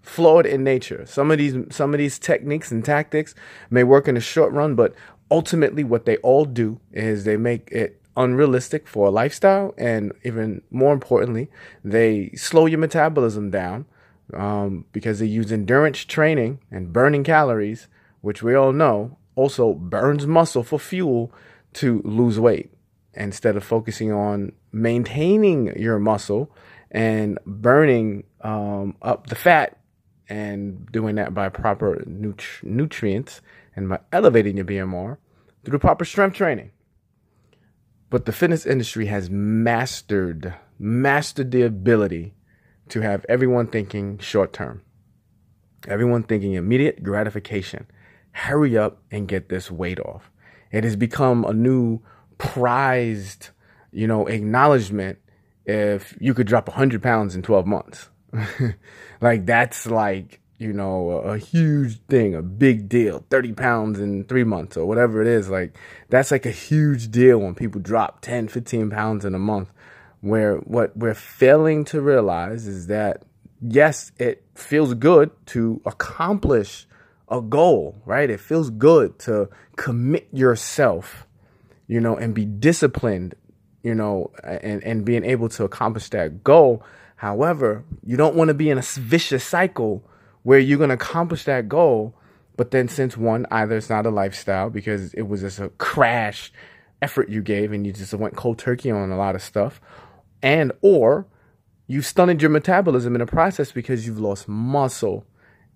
flawed 0.10 0.46
in 0.46 0.64
nature. 0.64 1.06
Some 1.06 1.30
of 1.30 1.38
these 1.38 1.56
some 1.70 1.94
of 1.94 2.00
these 2.00 2.18
techniques 2.18 2.72
and 2.72 2.84
tactics 2.84 3.36
may 3.70 3.84
work 3.84 4.08
in 4.08 4.16
the 4.16 4.22
short 4.22 4.52
run, 4.52 4.76
but 4.76 4.94
ultimately 5.32 5.84
what 5.84 6.06
they 6.06 6.18
all 6.18 6.46
do 6.46 6.80
is 6.92 7.24
they 7.24 7.38
make 7.38 7.70
it 7.72 8.02
unrealistic 8.18 8.88
for 8.88 9.08
a 9.08 9.12
lifestyle 9.12 9.74
and 9.78 10.12
even 10.24 10.62
more 10.72 10.92
importantly 10.92 11.50
they 11.84 12.30
slow 12.36 12.66
your 12.66 12.80
metabolism 12.80 13.50
down 13.50 13.86
um, 14.34 14.86
because 14.92 15.20
they 15.20 15.26
use 15.26 15.52
endurance 15.52 16.00
training 16.04 16.60
and 16.70 16.92
burning 16.92 17.24
calories 17.24 17.88
which 18.22 18.44
we 18.44 18.56
all 18.56 18.74
know 18.74 19.18
also 19.40 19.74
burns 19.74 20.28
muscle 20.28 20.64
for 20.64 20.78
fuel 20.78 21.32
to 21.74 22.02
lose 22.04 22.40
weight. 22.40 22.72
Instead 23.14 23.56
of 23.56 23.64
focusing 23.64 24.12
on 24.12 24.52
maintaining 24.72 25.78
your 25.80 25.98
muscle 25.98 26.52
and 26.92 27.40
burning 27.46 28.24
um, 28.42 28.96
up 29.02 29.28
the 29.28 29.36
fat 29.36 29.78
and 30.28 30.86
doing 30.92 31.16
that 31.16 31.34
by 31.34 31.50
proper 31.50 32.04
nut- 32.06 32.60
nutrients 32.64 33.42
and 33.80 33.90
by 33.90 34.00
elevating 34.12 34.58
your 34.58 34.66
BMR 34.66 35.18
through 35.64 35.80
proper 35.80 36.06
strength 36.06 36.36
training. 36.36 36.72
But 38.10 38.26
the 38.26 38.32
fitness 38.32 38.66
industry 38.66 39.06
has 39.08 39.30
mastered 39.30 40.54
mastered 40.78 41.52
the 41.52 41.62
ability 41.64 42.34
to 42.90 43.02
have 43.02 43.26
everyone 43.28 43.68
thinking 43.68 44.18
short 44.20 44.54
term. 44.54 44.82
Everyone 45.88 46.24
thinking 46.24 46.54
immediate 46.54 47.04
gratification. 47.04 47.88
Hurry 48.32 48.78
up 48.78 49.02
and 49.12 49.28
get 49.28 49.50
this 49.50 49.72
weight 49.72 50.00
off. 50.00 50.30
It 50.72 50.84
has 50.84 50.96
become 50.96 51.46
a 51.46 51.54
new 51.54 52.02
prized, 52.38 53.50
you 53.92 54.08
know, 54.08 54.28
acknowledgement 54.28 55.20
if 55.66 56.18
you 56.20 56.34
could 56.34 56.48
drop 56.48 56.68
100 56.68 57.02
pounds 57.02 57.36
in 57.36 57.42
12 57.42 57.68
months. 57.68 58.10
like 59.22 59.46
that's 59.46 59.86
like 59.86 60.39
you 60.60 60.74
know, 60.74 61.12
a, 61.12 61.38
huge 61.38 62.02
thing, 62.10 62.36
a 62.36 62.42
big 62.42 62.90
deal, 62.90 63.24
30 63.30 63.54
pounds 63.54 64.00
in 64.00 64.26
three 64.26 64.44
months 64.44 64.76
or 64.76 64.86
whatever 64.86 65.22
it 65.22 65.28
is. 65.28 65.50
Like, 65.50 65.78
that's 66.10 66.32
like 66.32 66.46
a 66.46 66.52
huge 66.52 67.10
deal 67.10 67.40
when 67.40 67.56
people 67.56 67.80
drop 67.80 68.20
10, 68.22 68.50
15 68.50 68.90
pounds 68.90 69.24
in 69.24 69.34
a 69.34 69.40
month. 69.40 69.70
Where 70.20 70.58
what 70.58 70.98
we're 70.98 71.14
failing 71.14 71.86
to 71.86 72.02
realize 72.02 72.68
is 72.68 72.88
that, 72.88 73.24
yes, 73.62 74.12
it 74.18 74.44
feels 74.54 74.94
good 74.96 75.32
to 75.48 75.82
accomplish 75.86 76.86
a 77.30 77.40
goal, 77.40 77.96
right? 78.06 78.30
It 78.30 78.42
feels 78.42 78.70
good 78.70 79.18
to 79.20 79.50
commit 79.78 80.28
yourself, 80.34 81.26
you 81.88 82.02
know, 82.02 82.18
and 82.18 82.36
be 82.36 82.44
disciplined, 82.44 83.36
you 83.82 83.96
know, 83.96 84.32
and, 84.44 84.84
and 84.84 85.06
being 85.06 85.24
able 85.24 85.48
to 85.50 85.64
accomplish 85.64 86.10
that 86.10 86.44
goal. 86.44 86.84
However, 87.16 87.86
you 88.04 88.18
don't 88.18 88.36
want 88.36 88.50
to 88.50 88.54
be 88.54 88.70
in 88.70 88.78
a 88.78 88.82
vicious 88.82 89.46
cycle 89.46 90.04
where 90.44 90.60
you're 90.60 90.78
going 90.78 90.90
to 90.90 90.96
accomplish 90.96 91.44
that 91.46 91.70
goal, 91.70 92.16
But 92.58 92.72
then, 92.72 92.90
since 92.90 93.16
one, 93.18 93.46
either 93.52 93.78
it's 93.78 93.90
not 93.90 94.06
a 94.06 94.10
lifestyle 94.10 94.70
because 94.70 95.14
it 95.14 95.24
was 95.24 95.42
just 95.42 95.60
a 95.60 95.70
crash 95.70 96.52
effort 97.02 97.30
you 97.30 97.42
gave 97.42 97.72
and 97.72 97.88
you 97.88 97.94
just 97.94 98.14
went 98.14 98.36
cold 98.36 98.58
turkey 98.60 98.92
on 98.92 99.12
a 99.12 99.18
lot 99.18 99.36
of 99.36 99.42
stuff, 99.42 99.80
and 100.42 100.72
or 100.82 101.26
you 101.88 102.02
stunted 102.02 102.42
your 102.42 102.52
metabolism 102.52 103.16
in 103.16 103.20
the 103.20 103.26
process 103.26 103.72
because 103.72 104.06
you've 104.06 104.20
lost 104.20 104.48
muscle 104.48 105.26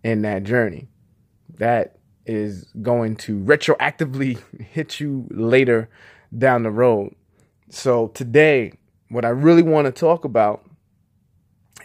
in 0.04 0.24
that 0.24 0.44
journey. 0.44 0.90
That 1.58 1.98
is 2.26 2.66
going 2.82 3.16
to 3.18 3.40
retroactively 3.40 4.42
hit 4.62 5.00
you 5.00 5.28
later 5.32 5.90
down 6.38 6.64
the 6.64 6.72
road. 6.72 7.16
So, 7.70 8.10
today, 8.10 8.74
what 9.10 9.26
I 9.26 9.30
really 9.30 9.64
want 9.64 9.86
to 9.88 9.92
talk 9.92 10.26
about 10.26 10.64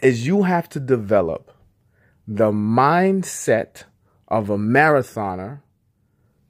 is 0.01 0.27
you 0.27 0.43
have 0.43 0.69
to 0.69 0.79
develop 0.79 1.51
the 2.31 2.51
mindset 2.51 3.85
of 4.27 4.51
a 4.51 4.57
marathoner 4.57 5.61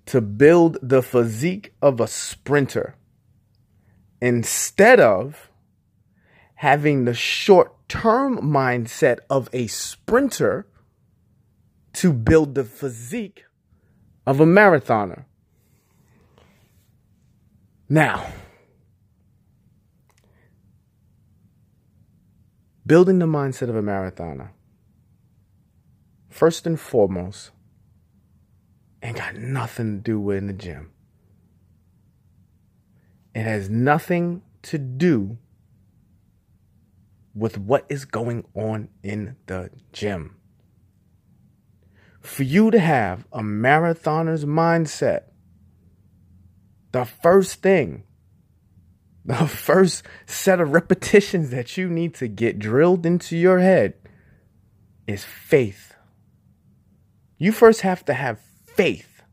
to 0.06 0.20
build 0.20 0.78
the 0.82 1.02
physique 1.02 1.74
of 1.82 2.02
a 2.02 2.08
sprinter 2.08 2.96
instead 4.22 5.00
of 5.00 5.50
having 6.56 7.06
the 7.06 7.14
short 7.14 7.74
term 7.88 8.38
mindset 8.40 9.20
of 9.30 9.48
a 9.54 9.68
sprinter 9.68 10.68
to 11.94 12.12
build 12.12 12.56
the 12.56 12.66
physique 12.66 13.46
of 14.28 14.42
a 14.42 14.46
marathoner. 14.46 15.24
Now, 17.88 18.28
building 22.86 23.20
the 23.20 23.26
mindset 23.26 23.70
of 23.70 23.78
a 23.78 23.82
marathoner, 23.82 24.50
first 26.40 26.66
and 26.66 26.80
foremost, 26.80 27.52
ain't 29.04 29.18
got 29.18 29.36
nothing 29.36 29.98
to 29.98 30.02
do 30.02 30.18
with 30.18 30.38
in 30.38 30.48
the 30.48 30.54
gym. 30.54 30.90
It 33.36 33.42
has 33.42 33.70
nothing 33.70 34.42
to 34.62 34.78
do 34.78 35.38
with 37.36 37.58
what 37.58 37.86
is 37.90 38.06
going 38.06 38.46
on 38.56 38.88
in 39.04 39.36
the 39.48 39.70
gym. 39.92 40.38
For 42.22 42.44
you 42.44 42.72
to 42.72 42.80
have 42.80 43.28
a 43.34 43.42
marathoner's 43.42 44.46
mindset, 44.46 45.24
the 46.94 47.04
first 47.04 47.62
thing, 47.62 48.04
the 49.26 49.36
first 49.46 50.04
set 50.26 50.62
of 50.62 50.72
repetitions 50.72 51.50
that 51.50 51.76
you 51.76 51.90
need 51.90 52.14
to 52.16 52.30
get 52.30 52.60
drilled 52.60 53.06
into 53.06 53.36
your 53.36 53.60
head 53.60 53.96
is 55.06 55.26
faith. 55.26 55.89
You 57.40 57.52
first 57.52 57.82
have 57.82 58.06
to 58.06 58.14
have 58.14 58.40
faith 58.40 59.24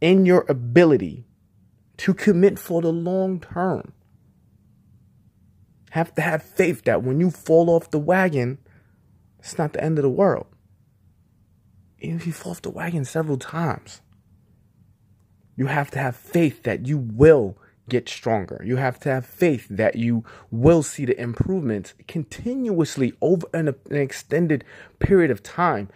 in 0.00 0.26
your 0.26 0.44
ability 0.48 1.24
to 1.98 2.12
commit 2.12 2.58
for 2.58 2.82
the 2.82 2.92
long 2.92 3.38
term 3.38 3.92
have 5.92 6.14
to 6.14 6.22
have 6.22 6.42
faith 6.42 6.84
that 6.84 7.02
when 7.02 7.20
you 7.20 7.30
fall 7.30 7.68
off 7.68 7.90
the 7.90 7.98
wagon, 7.98 8.56
it's 9.38 9.58
not 9.58 9.74
the 9.74 9.84
end 9.84 9.98
of 9.98 10.02
the 10.02 10.08
world. 10.08 10.46
Even 11.98 12.16
if 12.16 12.26
you 12.26 12.32
fall 12.32 12.52
off 12.52 12.62
the 12.62 12.70
wagon 12.70 13.04
several 13.04 13.36
times, 13.36 14.00
you 15.54 15.66
have 15.66 15.90
to 15.90 15.98
have 15.98 16.16
faith 16.16 16.62
that 16.62 16.86
you 16.86 16.96
will 16.96 17.58
get 17.90 18.08
stronger. 18.08 18.62
You 18.64 18.76
have 18.76 18.98
to 19.00 19.10
have 19.10 19.26
faith 19.26 19.66
that 19.68 19.96
you 19.96 20.24
will 20.50 20.82
see 20.82 21.04
the 21.04 21.20
improvements 21.20 21.92
continuously 22.08 23.12
over 23.20 23.46
an, 23.52 23.68
an 23.68 23.96
extended 23.96 24.64
period 24.98 25.30
of 25.30 25.42
time. 25.42 25.90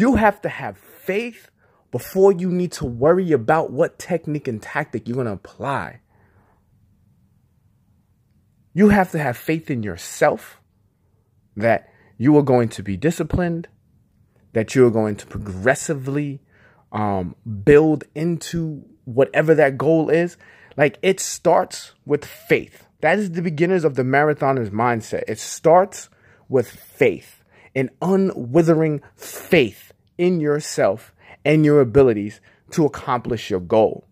You 0.00 0.16
have 0.16 0.40
to 0.40 0.48
have 0.48 0.78
faith 0.78 1.50
before 1.90 2.32
you 2.32 2.50
need 2.50 2.72
to 2.72 2.86
worry 2.86 3.32
about 3.32 3.70
what 3.70 3.98
technique 3.98 4.48
and 4.48 4.62
tactic 4.62 5.06
you're 5.06 5.16
going 5.16 5.26
to 5.26 5.34
apply. 5.34 6.00
You 8.72 8.88
have 8.88 9.10
to 9.10 9.18
have 9.18 9.36
faith 9.36 9.70
in 9.70 9.82
yourself 9.82 10.58
that 11.54 11.92
you 12.16 12.34
are 12.38 12.42
going 12.42 12.70
to 12.70 12.82
be 12.82 12.96
disciplined, 12.96 13.68
that 14.54 14.74
you 14.74 14.86
are 14.86 14.90
going 14.90 15.16
to 15.16 15.26
progressively 15.26 16.40
um, 16.92 17.36
build 17.62 18.04
into 18.14 18.82
whatever 19.04 19.54
that 19.54 19.76
goal 19.76 20.08
is. 20.08 20.38
Like 20.78 20.96
it 21.02 21.20
starts 21.20 21.92
with 22.06 22.24
faith. 22.24 22.86
That 23.02 23.18
is 23.18 23.32
the 23.32 23.42
beginners 23.42 23.84
of 23.84 23.96
the 23.96 24.02
marathoner's 24.04 24.70
mindset. 24.70 25.24
It 25.28 25.38
starts 25.38 26.08
with 26.48 26.70
faith, 26.70 27.44
an 27.74 27.90
unwithering 28.00 29.02
faith 29.14 29.89
in 30.20 30.38
yourself 30.38 31.14
and 31.46 31.64
your 31.64 31.80
abilities 31.80 32.42
to 32.72 32.84
accomplish 32.84 33.48
your 33.48 33.58
goal. 33.58 34.06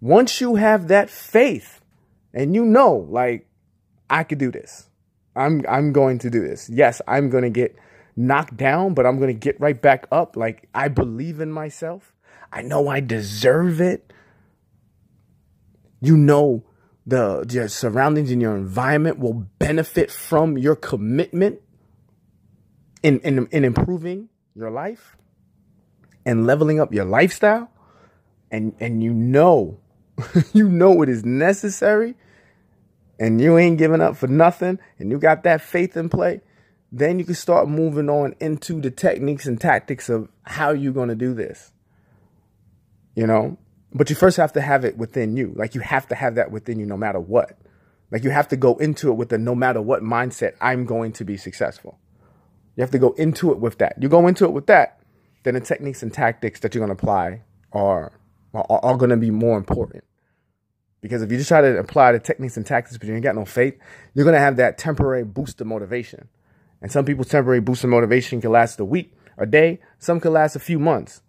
Once 0.00 0.40
you 0.40 0.56
have 0.56 0.88
that 0.88 1.08
faith 1.08 1.80
and 2.34 2.54
you 2.54 2.64
know, 2.64 3.06
like, 3.08 3.46
I 4.10 4.24
could 4.24 4.38
do 4.38 4.50
this. 4.50 4.90
I'm 5.36 5.64
I'm 5.68 5.92
going 5.92 6.18
to 6.20 6.30
do 6.30 6.46
this. 6.46 6.68
Yes, 6.68 7.00
I'm 7.08 7.30
going 7.30 7.44
to 7.44 7.50
get 7.50 7.76
knocked 8.16 8.56
down, 8.56 8.94
but 8.94 9.06
I'm 9.06 9.18
going 9.18 9.32
to 9.32 9.38
get 9.38 9.58
right 9.60 9.80
back 9.80 10.06
up. 10.12 10.36
Like 10.36 10.68
I 10.74 10.88
believe 10.88 11.40
in 11.40 11.50
myself. 11.50 12.12
I 12.52 12.62
know 12.62 12.88
I 12.88 13.00
deserve 13.00 13.80
it. 13.80 14.12
You 16.00 16.16
know 16.16 16.64
the 17.06 17.46
your 17.50 17.68
surroundings 17.68 18.30
and 18.30 18.40
your 18.40 18.56
environment 18.56 19.18
will 19.18 19.46
benefit 19.58 20.10
from 20.10 20.58
your 20.58 20.76
commitment 20.76 21.60
in 23.02 23.20
in, 23.20 23.46
in 23.50 23.64
improving 23.64 24.28
your 24.54 24.70
life 24.70 25.16
and 26.24 26.46
leveling 26.46 26.80
up 26.80 26.92
your 26.92 27.04
lifestyle 27.04 27.70
and 28.50 28.74
and 28.80 29.02
you 29.02 29.12
know 29.12 29.78
you 30.52 30.68
know 30.68 31.02
it 31.02 31.08
is 31.08 31.24
necessary 31.24 32.14
and 33.18 33.40
you 33.40 33.58
ain't 33.58 33.78
giving 33.78 34.00
up 34.00 34.16
for 34.16 34.26
nothing 34.26 34.78
and 34.98 35.10
you 35.10 35.18
got 35.18 35.42
that 35.44 35.60
faith 35.60 35.96
in 35.96 36.08
play, 36.08 36.40
then 36.90 37.18
you 37.18 37.24
can 37.24 37.34
start 37.34 37.68
moving 37.68 38.08
on 38.08 38.34
into 38.40 38.80
the 38.80 38.90
techniques 38.90 39.46
and 39.46 39.60
tactics 39.60 40.08
of 40.08 40.28
how 40.42 40.70
you're 40.70 40.92
going 40.92 41.08
to 41.08 41.14
do 41.14 41.34
this. 41.34 41.72
You 43.14 43.26
know, 43.26 43.58
but 43.92 44.10
you 44.10 44.16
first 44.16 44.36
have 44.36 44.52
to 44.54 44.60
have 44.60 44.84
it 44.84 44.96
within 44.96 45.36
you. 45.36 45.52
Like 45.54 45.74
you 45.74 45.80
have 45.80 46.08
to 46.08 46.14
have 46.14 46.34
that 46.34 46.50
within 46.50 46.80
you 46.80 46.86
no 46.86 46.96
matter 46.96 47.20
what. 47.20 47.56
Like 48.10 48.24
you 48.24 48.30
have 48.30 48.48
to 48.48 48.56
go 48.56 48.76
into 48.76 49.10
it 49.10 49.14
with 49.14 49.28
the 49.28 49.38
no 49.38 49.54
matter 49.54 49.80
what 49.80 50.02
mindset, 50.02 50.54
I'm 50.60 50.84
going 50.84 51.12
to 51.12 51.24
be 51.24 51.36
successful. 51.36 51.98
You 52.76 52.82
have 52.82 52.90
to 52.90 52.98
go 52.98 53.12
into 53.12 53.52
it 53.52 53.58
with 53.58 53.78
that. 53.78 53.96
You 54.00 54.08
go 54.08 54.26
into 54.26 54.44
it 54.44 54.52
with 54.52 54.66
that, 54.66 55.00
then 55.44 55.54
the 55.54 55.60
techniques 55.60 56.02
and 56.02 56.12
tactics 56.12 56.60
that 56.60 56.74
you're 56.74 56.84
going 56.84 56.96
to 56.96 57.00
apply 57.00 57.42
are, 57.72 58.12
are, 58.52 58.66
are 58.68 58.96
going 58.96 59.10
to 59.10 59.16
be 59.16 59.30
more 59.30 59.56
important. 59.56 60.04
Because 61.04 61.20
if 61.20 61.30
you 61.30 61.36
just 61.36 61.48
try 61.48 61.60
to 61.60 61.78
apply 61.78 62.12
the 62.12 62.18
techniques 62.18 62.56
and 62.56 62.64
tactics, 62.64 62.96
but 62.96 63.06
you 63.06 63.12
ain't 63.12 63.22
got 63.22 63.34
no 63.34 63.44
faith, 63.44 63.76
you're 64.14 64.24
gonna 64.24 64.38
have 64.38 64.56
that 64.56 64.78
temporary 64.78 65.22
boost 65.22 65.60
of 65.60 65.66
motivation. 65.66 66.28
And 66.80 66.90
some 66.90 67.04
people's 67.04 67.28
temporary 67.28 67.60
boost 67.60 67.84
of 67.84 67.90
motivation 67.90 68.40
can 68.40 68.50
last 68.50 68.80
a 68.80 68.86
week, 68.86 69.12
a 69.36 69.44
day. 69.44 69.80
Some 69.98 70.18
can 70.18 70.32
last 70.32 70.56
a 70.56 70.58
few 70.58 70.78
months, 70.78 71.20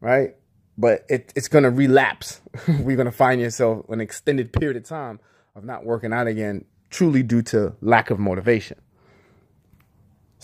right? 0.00 0.36
But 0.78 1.04
it, 1.08 1.32
it's 1.34 1.48
gonna 1.48 1.72
relapse. 1.72 2.42
We're 2.68 2.96
gonna 2.96 3.10
find 3.10 3.40
yourself 3.40 3.88
an 3.88 4.00
extended 4.00 4.52
period 4.52 4.76
of 4.76 4.84
time 4.84 5.18
of 5.56 5.64
not 5.64 5.84
working 5.84 6.12
out 6.12 6.28
again, 6.28 6.64
truly 6.90 7.24
due 7.24 7.42
to 7.42 7.74
lack 7.80 8.10
of 8.10 8.20
motivation. 8.20 8.78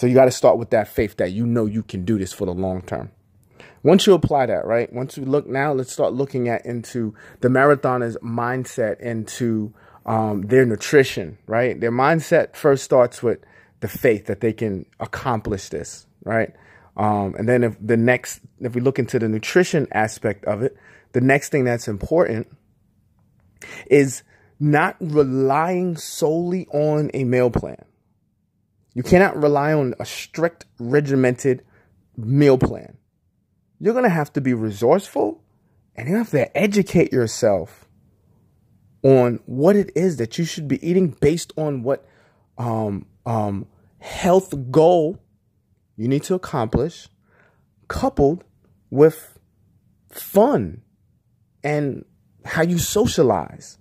So 0.01 0.07
you 0.07 0.14
got 0.14 0.24
to 0.24 0.30
start 0.30 0.57
with 0.57 0.70
that 0.70 0.88
faith 0.88 1.18
that 1.18 1.32
you 1.32 1.44
know 1.44 1.66
you 1.66 1.82
can 1.82 2.07
do 2.07 2.16
this 2.16 2.32
for 2.32 2.46
the 2.46 2.55
long 2.55 2.80
term. 2.80 3.11
Once 3.82 4.07
you 4.07 4.14
apply 4.14 4.46
that, 4.46 4.64
right? 4.64 4.90
Once 4.90 5.18
you 5.18 5.26
look 5.26 5.46
now, 5.46 5.74
let's 5.74 5.92
start 5.92 6.14
looking 6.14 6.48
at 6.48 6.64
into 6.64 7.14
the 7.40 7.48
marathoner's 7.48 8.16
mindset 8.22 8.98
into 9.01 9.74
um, 10.07 10.40
their 10.40 10.64
nutrition, 10.64 11.36
right? 11.46 11.78
Their 11.78 11.92
mindset 11.92 12.57
first 12.57 12.82
starts 12.82 13.22
with 13.22 13.40
the 13.80 13.88
faith 13.88 14.24
that 14.24 14.40
they 14.40 14.55
can 14.55 14.86
accomplish 15.01 15.68
this, 15.68 16.07
right? 16.24 16.55
Um, 16.96 17.34
and 17.38 17.46
then 17.46 17.62
if 17.62 17.76
the 17.78 17.98
next, 17.98 18.40
if 18.59 18.74
we 18.74 18.80
look 18.80 18.98
into 18.98 19.18
the 19.18 19.28
nutrition 19.28 19.86
aspect 19.92 20.46
of 20.46 20.62
it, 20.62 20.78
the 21.12 21.20
next 21.20 21.51
thing 21.51 21.64
that's 21.64 21.88
important 21.88 22.48
is 23.84 24.22
not 24.59 24.96
relying 24.98 25.98
solely 25.98 26.66
on 26.68 27.11
a 27.12 27.24
meal 27.24 27.51
plan. 27.51 27.84
You 28.95 29.03
cannot 29.03 29.41
rely 29.41 29.72
on 29.72 29.95
a 30.01 30.05
strict, 30.05 30.66
regimented 30.78 31.64
meal 32.16 32.59
plan 32.59 32.97
you're 33.80 33.95
going 33.95 34.05
to 34.05 34.11
have 34.11 34.32
to 34.34 34.41
be 34.41 34.55
resourceful 34.55 35.43
and 35.97 36.09
you 36.09 36.16
have 36.16 36.30
to 36.30 36.57
educate 36.57 37.12
yourself 37.12 37.88
on 39.03 39.41
what 39.47 39.74
it 39.74 39.91
is 39.97 40.18
that 40.18 40.38
you 40.38 40.45
should 40.45 40.68
be 40.68 40.86
eating 40.86 41.09
based 41.09 41.53
on 41.57 41.82
what 41.82 42.07
um, 42.59 43.07
um, 43.24 43.66
health 43.99 44.55
goal 44.70 45.18
you 45.97 46.07
need 46.07 46.22
to 46.22 46.34
accomplish, 46.34 47.09
coupled 47.88 48.45
with 48.91 49.38
fun 50.11 50.82
and 51.64 52.05
how 52.45 52.62
you 52.62 52.78
socialize, 52.78 53.78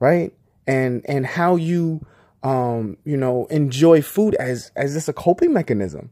right? 0.00 0.34
And 0.66 1.02
and 1.06 1.24
how 1.24 1.56
you 1.56 2.06
um, 2.42 2.96
you 3.04 3.16
know 3.16 3.46
enjoy 3.46 4.02
food 4.02 4.34
as 4.36 4.70
as 4.76 4.94
just 4.94 5.08
a 5.08 5.12
coping 5.12 5.52
mechanism 5.52 6.10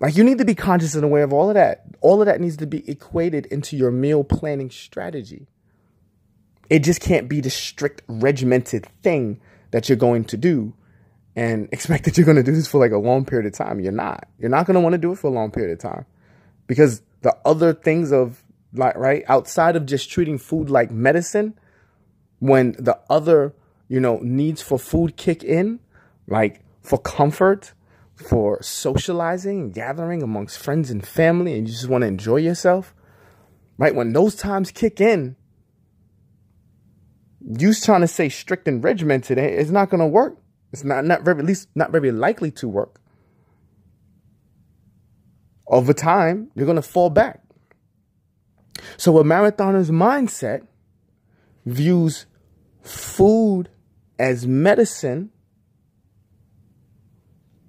Like 0.00 0.16
you 0.16 0.24
need 0.24 0.38
to 0.38 0.44
be 0.44 0.56
conscious 0.56 0.96
and 0.96 1.04
aware 1.04 1.22
of 1.22 1.32
all 1.32 1.48
of 1.48 1.54
that. 1.54 1.84
All 2.00 2.20
of 2.20 2.26
that 2.26 2.40
needs 2.40 2.56
to 2.56 2.66
be 2.66 2.88
equated 2.90 3.46
into 3.46 3.76
your 3.76 3.92
meal 3.92 4.24
planning 4.24 4.68
strategy. 4.68 5.46
It 6.68 6.80
just 6.80 7.00
can't 7.00 7.28
be 7.28 7.40
the 7.40 7.50
strict 7.50 8.02
regimented 8.08 8.86
thing 9.04 9.40
that 9.70 9.88
you're 9.88 9.96
going 9.96 10.24
to 10.24 10.36
do 10.36 10.74
and 11.36 11.68
expect 11.72 12.04
that 12.04 12.18
you're 12.18 12.26
going 12.26 12.36
to 12.36 12.42
do 12.42 12.52
this 12.52 12.66
for 12.66 12.78
like 12.78 12.90
a 12.90 12.98
long 12.98 13.24
period 13.24 13.46
of 13.46 13.54
time. 13.56 13.78
You're 13.78 13.92
not. 13.92 14.28
You're 14.40 14.50
not 14.50 14.66
going 14.66 14.74
to 14.74 14.80
want 14.80 14.94
to 14.94 14.98
do 14.98 15.12
it 15.12 15.18
for 15.18 15.28
a 15.28 15.30
long 15.30 15.52
period 15.52 15.72
of 15.72 15.78
time 15.78 16.04
because 16.66 17.02
the 17.22 17.36
other 17.44 17.72
things 17.72 18.12
of 18.12 18.42
like 18.74 18.96
right 18.96 19.22
outside 19.28 19.76
of 19.76 19.86
just 19.86 20.10
treating 20.10 20.36
food 20.38 20.68
like 20.68 20.90
medicine 20.90 21.54
when 22.40 22.72
the 22.72 22.98
other 23.08 23.54
you 23.92 24.00
know 24.00 24.18
needs 24.22 24.62
for 24.62 24.78
food 24.78 25.18
kick 25.18 25.44
in 25.44 25.78
like 26.26 26.62
for 26.80 26.98
comfort 26.98 27.74
for 28.14 28.62
socializing 28.62 29.60
and 29.60 29.74
gathering 29.74 30.22
amongst 30.22 30.56
friends 30.58 30.90
and 30.90 31.06
family 31.06 31.52
and 31.52 31.68
you 31.68 31.74
just 31.74 31.88
want 31.88 32.00
to 32.00 32.08
enjoy 32.08 32.36
yourself 32.36 32.94
right? 33.76 33.94
When 33.94 34.14
those 34.14 34.34
times 34.34 34.70
kick 34.70 34.98
in 34.98 35.36
you 37.58 37.74
trying 37.74 38.00
to 38.00 38.08
say 38.08 38.30
strict 38.30 38.66
and 38.66 38.82
regimented 38.82 39.36
eh, 39.36 39.42
it's 39.42 39.70
not 39.70 39.90
going 39.90 40.00
to 40.00 40.06
work. 40.06 40.38
It's 40.72 40.84
not 40.84 41.04
not 41.04 41.20
very 41.20 41.38
at 41.40 41.44
least 41.44 41.68
not 41.74 41.92
very 41.92 42.12
likely 42.12 42.50
to 42.52 42.68
work. 42.68 42.98
Over 45.66 45.92
time 45.92 46.50
you're 46.54 46.64
going 46.64 46.76
to 46.76 46.82
fall 46.96 47.10
back. 47.10 47.42
So 48.96 49.18
a 49.18 49.22
marathoner's 49.24 49.90
mindset 49.90 50.66
views 51.66 52.24
food 52.80 53.68
as 54.22 54.46
medicine 54.46 55.30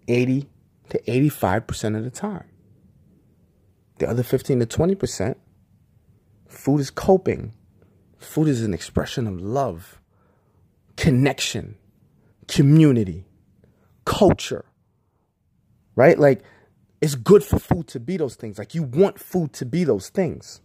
80 0.07 0.47
to 0.89 1.01
85% 1.01 1.97
of 1.97 2.03
the 2.03 2.11
time. 2.11 2.45
The 3.97 4.07
other 4.07 4.21
15 4.21 4.59
to 4.59 4.65
20%, 4.67 5.35
food 6.47 6.79
is 6.79 6.91
coping. 6.91 7.53
Food 8.19 8.47
is 8.49 8.61
an 8.61 8.71
expression 8.71 9.25
of 9.25 9.41
love, 9.41 9.99
connection, 10.95 11.75
community, 12.47 13.25
culture. 14.05 14.65
Right? 15.95 16.19
Like, 16.19 16.43
it's 17.01 17.15
good 17.15 17.43
for 17.43 17.57
food 17.57 17.87
to 17.87 17.99
be 17.99 18.15
those 18.17 18.35
things. 18.35 18.59
Like, 18.59 18.75
you 18.75 18.83
want 18.83 19.19
food 19.19 19.53
to 19.53 19.65
be 19.65 19.85
those 19.85 20.09
things. 20.09 20.61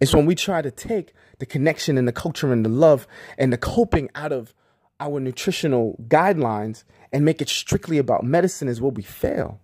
It's 0.00 0.14
when 0.14 0.26
we 0.26 0.34
try 0.34 0.62
to 0.62 0.70
take 0.70 1.12
the 1.38 1.46
connection 1.46 1.98
and 1.98 2.06
the 2.06 2.12
culture 2.12 2.52
and 2.52 2.64
the 2.64 2.70
love 2.70 3.06
and 3.38 3.52
the 3.52 3.58
coping 3.58 4.10
out 4.14 4.32
of 4.32 4.54
our 5.00 5.20
nutritional 5.20 5.96
guidelines 6.08 6.84
and 7.12 7.24
make 7.24 7.40
it 7.40 7.48
strictly 7.48 7.98
about 7.98 8.24
medicine 8.24 8.68
is 8.68 8.80
where 8.80 8.90
we 8.90 9.02
fail. 9.02 9.60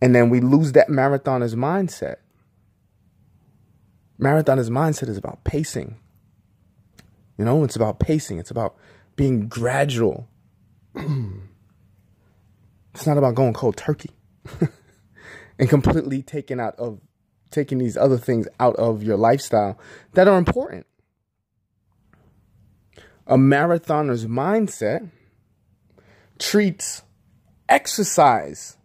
And 0.00 0.14
then 0.14 0.30
we 0.30 0.40
lose 0.40 0.72
that 0.72 0.88
marathoner's 0.88 1.54
mindset. 1.54 2.16
Marathoner's 4.20 4.70
mindset 4.70 5.08
is 5.08 5.16
about 5.16 5.44
pacing. 5.44 5.96
You 7.36 7.44
know, 7.44 7.64
it's 7.64 7.76
about 7.76 8.00
pacing, 8.00 8.38
it's 8.38 8.50
about 8.50 8.76
being 9.16 9.48
gradual. 9.48 10.28
it's 10.94 11.06
not 13.06 13.18
about 13.18 13.34
going 13.34 13.52
cold 13.52 13.76
turkey 13.76 14.10
and 15.58 15.68
completely 15.68 16.22
taking 16.22 16.60
out 16.60 16.74
of 16.78 17.00
taking 17.50 17.78
these 17.78 17.96
other 17.96 18.18
things 18.18 18.46
out 18.60 18.76
of 18.76 19.02
your 19.02 19.16
lifestyle 19.16 19.78
that 20.12 20.28
are 20.28 20.36
important. 20.36 20.86
A 23.26 23.36
marathoner's 23.36 24.26
mindset 24.26 25.10
treats 26.38 27.02
exercise 27.68 28.76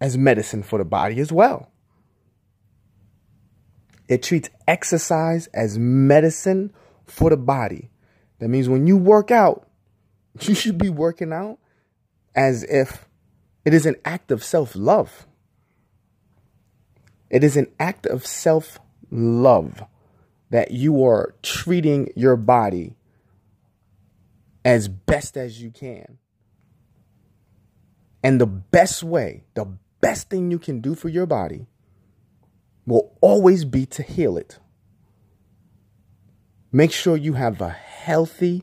as 0.00 0.18
medicine 0.18 0.62
for 0.62 0.78
the 0.78 0.84
body 0.84 1.20
as 1.20 1.32
well. 1.32 1.70
It 4.08 4.22
treats 4.22 4.50
exercise 4.68 5.46
as 5.48 5.78
medicine 5.78 6.72
for 7.06 7.30
the 7.30 7.36
body. 7.36 7.90
That 8.38 8.48
means 8.48 8.68
when 8.68 8.86
you 8.86 8.96
work 8.96 9.30
out, 9.30 9.68
you 10.40 10.54
should 10.54 10.78
be 10.78 10.90
working 10.90 11.32
out 11.32 11.58
as 12.34 12.64
if 12.64 13.08
it 13.64 13.72
is 13.72 13.86
an 13.86 13.96
act 14.04 14.30
of 14.30 14.44
self 14.44 14.76
love. 14.76 15.26
It 17.34 17.42
is 17.42 17.56
an 17.56 17.66
act 17.80 18.06
of 18.06 18.24
self 18.24 18.78
love 19.10 19.82
that 20.50 20.70
you 20.70 21.04
are 21.04 21.34
treating 21.42 22.12
your 22.14 22.36
body 22.36 22.94
as 24.64 24.86
best 24.86 25.36
as 25.36 25.60
you 25.60 25.72
can. 25.72 26.18
And 28.22 28.40
the 28.40 28.46
best 28.46 29.02
way, 29.02 29.42
the 29.54 29.66
best 30.00 30.30
thing 30.30 30.52
you 30.52 30.60
can 30.60 30.80
do 30.80 30.94
for 30.94 31.08
your 31.08 31.26
body 31.26 31.66
will 32.86 33.18
always 33.20 33.64
be 33.64 33.84
to 33.86 34.04
heal 34.04 34.38
it. 34.38 34.60
Make 36.70 36.92
sure 36.92 37.16
you 37.16 37.32
have 37.32 37.60
a 37.60 37.70
healthy, 37.70 38.62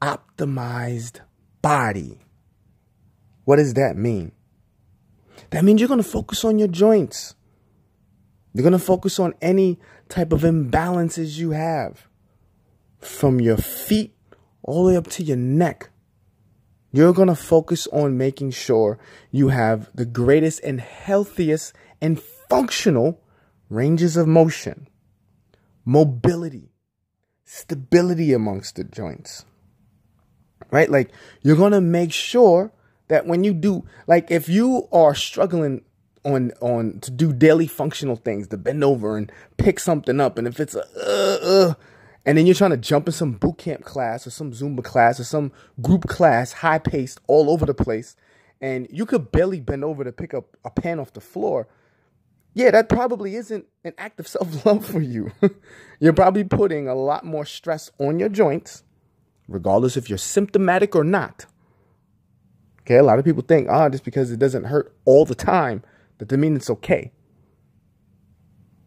optimized 0.00 1.22
body. 1.60 2.20
What 3.44 3.56
does 3.56 3.74
that 3.74 3.96
mean? 3.96 4.30
That 5.50 5.64
means 5.64 5.80
you're 5.80 5.88
going 5.88 6.00
to 6.00 6.08
focus 6.08 6.44
on 6.44 6.60
your 6.60 6.68
joints. 6.68 7.34
You're 8.56 8.62
going 8.62 8.72
to 8.72 8.78
focus 8.78 9.18
on 9.18 9.34
any 9.42 9.78
type 10.08 10.32
of 10.32 10.40
imbalances 10.40 11.36
you 11.36 11.50
have 11.50 12.08
from 13.00 13.38
your 13.38 13.58
feet 13.58 14.16
all 14.62 14.86
the 14.86 14.92
way 14.92 14.96
up 14.96 15.08
to 15.08 15.22
your 15.22 15.36
neck. 15.36 15.90
You're 16.90 17.12
going 17.12 17.28
to 17.28 17.34
focus 17.34 17.86
on 17.88 18.16
making 18.16 18.52
sure 18.52 18.98
you 19.30 19.48
have 19.48 19.90
the 19.94 20.06
greatest 20.06 20.60
and 20.64 20.80
healthiest 20.80 21.74
and 22.00 22.18
functional 22.18 23.22
ranges 23.68 24.16
of 24.16 24.26
motion, 24.26 24.88
mobility, 25.84 26.70
stability 27.44 28.32
amongst 28.32 28.76
the 28.76 28.84
joints. 28.84 29.44
Right? 30.70 30.90
Like 30.90 31.10
you're 31.42 31.56
going 31.56 31.72
to 31.72 31.82
make 31.82 32.10
sure 32.10 32.72
that 33.08 33.26
when 33.26 33.44
you 33.44 33.52
do 33.52 33.84
like 34.06 34.30
if 34.30 34.48
you 34.48 34.88
are 34.92 35.14
struggling 35.14 35.84
on 36.26 36.52
on 36.60 37.00
to 37.00 37.10
do 37.10 37.32
daily 37.32 37.66
functional 37.66 38.16
things, 38.16 38.48
to 38.48 38.58
bend 38.58 38.84
over 38.84 39.16
and 39.16 39.32
pick 39.56 39.80
something 39.80 40.20
up 40.20 40.36
and 40.36 40.46
if 40.46 40.60
it's 40.60 40.74
a 40.74 40.82
uh, 40.82 41.70
uh, 41.70 41.74
and 42.26 42.36
then 42.36 42.44
you're 42.44 42.56
trying 42.56 42.72
to 42.72 42.76
jump 42.76 43.06
in 43.06 43.12
some 43.12 43.32
boot 43.32 43.56
camp 43.56 43.84
class 43.84 44.26
or 44.26 44.30
some 44.30 44.50
Zumba 44.50 44.82
class 44.82 45.20
or 45.20 45.24
some 45.24 45.52
group 45.80 46.08
class, 46.08 46.52
high 46.52 46.80
paced, 46.80 47.20
all 47.28 47.48
over 47.48 47.64
the 47.64 47.72
place, 47.72 48.16
and 48.60 48.88
you 48.90 49.06
could 49.06 49.30
barely 49.30 49.60
bend 49.60 49.84
over 49.84 50.02
to 50.02 50.10
pick 50.10 50.34
up 50.34 50.56
a 50.64 50.70
pan 50.70 50.98
off 50.98 51.12
the 51.12 51.20
floor. 51.20 51.68
Yeah, 52.52 52.72
that 52.72 52.88
probably 52.88 53.36
isn't 53.36 53.66
an 53.84 53.92
act 53.96 54.18
of 54.18 54.26
self 54.28 54.66
love 54.66 54.84
for 54.84 55.00
you. 55.00 55.30
you're 56.00 56.12
probably 56.12 56.42
putting 56.42 56.88
a 56.88 56.96
lot 56.96 57.24
more 57.24 57.44
stress 57.44 57.92
on 57.98 58.18
your 58.18 58.28
joints, 58.28 58.82
regardless 59.46 59.96
if 59.96 60.08
you're 60.08 60.18
symptomatic 60.18 60.96
or 60.96 61.04
not. 61.04 61.46
Okay, 62.80 62.96
a 62.96 63.04
lot 63.04 63.20
of 63.20 63.24
people 63.24 63.42
think, 63.42 63.68
ah, 63.70 63.84
oh, 63.84 63.88
just 63.88 64.04
because 64.04 64.32
it 64.32 64.40
doesn't 64.40 64.64
hurt 64.64 64.96
all 65.04 65.24
the 65.24 65.34
time, 65.34 65.82
that 66.18 66.28
doesn't 66.28 66.40
mean 66.40 66.56
it's 66.56 66.70
okay. 66.70 67.12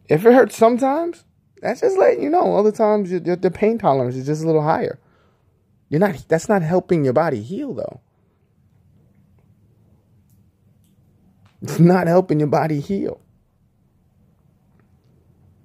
If 0.08 0.26
it 0.26 0.34
hurts 0.34 0.56
sometimes, 0.56 1.24
that's 1.62 1.80
just 1.80 1.98
letting 1.98 2.22
you 2.22 2.30
know. 2.30 2.56
Other 2.56 2.72
times, 2.72 3.10
your, 3.10 3.20
the 3.20 3.50
pain 3.50 3.78
tolerance 3.78 4.16
is 4.16 4.26
just 4.26 4.42
a 4.42 4.46
little 4.46 4.62
higher. 4.62 4.98
You're 5.88 6.00
not. 6.00 6.24
That's 6.28 6.48
not 6.48 6.62
helping 6.62 7.04
your 7.04 7.12
body 7.12 7.42
heal, 7.42 7.74
though. 7.74 8.00
It's 11.62 11.78
not 11.78 12.06
helping 12.06 12.40
your 12.40 12.48
body 12.48 12.80
heal. 12.80 13.20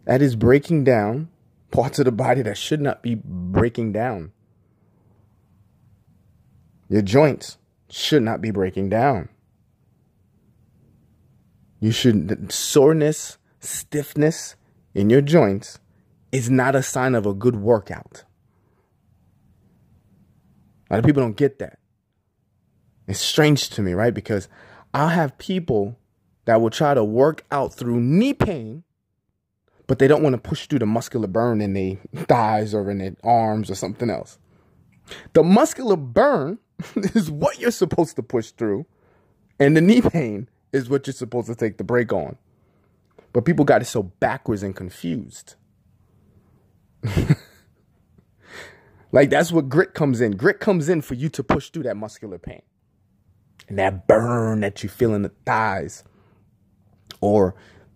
That 0.05 0.21
is 0.21 0.35
breaking 0.35 0.83
down 0.83 1.29
parts 1.71 1.99
of 1.99 2.05
the 2.05 2.11
body 2.11 2.41
that 2.43 2.57
should 2.57 2.81
not 2.81 3.01
be 3.01 3.15
breaking 3.23 3.93
down. 3.93 4.31
Your 6.89 7.01
joints 7.01 7.57
should 7.89 8.21
not 8.21 8.41
be 8.41 8.51
breaking 8.51 8.89
down. 8.89 9.29
You 11.85 11.91
should 11.91 12.51
soreness, 12.51 13.37
stiffness 13.59 14.55
in 14.95 15.11
your 15.11 15.21
joints 15.21 15.77
is 16.31 16.49
not 16.49 16.75
a 16.75 16.81
sign 16.81 17.13
of 17.13 17.27
a 17.27 17.33
good 17.35 17.57
workout. 17.57 18.23
A 20.89 20.95
lot 20.95 20.99
of 21.01 21.05
people 21.05 21.21
don't 21.21 21.37
get 21.37 21.59
that. 21.59 21.77
It's 23.07 23.19
strange 23.19 23.69
to 23.69 23.83
me, 23.83 23.93
right? 23.93 24.15
Because 24.15 24.49
I'll 24.95 25.09
have 25.09 25.37
people 25.37 25.95
that 26.45 26.59
will 26.59 26.71
try 26.71 26.95
to 26.95 27.03
work 27.03 27.45
out 27.51 27.75
through 27.75 27.99
knee 27.99 28.33
pain, 28.33 28.83
but 29.85 29.99
they 29.99 30.07
don't 30.07 30.23
want 30.23 30.33
to 30.33 30.41
push 30.41 30.65
through 30.65 30.79
the 30.79 30.87
muscular 30.87 31.27
burn 31.27 31.61
in 31.61 31.73
their 31.73 31.97
thighs 32.25 32.73
or 32.73 32.89
in 32.89 32.97
their 32.97 33.15
arms 33.23 33.69
or 33.69 33.75
something 33.75 34.09
else. 34.09 34.39
The 35.33 35.43
muscular 35.43 35.97
burn 35.97 36.57
is 36.95 37.29
what 37.29 37.59
you're 37.59 37.69
supposed 37.69 38.15
to 38.15 38.23
push 38.23 38.49
through, 38.49 38.87
and 39.59 39.77
the 39.77 39.81
knee 39.81 40.01
pain 40.01 40.49
is 40.75 40.89
what 40.89 41.07
you're 41.07 41.15
supposed 41.15 41.47
to 41.47 41.55
take 41.55 41.77
the 41.79 41.85
break 41.85 42.13
on. 42.13 42.37
But 43.33 43.45
people 43.45 43.65
got 43.65 43.81
it 43.83 43.85
so 43.85 44.03
backwards 44.03 44.63
and 44.63 44.75
confused. 44.75 45.55
like 49.11 49.29
that's 49.31 49.51
what 49.51 49.69
grit 49.69 49.93
comes 49.95 50.21
in. 50.21 50.33
Grit 50.33 50.59
comes 50.59 50.89
in 50.89 51.01
for 51.01 51.15
you 51.15 51.29
to 51.29 51.43
push 51.43 51.69
through 51.71 51.83
that 51.83 51.97
muscular 51.97 52.39
pain. 52.39 52.63
and 53.69 53.79
that 53.79 54.07
burn 54.07 54.61
that 54.61 54.83
you 54.83 54.89
feel 54.89 55.13
in 55.13 55.23
the 55.23 55.31
thighs 55.45 56.03
or 57.21 57.55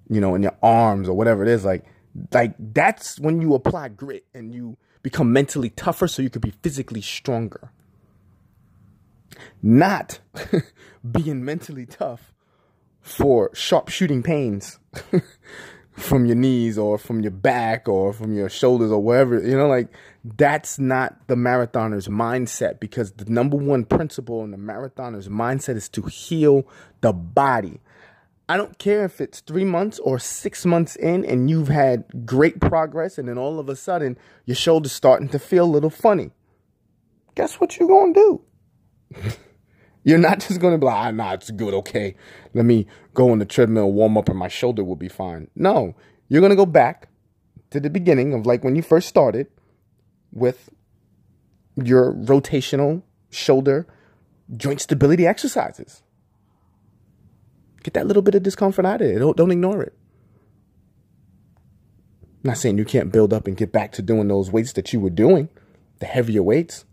you 0.09 0.21
know 0.21 0.35
in 0.35 0.43
your 0.43 0.57
arms 0.63 1.09
or 1.09 1.15
whatever 1.15 1.43
it 1.43 1.49
is 1.49 1.65
like 1.65 1.85
like 2.33 2.53
that's 2.59 3.19
when 3.19 3.41
you 3.41 3.55
apply 3.55 3.89
grit 3.89 4.25
and 4.33 4.53
you 4.53 4.77
become 5.03 5.33
mentally 5.33 5.69
tougher 5.71 6.07
so 6.07 6.21
you 6.21 6.29
could 6.29 6.41
be 6.41 6.53
physically 6.63 7.01
stronger 7.01 7.71
not 9.63 10.19
being 11.11 11.45
mentally 11.45 11.85
tough 11.85 12.33
for 13.01 13.49
sharp 13.53 13.89
shooting 13.89 14.23
pains 14.23 14.79
from 15.91 16.25
your 16.25 16.35
knees 16.35 16.77
or 16.77 16.97
from 16.97 17.21
your 17.21 17.31
back 17.31 17.87
or 17.87 18.13
from 18.13 18.33
your 18.33 18.49
shoulders 18.49 18.91
or 18.91 19.01
wherever 19.01 19.39
you 19.39 19.57
know 19.57 19.67
like 19.67 19.89
that's 20.23 20.77
not 20.79 21.27
the 21.27 21.35
marathoner's 21.35 22.07
mindset 22.07 22.79
because 22.79 23.11
the 23.13 23.25
number 23.25 23.55
one 23.55 23.85
principle 23.85 24.43
in 24.43 24.51
the 24.51 24.57
marathoner's 24.57 25.29
mindset 25.29 25.75
is 25.75 25.87
to 25.89 26.01
heal 26.03 26.67
the 27.01 27.13
body. 27.13 27.79
I 28.49 28.57
don't 28.57 28.77
care 28.79 29.05
if 29.05 29.21
it's 29.21 29.41
three 29.41 29.63
months 29.63 29.99
or 29.99 30.19
six 30.19 30.65
months 30.65 30.95
in 30.95 31.23
and 31.23 31.49
you've 31.49 31.67
had 31.67 32.03
great 32.25 32.59
progress 32.59 33.17
and 33.17 33.29
then 33.29 33.37
all 33.37 33.59
of 33.59 33.69
a 33.69 33.75
sudden 33.75 34.17
your 34.45 34.55
shoulder's 34.55 34.91
starting 34.91 35.29
to 35.29 35.39
feel 35.39 35.65
a 35.65 35.67
little 35.67 35.91
funny. 35.91 36.31
Guess 37.35 37.55
what 37.55 37.77
you're 37.77 37.87
going 37.87 38.13
to 38.13 38.41
do? 39.15 39.31
You're 40.03 40.17
not 40.17 40.39
just 40.47 40.59
going 40.59 40.73
to 40.73 40.77
be 40.77 40.85
like, 40.85 40.95
ah, 40.95 41.11
nah, 41.11 41.33
it's 41.33 41.51
good, 41.51 41.73
okay. 41.73 42.15
Let 42.53 42.65
me 42.65 42.87
go 43.13 43.31
on 43.31 43.39
the 43.39 43.45
treadmill, 43.45 43.91
warm 43.91 44.17
up, 44.17 44.29
and 44.29 44.37
my 44.37 44.47
shoulder 44.47 44.83
will 44.83 44.95
be 44.95 45.09
fine. 45.09 45.49
No, 45.55 45.95
you're 46.27 46.41
going 46.41 46.51
to 46.51 46.55
go 46.55 46.65
back 46.65 47.09
to 47.71 47.79
the 47.79 47.89
beginning 47.89 48.33
of 48.33 48.45
like 48.45 48.63
when 48.63 48.75
you 48.75 48.81
first 48.81 49.07
started 49.07 49.47
with 50.31 50.69
your 51.75 52.13
rotational 52.13 53.03
shoulder 53.29 53.87
joint 54.55 54.81
stability 54.81 55.27
exercises. 55.27 56.01
Get 57.83 57.93
that 57.93 58.07
little 58.07 58.21
bit 58.21 58.35
of 58.35 58.43
discomfort 58.43 58.85
out 58.85 59.01
of 59.01 59.07
it. 59.07 59.19
Don't, 59.19 59.37
don't 59.37 59.51
ignore 59.51 59.83
it. 59.83 59.93
I'm 62.43 62.49
not 62.49 62.57
saying 62.57 62.77
you 62.77 62.85
can't 62.85 63.11
build 63.11 63.33
up 63.33 63.47
and 63.47 63.57
get 63.57 63.71
back 63.71 63.91
to 63.93 64.01
doing 64.01 64.27
those 64.27 64.51
weights 64.51 64.73
that 64.73 64.93
you 64.93 64.99
were 64.99 65.09
doing, 65.09 65.49
the 65.99 66.05
heavier 66.05 66.41
weights, 66.41 66.85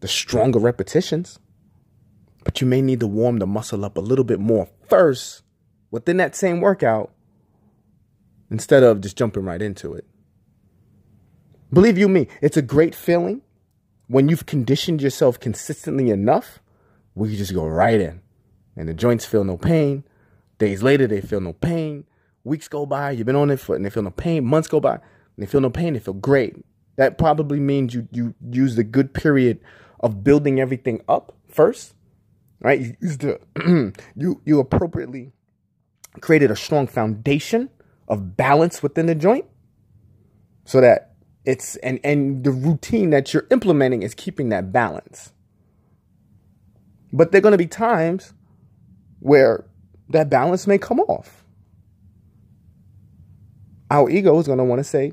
the 0.00 0.08
stronger 0.08 0.58
repetitions. 0.58 1.38
But 2.48 2.62
you 2.62 2.66
may 2.66 2.80
need 2.80 3.00
to 3.00 3.06
warm 3.06 3.40
the 3.40 3.46
muscle 3.46 3.84
up 3.84 3.98
a 3.98 4.00
little 4.00 4.24
bit 4.24 4.40
more 4.40 4.70
first 4.88 5.42
within 5.90 6.16
that 6.16 6.34
same 6.34 6.62
workout 6.62 7.10
instead 8.50 8.82
of 8.82 9.02
just 9.02 9.18
jumping 9.18 9.44
right 9.44 9.60
into 9.60 9.92
it. 9.92 10.06
Believe 11.70 11.98
you 11.98 12.08
me, 12.08 12.26
it's 12.40 12.56
a 12.56 12.62
great 12.62 12.94
feeling 12.94 13.42
when 14.06 14.30
you've 14.30 14.46
conditioned 14.46 15.02
yourself 15.02 15.38
consistently 15.38 16.08
enough 16.08 16.60
where 17.12 17.28
you 17.28 17.36
just 17.36 17.52
go 17.52 17.66
right 17.66 18.00
in 18.00 18.22
and 18.78 18.88
the 18.88 18.94
joints 18.94 19.26
feel 19.26 19.44
no 19.44 19.58
pain. 19.58 20.02
Days 20.56 20.82
later, 20.82 21.06
they 21.06 21.20
feel 21.20 21.42
no 21.42 21.52
pain. 21.52 22.06
Weeks 22.44 22.66
go 22.66 22.86
by, 22.86 23.10
you've 23.10 23.26
been 23.26 23.36
on 23.36 23.50
it 23.50 23.60
for, 23.60 23.76
and 23.76 23.84
they 23.84 23.90
feel 23.90 24.02
no 24.02 24.10
pain. 24.10 24.42
Months 24.46 24.68
go 24.68 24.80
by, 24.80 24.94
and 24.94 25.02
they 25.36 25.44
feel 25.44 25.60
no 25.60 25.68
pain. 25.68 25.92
They 25.92 26.00
feel 26.00 26.14
great. 26.14 26.56
That 26.96 27.18
probably 27.18 27.60
means 27.60 27.92
you 27.92 28.08
you 28.10 28.34
used 28.50 28.78
a 28.78 28.84
good 28.84 29.12
period 29.12 29.60
of 30.00 30.24
building 30.24 30.60
everything 30.60 31.02
up 31.10 31.34
first, 31.46 31.94
right? 32.60 32.80
You 32.80 32.96
used 33.00 33.24
you 34.16 34.40
you 34.44 34.60
appropriately 34.60 35.32
created 36.20 36.50
a 36.50 36.56
strong 36.56 36.86
foundation 36.86 37.70
of 38.08 38.36
balance 38.36 38.82
within 38.82 39.06
the 39.06 39.14
joint, 39.14 39.44
so 40.64 40.80
that 40.80 41.14
it's 41.44 41.76
and 41.76 42.00
and 42.04 42.44
the 42.44 42.50
routine 42.50 43.10
that 43.10 43.32
you're 43.32 43.46
implementing 43.50 44.02
is 44.02 44.14
keeping 44.14 44.50
that 44.50 44.72
balance. 44.72 45.32
But 47.12 47.32
there're 47.32 47.40
going 47.40 47.52
to 47.52 47.58
be 47.58 47.66
times 47.66 48.34
where 49.20 49.64
that 50.10 50.30
balance 50.30 50.66
may 50.66 50.78
come 50.78 51.00
off. 51.00 51.44
Our 53.90 54.10
ego 54.10 54.38
is 54.38 54.46
going 54.46 54.58
to 54.58 54.64
want 54.64 54.80
to 54.80 54.84
say 54.84 55.12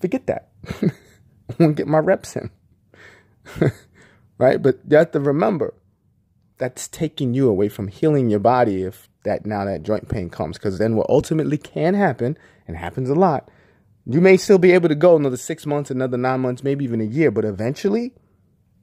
forget 0.00 0.26
that. 0.26 0.50
I 0.82 1.54
want 1.58 1.76
to 1.76 1.82
get 1.82 1.88
my 1.88 1.98
reps 1.98 2.36
in. 2.36 2.50
Right? 4.38 4.60
But 4.60 4.80
you 4.88 4.96
have 4.96 5.12
to 5.12 5.20
remember 5.20 5.72
that's 6.62 6.88
taking 6.88 7.34
you 7.34 7.48
away 7.48 7.68
from 7.68 7.88
healing 7.88 8.30
your 8.30 8.40
body 8.40 8.82
if 8.82 9.08
that 9.24 9.44
now 9.44 9.64
that 9.64 9.82
joint 9.82 10.08
pain 10.08 10.30
comes 10.30 10.56
because 10.56 10.78
then 10.78 10.96
what 10.96 11.08
ultimately 11.08 11.58
can 11.58 11.94
happen 11.94 12.38
and 12.66 12.76
happens 12.76 13.10
a 13.10 13.14
lot 13.14 13.50
you 14.04 14.20
may 14.20 14.36
still 14.36 14.58
be 14.58 14.72
able 14.72 14.88
to 14.88 14.94
go 14.94 15.16
another 15.16 15.36
six 15.36 15.64
months, 15.64 15.90
another 15.90 16.16
nine 16.16 16.40
months, 16.40 16.64
maybe 16.64 16.84
even 16.84 17.00
a 17.00 17.04
year, 17.04 17.30
but 17.30 17.44
eventually, 17.44 18.12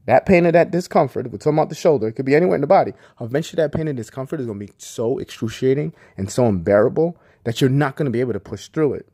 that 0.06 0.26
pain 0.26 0.46
or 0.46 0.52
that 0.54 0.72
discomfort, 0.72 1.30
we're 1.30 1.38
talking 1.38 1.58
about 1.58 1.70
the 1.70 1.76
shoulder, 1.76 2.08
it 2.08 2.14
could 2.14 2.26
be 2.26 2.36
anywhere 2.36 2.56
in 2.56 2.62
the 2.62 2.68
body. 2.68 2.94
Eventually, 3.20 3.62
that 3.62 3.74
pain 3.74 3.88
and 3.88 3.98
discomfort 3.98 4.40
is 4.40 4.46
going 4.46 4.60
to 4.60 4.66
be 4.66 4.72
so 4.78 5.18
excruciating 5.18 5.94
and 6.18 6.32
so 6.32 6.46
unbearable 6.46 7.18
that 7.44 7.60
you're 7.60 7.70
not 7.70 7.96
going 7.96 8.06
to 8.06 8.12
be 8.12 8.22
able 8.22 8.34
to 8.34 8.40
push 8.40 8.70
through 8.70 8.94
it. 8.94 9.08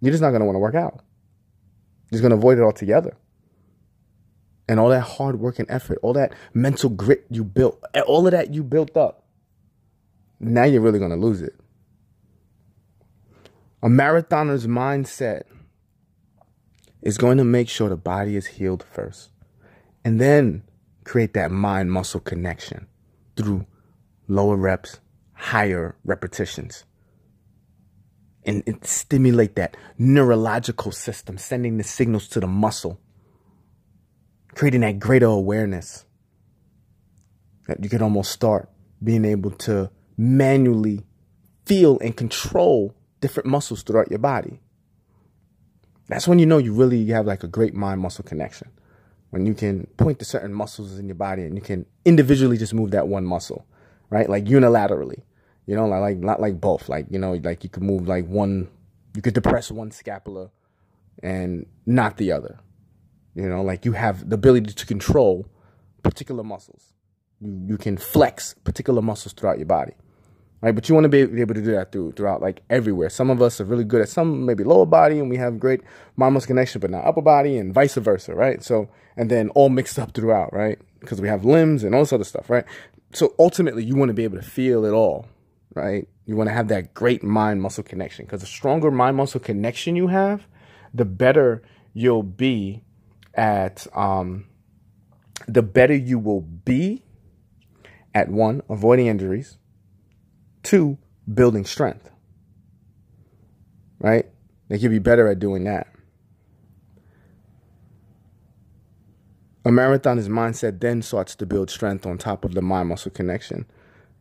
You're 0.00 0.12
just 0.12 0.22
not 0.22 0.30
going 0.30 0.40
to 0.40 0.46
want 0.46 0.54
to 0.54 0.60
work 0.60 0.76
out. 0.76 1.00
You're 2.10 2.18
just 2.18 2.22
going 2.22 2.30
to 2.30 2.36
avoid 2.36 2.58
it 2.58 2.62
altogether. 2.62 3.16
And 4.70 4.78
all 4.78 4.90
that 4.90 5.00
hard 5.00 5.40
work 5.40 5.58
and 5.58 5.68
effort, 5.68 5.98
all 6.00 6.12
that 6.12 6.32
mental 6.54 6.90
grit 6.90 7.26
you 7.28 7.42
built, 7.42 7.82
all 8.06 8.24
of 8.24 8.30
that 8.30 8.54
you 8.54 8.62
built 8.62 8.96
up, 8.96 9.24
now 10.38 10.62
you're 10.62 10.80
really 10.80 11.00
going 11.00 11.10
to 11.10 11.16
lose 11.16 11.42
it. 11.42 11.56
A 13.82 13.88
marathoner's 13.88 14.68
mindset 14.68 15.42
is 17.02 17.18
going 17.18 17.38
to 17.38 17.44
make 17.44 17.68
sure 17.68 17.88
the 17.88 17.96
body 17.96 18.36
is 18.36 18.46
healed 18.46 18.84
first 18.92 19.30
and 20.04 20.20
then 20.20 20.62
create 21.02 21.34
that 21.34 21.50
mind 21.50 21.90
muscle 21.90 22.20
connection 22.20 22.86
through 23.36 23.66
lower 24.28 24.54
reps, 24.54 25.00
higher 25.32 25.96
repetitions. 26.04 26.84
And, 28.44 28.62
and, 28.68 28.86
stimulate 28.86 29.56
that 29.56 29.76
neurological 29.98 30.92
system, 30.92 31.38
sending 31.38 31.76
the 31.76 31.82
signals 31.82 32.28
to 32.28 32.38
the 32.38 32.46
muscle, 32.46 33.00
creating 34.54 34.80
that 34.82 34.98
greater 34.98 35.26
awareness 35.26 36.04
that 37.66 37.82
you 37.82 37.88
could 37.88 38.02
almost 38.02 38.32
start 38.32 38.68
being 39.02 39.24
able 39.24 39.50
to 39.50 39.90
manually 40.16 41.04
feel 41.64 41.98
and 42.00 42.16
control 42.16 42.94
different 43.20 43.48
muscles 43.48 43.82
throughout 43.82 44.10
your 44.10 44.18
body. 44.18 44.60
That's 46.08 46.26
when 46.26 46.40
you 46.40 46.46
know 46.46 46.58
you 46.58 46.72
really 46.72 47.06
have 47.06 47.26
like 47.26 47.44
a 47.44 47.48
great 47.48 47.74
mind 47.74 48.00
muscle 48.00 48.24
connection. 48.24 48.68
When 49.30 49.46
you 49.46 49.54
can 49.54 49.86
point 49.96 50.18
to 50.18 50.24
certain 50.24 50.52
muscles 50.52 50.98
in 50.98 51.06
your 51.06 51.14
body 51.14 51.44
and 51.44 51.54
you 51.54 51.60
can 51.60 51.86
individually 52.04 52.58
just 52.58 52.74
move 52.74 52.90
that 52.90 53.06
one 53.06 53.24
muscle, 53.24 53.64
right? 54.10 54.28
Like 54.28 54.46
unilaterally, 54.46 55.22
you 55.66 55.76
know, 55.76 55.86
like, 55.86 56.00
like 56.00 56.16
not 56.18 56.40
like 56.40 56.60
both. 56.60 56.88
Like, 56.88 57.06
you 57.10 57.18
know, 57.20 57.34
like 57.34 57.62
you 57.62 57.70
could 57.70 57.84
move 57.84 58.08
like 58.08 58.26
one, 58.26 58.68
you 59.14 59.22
could 59.22 59.34
depress 59.34 59.70
one 59.70 59.92
scapula 59.92 60.50
and 61.22 61.66
not 61.86 62.16
the 62.16 62.32
other. 62.32 62.58
You 63.40 63.48
know, 63.48 63.62
like 63.62 63.84
you 63.84 63.92
have 63.92 64.28
the 64.28 64.34
ability 64.34 64.72
to 64.72 64.86
control 64.86 65.46
particular 66.02 66.44
muscles. 66.44 66.92
You, 67.40 67.64
you 67.68 67.78
can 67.78 67.96
flex 67.96 68.54
particular 68.64 69.02
muscles 69.02 69.32
throughout 69.32 69.58
your 69.58 69.66
body 69.66 69.94
right? 70.60 70.74
But 70.74 70.88
you 70.88 70.94
want 70.94 71.04
to 71.04 71.08
be 71.08 71.40
able 71.40 71.54
to 71.54 71.62
do 71.62 71.72
that 71.72 71.92
through 71.92 72.12
throughout 72.12 72.42
like 72.42 72.62
everywhere. 72.70 73.10
Some 73.10 73.30
of 73.30 73.40
us 73.42 73.60
are 73.60 73.64
really 73.64 73.84
good 73.84 74.00
at 74.00 74.08
some 74.08 74.46
maybe 74.46 74.64
lower 74.64 74.86
body, 74.86 75.18
and 75.18 75.30
we 75.30 75.36
have 75.36 75.58
great 75.58 75.82
mind 76.16 76.34
muscle 76.34 76.48
connection, 76.48 76.80
but 76.80 76.90
not 76.90 77.04
upper 77.04 77.22
body, 77.22 77.56
and 77.56 77.74
vice 77.74 77.94
versa, 77.94 78.34
right? 78.34 78.62
So 78.62 78.88
and 79.16 79.30
then 79.30 79.50
all 79.50 79.68
mixed 79.68 79.98
up 79.98 80.12
throughout, 80.12 80.52
right? 80.52 80.78
Because 81.00 81.20
we 81.20 81.28
have 81.28 81.44
limbs 81.44 81.84
and 81.84 81.94
all 81.94 82.02
this 82.02 82.12
other 82.12 82.24
stuff, 82.24 82.50
right? 82.50 82.64
So 83.12 83.34
ultimately, 83.38 83.84
you 83.84 83.96
want 83.96 84.10
to 84.10 84.14
be 84.14 84.24
able 84.24 84.38
to 84.38 84.44
feel 84.44 84.84
it 84.84 84.92
all, 84.92 85.26
right? 85.74 86.06
You 86.26 86.36
want 86.36 86.48
to 86.48 86.54
have 86.54 86.68
that 86.68 86.94
great 86.94 87.24
mind 87.24 87.60
muscle 87.60 87.82
connection 87.82 88.24
because 88.24 88.40
the 88.40 88.46
stronger 88.46 88.90
mind 88.90 89.16
muscle 89.16 89.40
connection 89.40 89.96
you 89.96 90.08
have, 90.08 90.46
the 90.94 91.04
better 91.04 91.62
you'll 91.92 92.22
be 92.22 92.84
at 93.34 93.86
um, 93.94 94.46
the 95.46 95.62
better 95.62 95.94
you 95.94 96.18
will 96.18 96.40
be 96.40 97.02
at 98.14 98.28
one 98.28 98.62
avoiding 98.68 99.06
injuries 99.06 99.56
Two, 100.62 100.98
building 101.32 101.64
strength. 101.64 102.10
Right? 103.98 104.26
They 104.68 104.78
could 104.78 104.90
be 104.90 104.98
better 104.98 105.28
at 105.28 105.38
doing 105.38 105.64
that. 105.64 105.88
A 109.64 109.68
marathoner's 109.70 110.28
mindset 110.28 110.80
then 110.80 111.02
starts 111.02 111.34
to 111.36 111.46
build 111.46 111.70
strength 111.70 112.06
on 112.06 112.18
top 112.18 112.44
of 112.44 112.54
the 112.54 112.62
mind 112.62 112.88
muscle 112.88 113.10
connection. 113.10 113.66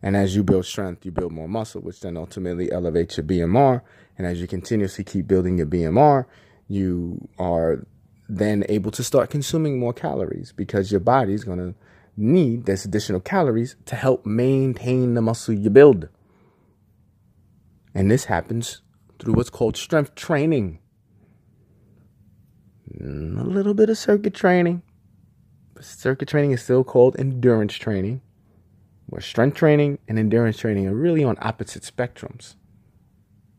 And 0.01 0.15
as 0.15 0.35
you 0.35 0.43
build 0.43 0.65
strength, 0.65 1.05
you 1.05 1.11
build 1.11 1.31
more 1.31 1.47
muscle, 1.47 1.81
which 1.81 2.01
then 2.01 2.17
ultimately 2.17 2.71
elevates 2.71 3.17
your 3.17 3.25
BMR. 3.25 3.81
And 4.17 4.27
as 4.27 4.41
you 4.41 4.47
continuously 4.47 5.03
keep 5.03 5.27
building 5.27 5.57
your 5.57 5.67
BMR, 5.67 6.25
you 6.67 7.29
are 7.37 7.85
then 8.29 8.63
able 8.69 8.91
to 8.91 9.03
start 9.03 9.31
consuming 9.31 9.79
more 9.79 9.91
calories 9.93 10.51
because 10.51 10.91
your 10.91 10.99
body 11.01 11.33
is 11.33 11.43
going 11.43 11.57
to 11.57 11.73
need 12.15 12.65
this 12.65 12.85
additional 12.85 13.19
calories 13.19 13.75
to 13.85 13.95
help 13.95 14.25
maintain 14.25 15.15
the 15.15 15.21
muscle 15.21 15.53
you 15.53 15.69
build. 15.69 16.09
And 17.95 18.11
this 18.11 18.25
happens 18.25 18.81
through 19.17 19.33
what's 19.33 19.49
called 19.49 19.75
strength 19.75 20.13
training. 20.13 20.79
A 23.01 23.03
little 23.03 23.73
bit 23.73 23.89
of 23.89 23.97
circuit 23.97 24.35
training. 24.35 24.83
But 25.73 25.85
circuit 25.85 26.27
training 26.27 26.51
is 26.51 26.61
still 26.61 26.83
called 26.83 27.15
endurance 27.17 27.73
training. 27.73 28.21
where 29.09 29.21
strength 29.21 29.57
training 29.57 29.97
and 30.07 30.19
endurance 30.19 30.57
training 30.57 30.87
are 30.87 30.93
really 30.93 31.23
on 31.23 31.37
opposite 31.41 31.83
spectrums. 31.83 32.55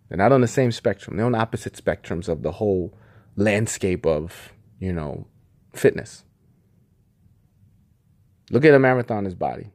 They're 0.08 0.18
not 0.18 0.32
on 0.32 0.40
the 0.40 0.48
same 0.48 0.72
spectrum. 0.72 1.16
They're 1.16 1.26
on 1.26 1.34
opposite 1.34 1.74
spectrums 1.74 2.28
of 2.28 2.42
the 2.42 2.52
whole 2.52 2.96
landscape 3.36 4.06
of, 4.06 4.52
you 4.80 4.92
know, 4.92 5.26
fitness. 5.72 6.24
Look 8.50 8.64
at 8.64 8.74
a 8.74 8.78
marathoner's 8.78 9.36
body. 9.36 9.70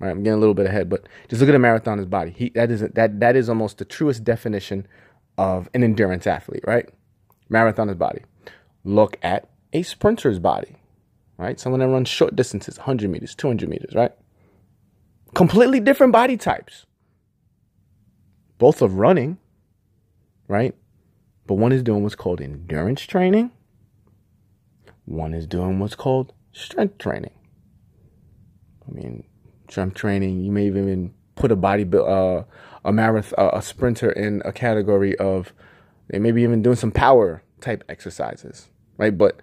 Right, 0.00 0.10
I'm 0.10 0.22
getting 0.22 0.36
a 0.36 0.40
little 0.40 0.54
bit 0.54 0.66
ahead, 0.66 0.90
but 0.90 1.08
just 1.28 1.40
look 1.40 1.48
at 1.48 1.54
a 1.54 1.58
marathoner's 1.58 2.06
body. 2.06 2.32
He 2.36 2.50
that 2.50 2.70
is 2.70 2.80
that 2.80 3.20
that 3.20 3.36
is 3.36 3.48
almost 3.48 3.78
the 3.78 3.84
truest 3.84 4.24
definition 4.24 4.86
of 5.38 5.70
an 5.72 5.82
endurance 5.82 6.26
athlete, 6.26 6.64
right? 6.66 6.90
Marathoner's 7.50 7.96
body. 7.96 8.22
Look 8.82 9.16
at 9.22 9.48
a 9.72 9.82
sprinter's 9.82 10.38
body, 10.38 10.76
right? 11.38 11.58
Someone 11.58 11.80
that 11.80 11.88
runs 11.88 12.08
short 12.08 12.36
distances, 12.36 12.76
100 12.76 13.08
meters, 13.08 13.34
200 13.34 13.68
meters, 13.68 13.94
right? 13.94 14.12
Completely 15.34 15.80
different 15.80 16.12
body 16.12 16.36
types. 16.36 16.86
Both 18.58 18.82
of 18.82 18.96
running, 18.96 19.38
right? 20.48 20.74
But 21.46 21.54
one 21.54 21.72
is 21.72 21.82
doing 21.82 22.02
what's 22.02 22.14
called 22.14 22.40
endurance 22.40 23.02
training. 23.02 23.52
One 25.04 25.34
is 25.34 25.46
doing 25.46 25.78
what's 25.78 25.94
called 25.94 26.32
strength 26.52 26.98
training. 26.98 27.34
I 28.88 28.92
mean, 28.92 29.24
strength 29.68 29.94
training, 29.94 30.44
you 30.44 30.52
may 30.52 30.66
even 30.66 31.14
put 31.34 31.52
a 31.52 31.56
body, 31.56 31.86
uh, 31.92 32.42
a 32.84 32.92
marathon, 32.92 33.50
a 33.52 33.62
sprinter 33.62 34.10
in 34.10 34.42
a 34.44 34.52
category 34.52 35.16
of 35.18 35.52
they 36.08 36.18
may 36.18 36.32
be 36.32 36.42
even 36.42 36.62
doing 36.62 36.76
some 36.76 36.90
power 36.90 37.42
type 37.60 37.82
exercises, 37.88 38.68
right? 38.98 39.16
But 39.16 39.40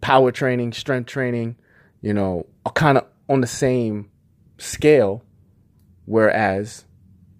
power 0.00 0.32
training, 0.32 0.72
strength 0.72 1.06
training, 1.06 1.56
you 2.00 2.12
know, 2.12 2.46
are 2.66 2.72
kind 2.72 2.98
of 2.98 3.06
on 3.28 3.40
the 3.40 3.46
same 3.46 4.10
scale. 4.58 5.22
Whereas, 6.06 6.84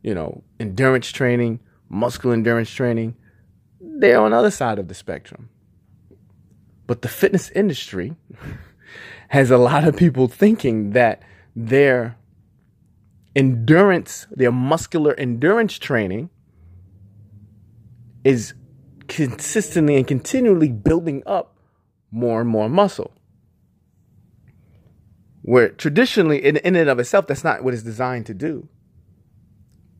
you 0.02 0.14
know, 0.14 0.42
endurance 0.60 1.10
training, 1.10 1.60
muscular 1.88 2.34
endurance 2.34 2.70
training, 2.70 3.16
they're 3.80 4.20
on 4.20 4.32
the 4.32 4.36
other 4.36 4.50
side 4.50 4.78
of 4.78 4.88
the 4.88 4.94
spectrum. 4.94 5.48
But 6.88 7.02
the 7.02 7.08
fitness 7.08 7.50
industry 7.50 8.16
has 9.28 9.52
a 9.52 9.58
lot 9.58 9.84
of 9.86 9.94
people 9.94 10.26
thinking 10.26 10.90
that 10.92 11.22
their 11.54 12.16
endurance, 13.36 14.26
their 14.30 14.50
muscular 14.50 15.14
endurance 15.14 15.78
training 15.78 16.30
is 18.24 18.54
consistently 19.06 19.96
and 19.96 20.06
continually 20.06 20.70
building 20.70 21.22
up 21.26 21.58
more 22.10 22.40
and 22.40 22.48
more 22.48 22.70
muscle. 22.70 23.12
Where 25.42 25.68
traditionally, 25.68 26.42
in, 26.44 26.56
in 26.56 26.74
and 26.74 26.88
of 26.88 26.98
itself, 26.98 27.26
that's 27.26 27.44
not 27.44 27.62
what 27.62 27.74
it's 27.74 27.82
designed 27.82 28.26
to 28.26 28.34
do. 28.34 28.66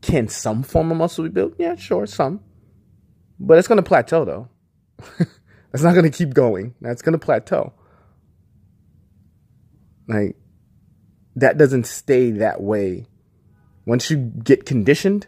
Can 0.01 0.29
some 0.29 0.63
form 0.63 0.91
of 0.91 0.97
muscle 0.97 1.25
be 1.25 1.31
built? 1.31 1.55
Yeah, 1.59 1.77
sure, 1.77 2.07
some. 2.07 2.41
But 3.39 3.59
it's 3.59 3.69
going 3.69 3.77
to 3.77 3.83
plateau, 3.83 4.25
though. 4.25 4.49
That's 5.71 5.85
not 5.85 5.93
going 5.93 6.11
to 6.11 6.17
keep 6.17 6.35
going. 6.35 6.75
That's 6.81 7.03
going 7.03 7.13
to 7.13 7.19
plateau. 7.19 7.73
Like, 10.07 10.37
that 11.37 11.59
doesn't 11.59 11.87
stay 11.87 12.31
that 12.33 12.61
way. 12.61 13.07
Once 13.87 14.11
you 14.11 14.17
get 14.17 14.67
conditioned, 14.67 15.27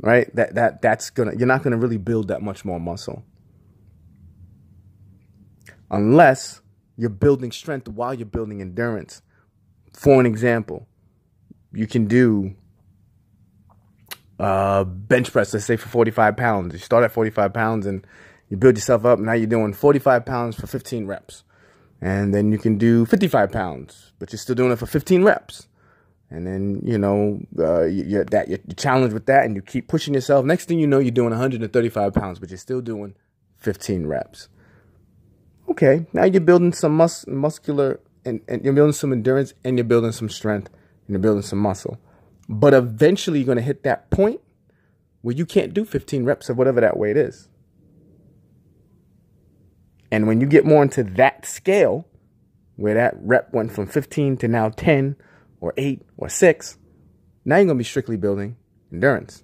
right? 0.00 0.34
That 0.34 0.54
that 0.54 0.82
that's 0.82 1.10
gonna 1.10 1.32
you're 1.36 1.46
not 1.46 1.62
gonna 1.62 1.76
really 1.76 1.98
build 1.98 2.28
that 2.28 2.42
much 2.42 2.64
more 2.64 2.80
muscle 2.80 3.24
unless 5.90 6.60
you're 6.96 7.10
building 7.10 7.52
strength 7.52 7.88
while 7.88 8.14
you're 8.14 8.26
building 8.26 8.60
endurance. 8.60 9.22
For 9.92 10.20
an 10.20 10.26
example, 10.26 10.86
you 11.72 11.86
can 11.86 12.06
do 12.06 12.54
uh, 14.38 14.84
bench 14.84 15.32
press, 15.32 15.52
let's 15.52 15.66
say 15.66 15.76
for 15.76 15.88
45 15.88 16.36
pounds. 16.36 16.72
You 16.72 16.78
start 16.78 17.04
at 17.04 17.12
45 17.12 17.52
pounds 17.52 17.86
and 17.86 18.06
you 18.48 18.56
build 18.56 18.76
yourself 18.76 19.04
up. 19.04 19.18
Now 19.18 19.32
you're 19.32 19.46
doing 19.46 19.72
45 19.72 20.24
pounds 20.24 20.56
for 20.56 20.66
15 20.66 21.06
reps. 21.06 21.44
And 22.00 22.32
then 22.32 22.52
you 22.52 22.58
can 22.58 22.78
do 22.78 23.04
55 23.06 23.50
pounds, 23.50 24.12
but 24.18 24.32
you're 24.32 24.38
still 24.38 24.54
doing 24.54 24.70
it 24.70 24.78
for 24.78 24.86
15 24.86 25.24
reps. 25.24 25.66
And 26.30 26.46
then, 26.46 26.82
you 26.84 26.98
know, 26.98 27.40
uh, 27.58 27.84
you're, 27.84 28.24
that, 28.26 28.48
you're 28.48 28.58
challenged 28.76 29.14
with 29.14 29.26
that 29.26 29.44
and 29.44 29.56
you 29.56 29.62
keep 29.62 29.88
pushing 29.88 30.14
yourself. 30.14 30.44
Next 30.44 30.66
thing 30.66 30.78
you 30.78 30.86
know, 30.86 30.98
you're 30.98 31.10
doing 31.10 31.30
135 31.30 32.14
pounds, 32.14 32.38
but 32.38 32.50
you're 32.50 32.58
still 32.58 32.80
doing 32.80 33.14
15 33.56 34.06
reps. 34.06 34.48
Okay, 35.70 36.06
now 36.12 36.24
you're 36.24 36.40
building 36.40 36.72
some 36.72 36.96
mus- 36.96 37.26
muscular 37.26 38.00
and, 38.24 38.40
and 38.46 38.62
you're 38.64 38.74
building 38.74 38.92
some 38.92 39.12
endurance 39.12 39.54
and 39.64 39.78
you're 39.78 39.84
building 39.84 40.12
some 40.12 40.28
strength 40.28 40.68
and 40.68 41.14
you're 41.14 41.18
building 41.18 41.42
some 41.42 41.58
muscle. 41.58 41.98
But 42.48 42.74
eventually 42.74 43.40
you're 43.40 43.46
going 43.46 43.56
to 43.56 43.62
hit 43.62 43.82
that 43.82 44.10
point 44.10 44.40
where 45.22 45.34
you 45.34 45.46
can't 45.46 45.74
do 45.74 45.84
15 45.84 46.24
reps 46.24 46.48
of 46.48 46.56
whatever 46.56 46.80
that 46.80 46.96
weight 46.96 47.16
is. 47.16 47.48
And 50.10 50.26
when 50.26 50.40
you 50.40 50.46
get 50.46 50.64
more 50.64 50.82
into 50.82 51.02
that 51.04 51.46
scale, 51.46 52.06
where 52.76 52.94
that 52.94 53.14
rep 53.20 53.52
went 53.52 53.72
from 53.72 53.86
15 53.86 54.36
to 54.38 54.48
now 54.48 54.70
10 54.70 55.16
or 55.60 55.74
8 55.76 56.02
or 56.16 56.28
6, 56.28 56.78
now 57.44 57.56
you're 57.56 57.64
going 57.64 57.76
to 57.76 57.80
be 57.80 57.84
strictly 57.84 58.16
building 58.16 58.56
endurance. 58.92 59.42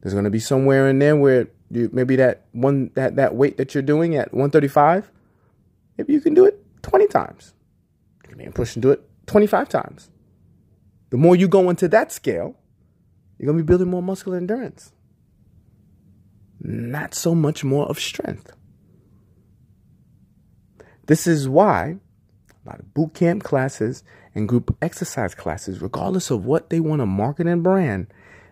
There's 0.00 0.14
going 0.14 0.24
to 0.24 0.30
be 0.30 0.40
somewhere 0.40 0.88
in 0.88 0.98
there 0.98 1.16
where 1.16 1.48
you, 1.70 1.90
maybe 1.92 2.16
that 2.16 2.46
one 2.52 2.90
that, 2.94 3.16
that 3.16 3.34
weight 3.34 3.56
that 3.56 3.74
you're 3.74 3.82
doing 3.82 4.16
at 4.16 4.32
135, 4.32 5.10
maybe 5.96 6.12
you 6.12 6.20
can 6.20 6.34
do 6.34 6.44
it 6.44 6.62
20 6.82 7.06
times. 7.08 7.54
You 8.28 8.36
can 8.36 8.52
push 8.52 8.74
and 8.74 8.82
do 8.82 8.90
it 8.90 9.02
25 9.26 9.68
times. 9.68 10.10
The 11.10 11.16
more 11.16 11.36
you 11.36 11.48
go 11.48 11.68
into 11.70 11.88
that 11.88 12.10
scale, 12.10 12.56
you're 13.38 13.46
going 13.46 13.58
to 13.58 13.64
be 13.64 13.66
building 13.66 13.90
more 13.90 14.02
muscular 14.02 14.38
endurance. 14.38 14.92
Not 16.60 17.14
so 17.14 17.34
much 17.34 17.64
more 17.64 17.86
of 17.86 17.98
strength. 17.98 18.52
This 21.06 21.26
is 21.26 21.48
why 21.48 21.96
a 22.64 22.68
lot 22.68 22.80
of 22.80 22.94
boot 22.94 23.14
camp 23.14 23.42
classes 23.42 24.04
and 24.34 24.48
group 24.48 24.76
exercise 24.80 25.34
classes, 25.34 25.82
regardless 25.82 26.30
of 26.30 26.44
what 26.44 26.70
they 26.70 26.80
want 26.80 27.00
to 27.00 27.06
market 27.06 27.46
and 27.46 27.62
brand, 27.62 28.06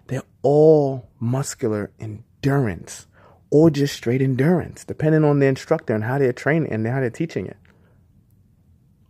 they're 0.09 0.23
all 0.43 1.09
muscular 1.21 1.91
endurance 2.01 3.07
or 3.51 3.71
just 3.71 3.95
straight 3.95 4.23
endurance, 4.23 4.85
depending 4.85 5.25
on 5.25 5.39
the 5.39 5.47
instructor 5.47 5.95
and 5.95 6.05
how 6.05 6.19
they're 6.19 6.33
training 6.33 6.73
and 6.73 6.87
how 6.87 7.01
they're 7.01 7.11
teaching 7.11 7.47
it. 7.47 7.57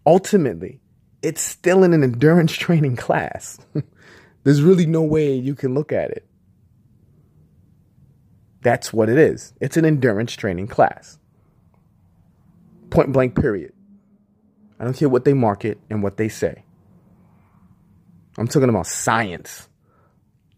Ultimately, 0.07 0.81
it's 1.23 1.43
still 1.43 1.83
in 1.85 1.93
an 1.93 2.03
endurance 2.03 2.53
training 2.57 2.97
class. 2.97 3.59
There's 4.45 4.63
really 4.63 4.87
no 4.87 5.03
way 5.03 5.35
you 5.35 5.55
can 5.55 5.75
look 5.75 5.93
at 5.93 6.11
it. 6.11 6.27
That's 8.63 8.93
what 8.93 9.09
it 9.09 9.19
is. 9.19 9.55
It's 9.61 9.77
an 9.77 9.85
endurance 9.85 10.33
training 10.33 10.69
class. 10.69 11.19
Point 12.91 13.13
blank, 13.13 13.41
period. 13.41 13.73
I 14.79 14.85
don't 14.85 14.95
care 14.95 15.09
what 15.09 15.25
they 15.25 15.35
market 15.35 15.79
and 15.91 16.03
what 16.03 16.17
they 16.17 16.29
say. 16.29 16.65
I'm 18.39 18.49
talking 18.49 18.69
about 18.69 18.87
science. 18.87 19.69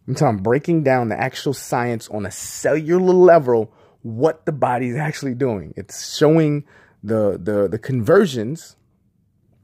I'm 0.06 0.14
talking 0.14 0.42
breaking 0.42 0.82
down 0.82 1.08
the 1.08 1.20
actual 1.20 1.52
science 1.52 2.08
on 2.08 2.26
a 2.26 2.30
cellular 2.30 3.12
level, 3.12 3.72
what 4.02 4.46
the 4.46 4.52
body 4.52 4.88
is 4.88 4.96
actually 4.96 5.34
doing. 5.34 5.74
It's 5.76 6.16
showing 6.16 6.64
the 7.02 7.38
the 7.42 7.68
the 7.68 7.78
conversions 7.78 8.76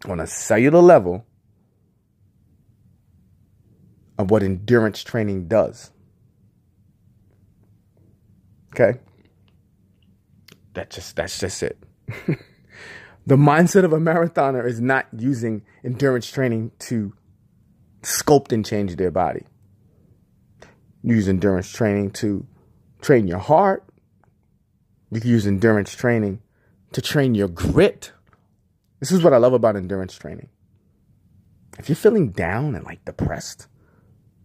on 0.07 0.21
a 0.21 0.27
cellular 0.27 0.81
level 0.81 1.25
of 4.19 4.31
what 4.31 4.43
endurance 4.43 5.03
training 5.03 5.49
does. 5.49 5.91
Okay? 8.75 8.99
That's 10.75 10.95
just 10.95 11.17
that's 11.17 11.39
just 11.39 11.63
it. 11.63 11.79
the 13.29 13.37
mindset 13.37 13.85
of 13.85 13.93
a 13.93 13.99
marathoner 13.99 14.67
is 14.67 14.81
not 14.81 15.07
using 15.17 15.63
endurance 15.85 16.31
training 16.31 16.73
to 16.79 17.13
sculpt 18.03 18.53
and 18.53 18.65
change 18.65 18.97
their 18.97 19.11
body. 19.11 19.45
use 21.03 21.29
endurance 21.29 21.71
training 21.71 22.11
to 22.11 22.47
train 23.01 23.29
your 23.29 23.39
heart. 23.39 23.85
You 25.11 25.21
can 25.21 25.31
use 25.31 25.47
endurance 25.47 25.95
training 25.95 26.41
to 26.93 27.01
train 27.01 27.35
your 27.35 27.49
grit 27.49 28.13
this 29.01 29.13
is 29.13 29.23
what 29.23 29.33
I 29.33 29.37
love 29.37 29.53
about 29.53 29.77
endurance 29.77 30.17
training. 30.17 30.49
If 31.79 31.89
you're 31.89 31.97
feeling 31.97 32.31
down 32.31 32.75
and 32.75 32.85
like 32.85 33.05
depressed, 33.05 33.69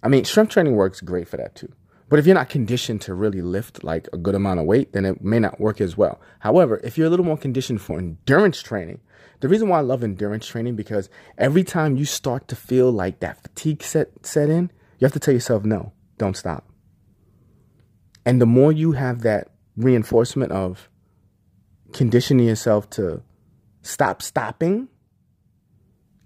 I 0.04 0.10
mean, 0.10 0.26
strength 0.26 0.52
training 0.52 0.76
works 0.76 1.02
great 1.02 1.28
for 1.28 1.38
that 1.38 1.56
too. 1.56 1.74
But 2.14 2.20
if 2.20 2.28
you're 2.28 2.36
not 2.36 2.50
conditioned 2.50 3.02
to 3.02 3.16
really 3.16 3.42
lift 3.42 3.84
like 3.84 4.08
a 4.14 4.20
good 4.20 4.36
amount 4.36 4.60
of 4.60 4.68
weight, 4.68 4.94
then 4.94 5.04
it 5.04 5.24
may 5.24 5.40
not 5.40 5.60
work 5.60 5.82
as 5.82 5.98
well. 5.98 6.22
However, 6.42 6.80
if 6.84 6.96
you're 6.96 7.08
a 7.08 7.10
little 7.10 7.26
more 7.26 7.40
conditioned 7.40 7.82
for 7.82 7.98
endurance 7.98 8.62
training, 8.62 9.02
the 9.40 9.48
reason 9.48 9.68
why 9.68 9.80
I 9.80 9.82
love 9.82 10.04
endurance 10.04 10.46
training 10.46 10.76
because 10.76 11.10
every 11.40 11.64
time 11.64 11.98
you 11.98 12.06
start 12.06 12.48
to 12.50 12.56
feel 12.56 12.92
like 12.92 13.20
that 13.22 13.42
fatigue 13.42 13.82
set 13.82 14.10
set 14.24 14.52
in, 14.52 14.70
you 15.00 15.06
have 15.06 15.14
to 15.14 15.20
tell 15.20 15.34
yourself 15.34 15.66
no, 15.66 15.92
don't 16.20 16.38
stop. 16.38 16.70
And 18.28 18.40
the 18.40 18.46
more 18.46 18.72
you 18.72 18.92
have 18.92 19.24
that 19.24 19.48
reinforcement 19.76 20.52
of 20.52 20.92
conditioning 21.94 22.46
yourself 22.46 22.92
to 22.92 23.24
stop 23.82 24.22
stopping, 24.22 24.88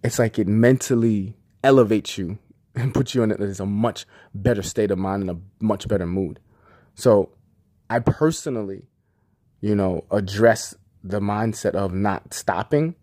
it's 0.03 0.19
like 0.19 0.37
it 0.37 0.49
mentally 0.49 1.37
elevates 1.63 2.17
you 2.17 2.39
and 2.77 2.93
put 2.93 3.13
you 3.13 3.23
in 3.23 3.31
a, 3.31 3.63
a 3.63 3.65
much 3.65 4.05
better 4.33 4.61
state 4.61 4.91
of 4.91 4.97
mind 4.97 5.23
and 5.23 5.31
a 5.31 5.63
much 5.63 5.87
better 5.87 6.05
mood. 6.05 6.39
So 6.95 7.31
I 7.89 7.99
personally, 7.99 8.83
you 9.61 9.75
know, 9.75 10.05
address 10.11 10.75
the 11.03 11.19
mindset 11.19 11.73
of 11.73 11.93
not 11.93 12.33
stopping 12.33 12.95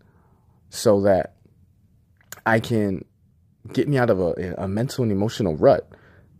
so 0.69 1.01
that 1.01 1.35
I 2.45 2.59
can 2.59 3.05
get 3.73 3.87
me 3.87 3.97
out 3.97 4.09
of 4.09 4.19
a, 4.19 4.55
a 4.57 4.67
mental 4.67 5.03
and 5.03 5.11
emotional 5.11 5.55
rut. 5.55 5.89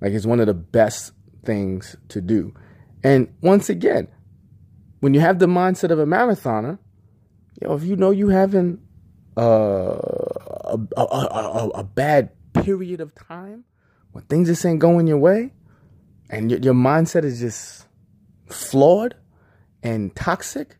Like 0.01 0.13
it's 0.13 0.25
one 0.25 0.39
of 0.39 0.47
the 0.47 0.53
best 0.53 1.11
things 1.43 1.95
to 2.09 2.21
do. 2.21 2.53
And 3.03 3.33
once 3.41 3.69
again, 3.69 4.07
when 4.99 5.13
you 5.13 5.19
have 5.19 5.39
the 5.39 5.47
mindset 5.47 5.91
of 5.91 5.99
a 5.99 6.05
marathoner, 6.05 6.79
you 7.61 7.67
know, 7.67 7.75
if 7.75 7.83
you 7.83 7.95
know 7.95 8.11
you 8.11 8.29
having 8.29 8.79
uh, 9.37 9.41
a, 9.41 10.79
a, 10.97 11.01
a, 11.03 11.69
a, 11.75 11.83
bad 11.83 12.29
period 12.65 12.99
of 12.99 13.13
time 13.13 13.63
when 14.11 14.23
things 14.23 14.47
just 14.47 14.65
ain't 14.65 14.79
going 14.79 15.05
your 15.05 15.19
way 15.19 15.53
and 16.31 16.49
your, 16.49 16.59
your 16.59 16.73
mindset 16.73 17.23
is 17.23 17.39
just 17.39 17.85
flawed 18.47 19.15
and 19.83 20.15
toxic, 20.15 20.77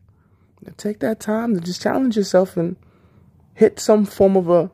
take 0.76 0.98
that 0.98 1.20
time 1.20 1.54
to 1.54 1.60
just 1.60 1.80
challenge 1.80 2.16
yourself 2.16 2.56
and 2.56 2.74
hit 3.54 3.78
some 3.78 4.04
form 4.04 4.36
of 4.36 4.50
a 4.50 4.68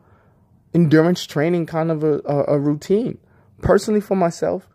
endurance 0.73 1.27
training 1.27 1.67
kind 1.67 1.91
of 1.91 2.03
a, 2.03 2.21
a, 2.25 2.55
a 2.55 2.59
routine. 2.59 3.19
Personally, 3.61 4.01
for 4.01 4.17
myself, 4.17 4.67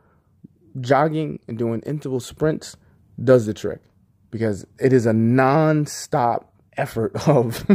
jogging 0.79 1.39
and 1.47 1.57
doing 1.57 1.81
interval 1.87 2.19
sprints 2.19 2.77
does 3.23 3.47
the 3.47 3.53
trick 3.53 3.81
because 4.29 4.63
it 4.79 4.93
is 4.93 5.07
a 5.07 5.13
non-stop 5.13 6.53
effort 6.77 7.27
of 7.27 7.65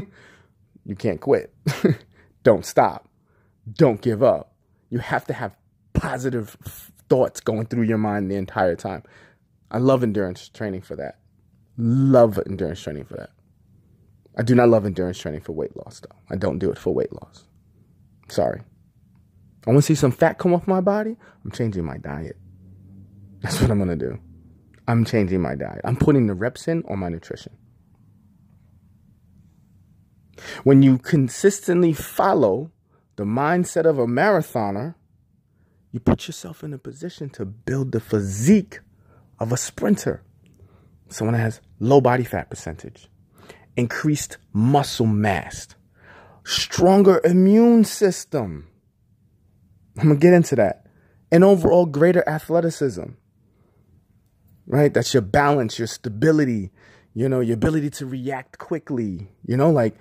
you 0.86 0.94
can't 0.94 1.20
quit. 1.20 1.52
Don't 2.44 2.64
stop. 2.64 3.08
Don't 3.72 4.00
give 4.00 4.22
up. 4.22 4.51
You 4.92 4.98
have 4.98 5.24
to 5.28 5.32
have 5.32 5.56
positive 5.94 6.50
thoughts 7.08 7.40
going 7.40 7.64
through 7.64 7.84
your 7.84 7.96
mind 7.96 8.30
the 8.30 8.36
entire 8.36 8.76
time. 8.76 9.02
I 9.70 9.78
love 9.78 10.02
endurance 10.02 10.50
training 10.50 10.82
for 10.82 10.96
that. 10.96 11.18
Love 11.78 12.38
endurance 12.46 12.82
training 12.82 13.06
for 13.06 13.14
that. 13.14 13.30
I 14.36 14.42
do 14.42 14.54
not 14.54 14.68
love 14.68 14.84
endurance 14.84 15.18
training 15.18 15.40
for 15.40 15.52
weight 15.52 15.74
loss, 15.78 16.00
though. 16.00 16.14
I 16.28 16.36
don't 16.36 16.58
do 16.58 16.70
it 16.70 16.76
for 16.76 16.92
weight 16.92 17.10
loss. 17.10 17.46
Sorry. 18.28 18.60
I 19.66 19.70
want 19.70 19.78
to 19.78 19.86
see 19.86 19.94
some 19.94 20.12
fat 20.12 20.36
come 20.36 20.52
off 20.52 20.68
my 20.68 20.82
body. 20.82 21.16
I'm 21.42 21.52
changing 21.52 21.86
my 21.86 21.96
diet. 21.96 22.36
That's 23.40 23.62
what 23.62 23.70
I'm 23.70 23.78
going 23.78 23.98
to 23.98 24.10
do. 24.10 24.20
I'm 24.86 25.06
changing 25.06 25.40
my 25.40 25.54
diet. 25.54 25.80
I'm 25.84 25.96
putting 25.96 26.26
the 26.26 26.34
reps 26.34 26.68
in 26.68 26.84
on 26.90 26.98
my 26.98 27.08
nutrition. 27.08 27.56
When 30.64 30.82
you 30.82 30.98
consistently 30.98 31.94
follow 31.94 32.70
the 33.16 33.24
mindset 33.24 33.84
of 33.84 33.98
a 33.98 34.06
marathoner, 34.06 34.94
you 35.90 36.00
put 36.00 36.26
yourself 36.26 36.64
in 36.64 36.72
a 36.72 36.78
position 36.78 37.28
to 37.30 37.44
build 37.44 37.92
the 37.92 38.00
physique 38.00 38.80
of 39.38 39.52
a 39.52 39.56
sprinter. 39.56 40.22
Someone 41.08 41.34
that 41.34 41.40
has 41.40 41.60
low 41.78 42.00
body 42.00 42.24
fat 42.24 42.48
percentage, 42.48 43.08
increased 43.76 44.38
muscle 44.54 45.06
mass, 45.06 45.68
stronger 46.44 47.20
immune 47.24 47.84
system. 47.84 48.68
I'm 49.98 50.08
to 50.08 50.16
get 50.16 50.32
into 50.32 50.56
that. 50.56 50.86
And 51.30 51.44
overall 51.44 51.84
greater 51.84 52.26
athleticism. 52.26 53.04
Right? 54.66 54.94
That's 54.94 55.12
your 55.12 55.22
balance, 55.22 55.78
your 55.78 55.88
stability, 55.88 56.70
you 57.14 57.28
know, 57.28 57.40
your 57.40 57.54
ability 57.54 57.90
to 57.90 58.06
react 58.06 58.58
quickly, 58.58 59.28
you 59.44 59.56
know, 59.56 59.70
like 59.70 59.96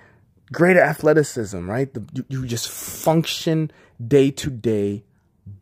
greater 0.51 0.81
athleticism, 0.81 1.69
right? 1.69 1.93
The, 1.93 2.03
you, 2.13 2.25
you 2.29 2.45
just 2.45 2.69
function 2.69 3.71
day 4.05 4.31
to 4.31 4.49
day 4.49 5.03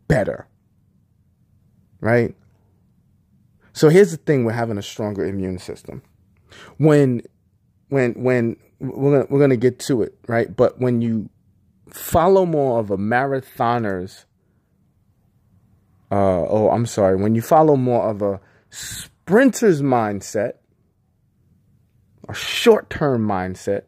better. 0.07 0.47
Right? 2.01 2.35
So 3.73 3.89
here's 3.89 4.11
the 4.11 4.17
thing 4.17 4.45
with 4.45 4.55
having 4.55 4.77
a 4.77 4.81
stronger 4.81 5.25
immune 5.25 5.59
system. 5.59 6.01
When 6.77 7.21
when 7.89 8.13
when 8.13 8.57
we're 8.79 9.11
gonna, 9.11 9.27
we're 9.29 9.39
gonna 9.39 9.57
get 9.57 9.79
to 9.79 10.01
it, 10.01 10.17
right? 10.27 10.55
But 10.55 10.79
when 10.79 11.01
you 11.01 11.29
follow 11.89 12.45
more 12.45 12.79
of 12.79 12.91
a 12.91 12.97
marathoner's, 12.97 14.25
uh, 16.11 16.15
oh, 16.15 16.69
I'm 16.69 16.85
sorry, 16.85 17.15
when 17.15 17.35
you 17.35 17.41
follow 17.41 17.75
more 17.75 18.09
of 18.09 18.21
a 18.21 18.39
sprinter's 18.69 19.81
mindset, 19.81 20.53
a 22.27 22.33
short-term 22.33 23.27
mindset, 23.27 23.83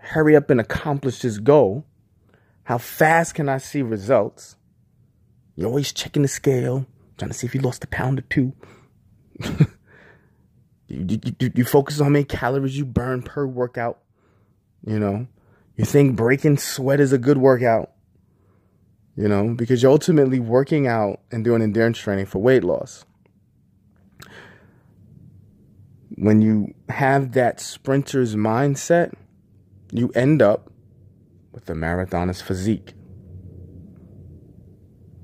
hurry 0.00 0.36
up 0.36 0.50
and 0.50 0.60
accomplish 0.60 1.20
this 1.20 1.38
goal. 1.38 1.84
How 2.64 2.78
fast 2.78 3.34
can 3.34 3.48
I 3.48 3.58
see 3.58 3.82
results? 3.82 4.56
You're 5.56 5.68
always 5.68 5.92
checking 5.92 6.22
the 6.22 6.28
scale, 6.28 6.86
trying 7.18 7.30
to 7.30 7.36
see 7.36 7.46
if 7.46 7.54
you 7.54 7.60
lost 7.60 7.84
a 7.84 7.86
pound 7.88 8.18
or 8.18 8.22
two. 8.22 8.52
you, 10.88 11.18
you, 11.38 11.52
you 11.54 11.64
focus 11.64 12.00
on 12.00 12.06
how 12.06 12.10
many 12.10 12.24
calories 12.24 12.76
you 12.76 12.84
burn 12.84 13.22
per 13.22 13.46
workout. 13.46 13.98
You 14.86 14.98
know, 14.98 15.26
you 15.76 15.84
think 15.84 16.16
breaking 16.16 16.58
sweat 16.58 17.00
is 17.00 17.12
a 17.12 17.18
good 17.18 17.38
workout. 17.38 17.92
You 19.16 19.28
know, 19.28 19.54
because 19.54 19.82
you're 19.82 19.92
ultimately 19.92 20.40
working 20.40 20.86
out 20.86 21.20
and 21.30 21.44
doing 21.44 21.62
endurance 21.62 21.98
training 21.98 22.26
for 22.26 22.38
weight 22.38 22.64
loss. 22.64 23.04
When 26.14 26.40
you 26.40 26.74
have 26.88 27.32
that 27.32 27.60
sprinter's 27.60 28.34
mindset, 28.36 29.12
you 29.92 30.10
end 30.14 30.42
up 30.42 30.70
with 31.52 31.66
the 31.66 31.74
marathoner's 31.74 32.40
physique. 32.40 32.94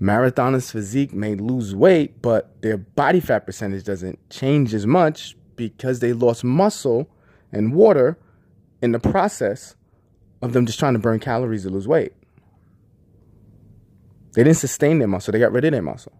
Marathoners' 0.00 0.70
physique 0.70 1.14
may 1.14 1.34
lose 1.34 1.74
weight, 1.74 2.20
but 2.20 2.60
their 2.60 2.76
body 2.76 3.20
fat 3.20 3.46
percentage 3.46 3.84
doesn't 3.84 4.18
change 4.28 4.74
as 4.74 4.86
much 4.86 5.36
because 5.56 6.00
they 6.00 6.12
lost 6.12 6.44
muscle 6.44 7.08
and 7.50 7.74
water 7.74 8.18
in 8.82 8.92
the 8.92 8.98
process 8.98 9.74
of 10.42 10.52
them 10.52 10.66
just 10.66 10.78
trying 10.78 10.92
to 10.92 10.98
burn 10.98 11.18
calories 11.18 11.62
to 11.62 11.70
lose 11.70 11.88
weight. 11.88 12.12
They 14.34 14.44
didn't 14.44 14.58
sustain 14.58 14.98
their 14.98 15.08
muscle, 15.08 15.32
they 15.32 15.38
got 15.38 15.52
rid 15.52 15.64
of 15.64 15.72
their 15.72 15.80
muscle. 15.80 16.12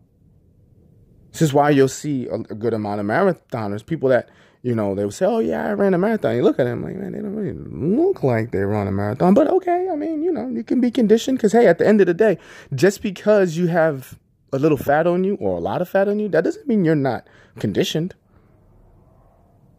This 1.33 1.43
is 1.43 1.53
why 1.53 1.69
you'll 1.69 1.89
see 1.89 2.27
a, 2.29 2.37
a 2.37 2.55
good 2.55 2.73
amount 2.73 3.01
of 3.01 3.07
marathoners, 3.07 3.85
people 3.85 4.09
that 4.09 4.31
you 4.67 4.75
know, 4.75 4.97
they 4.97 5.05
would 5.05 5.15
say, 5.15 5.25
"Oh 5.25 5.39
yeah, 5.39 5.69
I 5.69 5.75
ran 5.75 5.95
a 5.95 5.99
marathon." 5.99 6.35
You 6.35 6.43
look 6.43 6.59
at 6.59 6.65
them 6.65 6.83
like, 6.83 6.97
man, 6.97 7.13
they 7.13 7.21
don't 7.21 7.37
really 7.37 7.53
look 7.53 8.25
like 8.25 8.51
they 8.51 8.63
run 8.63 8.89
a 8.89 8.91
marathon. 8.91 9.33
But 9.33 9.47
okay, 9.47 9.89
I 9.89 9.95
mean, 9.95 10.25
you 10.25 10.33
know, 10.33 10.49
you 10.49 10.65
can 10.65 10.81
be 10.81 10.91
conditioned 10.91 11.39
because 11.39 11.53
hey, 11.53 11.69
at 11.69 11.79
the 11.79 11.87
end 11.87 12.01
of 12.01 12.09
the 12.09 12.15
day, 12.15 12.37
just 12.75 13.01
because 13.01 13.57
you 13.57 13.69
have 13.69 14.19
a 14.53 14.59
little 14.59 14.77
fat 14.77 15.07
on 15.07 15.23
you 15.23 15.37
or 15.37 15.57
a 15.57 15.61
lot 15.61 15.81
of 15.81 15.89
fat 15.89 16.09
on 16.09 16.19
you, 16.19 16.29
that 16.31 16.43
doesn't 16.43 16.67
mean 16.67 16.85
you're 16.85 16.97
not 16.97 17.29
conditioned. 17.61 18.17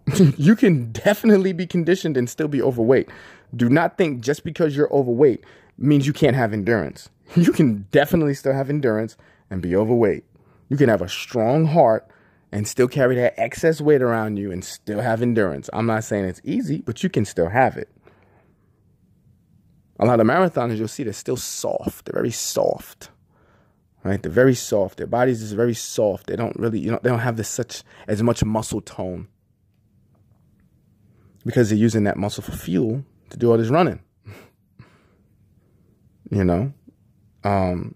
you 0.37 0.55
can 0.55 0.93
definitely 0.93 1.51
be 1.51 1.67
conditioned 1.67 2.15
and 2.15 2.29
still 2.29 2.47
be 2.47 2.61
overweight. 2.61 3.09
Do 3.53 3.67
not 3.67 3.97
think 3.97 4.21
just 4.21 4.45
because 4.45 4.77
you're 4.77 4.93
overweight 4.93 5.43
means 5.77 6.07
you 6.07 6.13
can't 6.13 6.37
have 6.37 6.53
endurance. 6.53 7.09
You 7.35 7.51
can 7.51 7.87
definitely 7.91 8.35
still 8.35 8.53
have 8.53 8.69
endurance 8.69 9.17
and 9.49 9.61
be 9.61 9.75
overweight. 9.75 10.23
You 10.69 10.77
can 10.77 10.87
have 10.87 11.01
a 11.01 11.09
strong 11.09 11.65
heart 11.65 12.09
and 12.51 12.67
still 12.67 12.87
carry 12.87 13.15
that 13.15 13.33
excess 13.37 13.81
weight 13.81 14.01
around 14.01 14.37
you 14.37 14.51
and 14.51 14.63
still 14.63 15.01
have 15.01 15.21
endurance. 15.21 15.69
I'm 15.73 15.85
not 15.85 16.03
saying 16.03 16.25
it's 16.25 16.41
easy, 16.43 16.81
but 16.81 17.03
you 17.03 17.09
can 17.09 17.25
still 17.25 17.49
have 17.49 17.77
it. 17.77 17.89
A 19.99 20.05
lot 20.05 20.19
of 20.19 20.27
marathoners 20.27 20.77
you'll 20.77 20.87
see 20.87 21.03
they're 21.03 21.13
still 21.13 21.37
soft. 21.37 22.05
They're 22.05 22.13
very 22.13 22.31
soft. 22.31 23.09
Right? 24.03 24.21
They're 24.21 24.31
very 24.31 24.55
soft. 24.55 24.97
Their 24.97 25.07
bodies 25.07 25.41
is 25.41 25.53
very 25.53 25.73
soft. 25.73 26.27
They 26.27 26.35
don't 26.35 26.55
really, 26.55 26.79
you 26.79 26.91
know, 26.91 26.99
they 27.01 27.09
don't 27.09 27.19
have 27.19 27.35
this 27.35 27.49
such 27.49 27.83
as 28.07 28.23
much 28.23 28.43
muscle 28.43 28.79
tone. 28.79 29.27
Because 31.45 31.69
they're 31.69 31.77
using 31.77 32.03
that 32.03 32.17
muscle 32.17 32.43
for 32.43 32.51
fuel 32.51 33.03
to 33.31 33.37
do 33.37 33.51
all 33.51 33.57
this 33.57 33.69
running. 33.69 33.99
you 36.29 36.43
know? 36.43 36.73
Um 37.43 37.95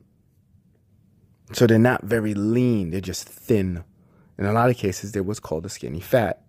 so 1.54 1.68
they're 1.68 1.78
not 1.78 2.04
very 2.04 2.34
lean, 2.34 2.92
they're 2.92 3.02
just 3.02 3.28
thin 3.28 3.84
in 4.42 4.48
a 4.48 4.54
lot 4.54 4.72
of 4.72 4.76
cases, 4.78 5.12
they're 5.12 5.22
what's 5.22 5.40
called 5.40 5.68
a 5.68 5.70
skinny 5.70 6.00
fat. 6.00 6.42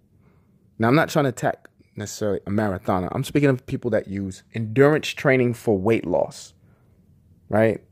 Now, 0.79 0.89
I'm 0.89 0.95
not 0.95 1.11
trying 1.11 1.27
to 1.27 1.29
attack 1.29 1.69
necessarily 1.95 2.41
a 2.47 2.51
marathoner. 2.51 3.09
I'm 3.13 3.23
speaking 3.23 3.51
of 3.51 3.67
people 3.67 3.91
that 3.91 4.09
use 4.09 4.45
endurance 4.55 5.09
training 5.09 5.53
for 5.53 5.77
weight 5.79 6.07
loss, 6.07 6.55
right? 7.51 7.83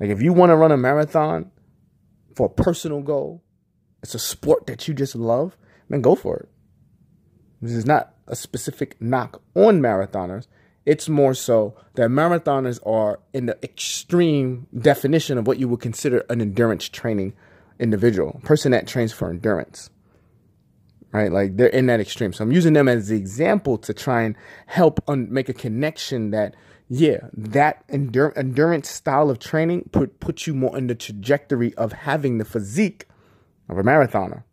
Like 0.00 0.08
if 0.08 0.22
you 0.22 0.32
want 0.32 0.48
to 0.48 0.56
run 0.56 0.72
a 0.72 0.78
marathon 0.78 1.50
for 2.34 2.46
a 2.46 2.48
personal 2.48 3.02
goal, 3.02 3.44
it's 4.02 4.14
a 4.14 4.18
sport 4.18 4.66
that 4.66 4.88
you 4.88 4.94
just 4.94 5.14
love, 5.14 5.58
then 5.90 6.00
go 6.00 6.14
for 6.14 6.38
it. 6.38 6.48
This 7.60 7.72
is 7.72 7.84
not 7.84 8.14
a 8.26 8.34
specific 8.34 8.98
knock 8.98 9.42
on 9.54 9.82
marathoners. 9.82 10.46
It's 10.86 11.08
more 11.08 11.34
so 11.34 11.76
that 11.96 12.08
marathoners 12.08 12.80
are 12.86 13.20
in 13.34 13.44
the 13.44 13.62
extreme 13.62 14.68
definition 14.76 15.36
of 15.36 15.46
what 15.46 15.58
you 15.58 15.68
would 15.68 15.80
consider 15.80 16.24
an 16.30 16.40
endurance 16.40 16.88
training 16.88 17.34
individual, 17.78 18.40
person 18.44 18.72
that 18.72 18.86
trains 18.86 19.12
for 19.12 19.30
endurance. 19.30 19.90
Right? 21.12 21.30
Like 21.30 21.56
they're 21.56 21.66
in 21.66 21.86
that 21.86 22.00
extreme. 22.00 22.32
So 22.32 22.42
I'm 22.42 22.52
using 22.52 22.72
them 22.72 22.88
as 22.88 23.08
the 23.08 23.16
example 23.16 23.76
to 23.78 23.92
try 23.92 24.22
and 24.22 24.34
help 24.66 25.00
un- 25.08 25.28
make 25.30 25.48
a 25.48 25.54
connection 25.54 26.30
that 26.30 26.54
yeah, 26.88 27.28
that 27.32 27.86
endur- 27.88 28.36
endurance 28.36 28.90
style 28.90 29.30
of 29.30 29.38
training 29.38 29.88
put 29.92 30.20
puts 30.20 30.46
you 30.46 30.54
more 30.54 30.76
in 30.76 30.88
the 30.88 30.94
trajectory 30.94 31.74
of 31.74 31.92
having 31.92 32.38
the 32.38 32.44
physique 32.44 33.06
of 33.68 33.78
a 33.78 33.82
marathoner. 33.82 34.44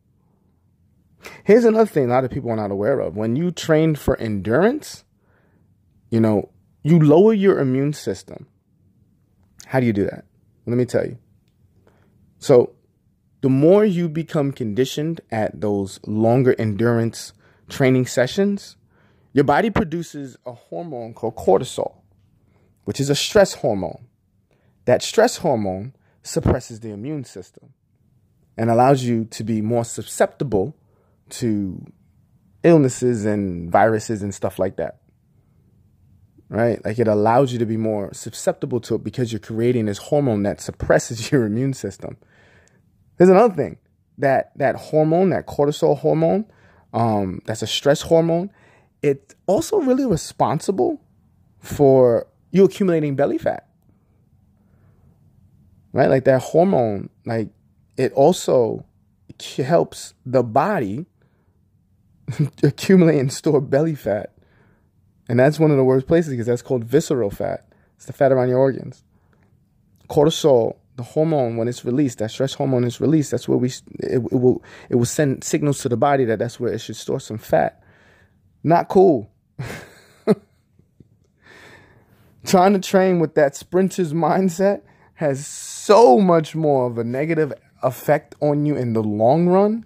Here's 1.44 1.66
another 1.66 1.86
thing 1.86 2.06
a 2.06 2.14
lot 2.14 2.24
of 2.24 2.32
people 2.32 2.50
are 2.50 2.56
not 2.56 2.72
aware 2.72 3.00
of. 3.00 3.16
When 3.18 3.36
you 3.36 3.52
train 3.52 3.96
for 3.96 4.18
endurance, 4.18 5.04
you 6.10 6.20
know, 6.20 6.50
you 6.82 7.00
lower 7.00 7.34
your 7.34 7.60
immune 7.60 7.94
system. 7.94 8.48
How 9.66 9.80
do 9.80 9.86
you 9.86 9.94
do 9.94 10.06
that? 10.06 10.26
Let 10.66 10.78
me 10.78 10.86
tell 10.86 11.06
you. 11.06 11.18
So, 12.40 12.74
the 13.42 13.50
more 13.50 13.86
you 13.86 14.10
become 14.10 14.52
conditioned 14.52 15.22
at 15.32 15.62
those 15.62 16.00
longer 16.06 16.56
endurance 16.60 17.34
training 17.70 18.06
sessions, 18.06 18.76
your 19.34 19.44
body 19.44 19.70
produces 19.70 20.38
a 20.46 20.54
hormone 20.54 21.14
called 21.14 21.36
cortisol 21.36 22.00
which 22.90 23.00
is 23.00 23.12
a 23.12 23.16
stress 23.16 23.54
hormone. 23.54 24.08
That 24.86 25.04
stress 25.04 25.38
hormone 25.38 25.94
suppresses 26.24 26.80
the 26.80 26.90
immune 26.90 27.24
system 27.24 27.76
and 28.58 28.72
allows 28.72 29.04
you 29.04 29.26
to 29.26 29.44
be 29.44 29.62
more 29.62 29.86
susceptible 29.86 30.76
to 31.30 31.86
illnesses 32.64 33.26
and 33.26 33.72
viruses 33.72 34.24
and 34.24 34.34
stuff 34.34 34.58
like 34.58 34.78
that. 34.78 35.02
Right? 36.50 36.84
Like 36.84 36.98
it 36.98 37.08
allows 37.08 37.54
you 37.54 37.60
to 37.60 37.66
be 37.68 37.78
more 37.78 38.12
susceptible 38.12 38.80
to 38.80 38.96
it 38.96 39.04
because 39.04 39.32
you're 39.32 39.40
creating 39.40 39.86
this 39.86 40.00
hormone 40.00 40.42
that 40.42 40.60
suppresses 40.60 41.32
your 41.32 41.46
immune 41.46 41.76
system. 41.76 42.18
There's 43.20 43.30
another 43.30 43.54
thing 43.54 43.78
that 44.18 44.52
that 44.56 44.76
hormone, 44.78 45.30
that 45.30 45.46
cortisol 45.46 45.98
hormone, 46.00 46.46
um, 46.94 47.42
that's 47.46 47.62
a 47.62 47.68
stress 47.68 48.02
hormone. 48.02 48.50
It's 49.04 49.36
also 49.46 49.82
really 49.82 50.06
responsible 50.06 51.02
for 51.60 52.28
you 52.52 52.64
accumulating 52.64 53.16
belly 53.16 53.38
fat. 53.38 53.68
Right? 55.92 56.10
Like 56.10 56.24
that 56.24 56.42
hormone, 56.42 57.10
like 57.26 57.50
it 57.98 58.14
also 58.14 58.86
helps 59.58 60.14
the 60.26 60.42
body 60.42 61.06
accumulate 62.64 63.20
and 63.20 63.34
store 63.34 63.60
belly 63.60 63.96
fat. 63.96 64.34
And 65.28 65.40
that's 65.40 65.60
one 65.60 65.72
of 65.72 65.78
the 65.78 65.84
worst 65.84 66.08
places 66.08 66.32
because 66.32 66.48
that's 66.48 66.62
called 66.62 66.86
visceral 66.86 67.30
fat. 67.30 67.66
It's 67.98 68.06
the 68.06 68.14
fat 68.14 68.32
around 68.32 68.48
your 68.48 68.60
organs. 68.60 69.04
Cortisol, 70.10 70.78
the 71.00 71.04
hormone, 71.04 71.56
when 71.56 71.70
it's 71.70 71.86
released, 71.86 72.20
that 72.20 72.30
stress 72.30 72.54
hormone 72.54 72.84
is 72.84 73.00
released. 73.00 73.32
That's 73.32 73.48
where 73.48 73.58
we 73.58 73.70
it, 74.00 74.22
it 74.32 74.34
will 74.34 74.62
it 74.90 74.96
will 74.96 75.06
send 75.06 75.46
signals 75.46 75.80
to 75.80 75.90
the 75.90 75.96
body 75.96 76.26
that 76.26 76.40
that's 76.40 76.60
where 76.60 76.74
it 76.74 76.80
should 76.80 76.98
store 76.98 77.22
some 77.22 77.38
fat. 77.38 77.82
Not 78.64 78.90
cool. 78.90 79.32
trying 82.46 82.74
to 82.74 82.80
train 82.80 83.20
with 83.20 83.36
that 83.36 83.56
sprinter's 83.56 84.12
mindset 84.14 84.82
has 85.16 85.48
so 85.48 86.20
much 86.20 86.54
more 86.56 86.88
of 86.88 86.98
a 86.98 87.04
negative 87.04 87.54
effect 87.82 88.36
on 88.42 88.66
you 88.66 88.76
in 88.76 88.92
the 88.92 89.04
long 89.04 89.48
run 89.48 89.86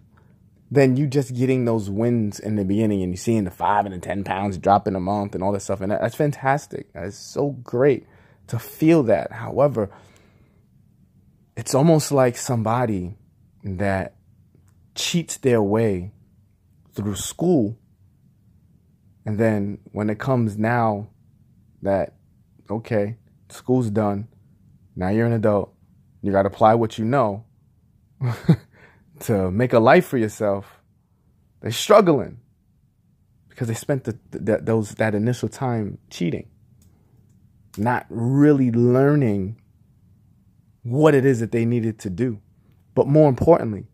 than 0.72 0.98
you 0.98 1.06
just 1.06 1.36
getting 1.36 1.66
those 1.66 1.92
wins 1.92 2.40
in 2.40 2.56
the 2.56 2.66
beginning 2.66 3.04
and 3.04 3.12
you 3.14 3.18
seeing 3.18 3.44
the 3.44 3.52
five 3.52 3.86
and 3.86 3.94
the 3.94 4.00
10 4.00 4.24
pounds 4.24 4.58
drop 4.58 4.88
in 4.88 4.96
a 4.96 5.00
month 5.00 5.36
and 5.36 5.44
all 5.44 5.52
that 5.52 5.60
stuff. 5.60 5.82
And 5.82 5.92
that's 5.92 6.16
fantastic. 6.16 6.92
That's 6.94 7.18
so 7.18 7.52
great 7.64 8.08
to 8.48 8.58
feel 8.58 9.04
that. 9.04 9.32
However, 9.32 9.92
it's 11.56 11.76
almost 11.76 12.12
like 12.12 12.38
somebody 12.38 13.16
that 13.64 14.16
cheats 14.96 15.38
their 15.38 15.62
way 15.62 16.12
through 16.94 17.16
school. 17.16 17.78
And 19.26 19.40
then 19.40 19.80
when 19.92 20.10
it 20.10 20.20
comes 20.20 20.58
now 20.58 21.10
that 21.82 22.16
okay, 22.70 23.18
school's 23.50 23.90
done. 23.90 24.28
Now 24.96 25.10
you're 25.10 25.26
an 25.26 25.34
adult. 25.34 25.74
You 26.22 26.32
got 26.32 26.44
to 26.44 26.48
apply 26.48 26.76
what 26.76 26.98
you 26.98 27.06
know 27.06 27.46
to 29.22 29.52
make 29.52 29.74
a 29.74 29.80
life 29.80 30.06
for 30.06 30.18
yourself. 30.18 30.82
They're 31.62 31.72
struggling 31.72 32.40
because 33.50 33.68
they 33.68 33.74
spent 33.74 34.06
the, 34.06 34.18
the, 34.32 34.58
those 34.58 34.96
that 34.96 35.16
initial 35.16 35.50
time 35.50 35.98
cheating, 36.10 36.50
not 37.78 38.06
really 38.10 38.72
learning 38.72 39.62
what 40.84 41.16
it 41.16 41.26
is 41.26 41.40
that 41.40 41.52
they 41.52 41.66
needed 41.66 41.98
to 42.00 42.10
do. 42.10 42.40
But 42.94 43.08
more 43.08 43.28
importantly, 43.30 43.88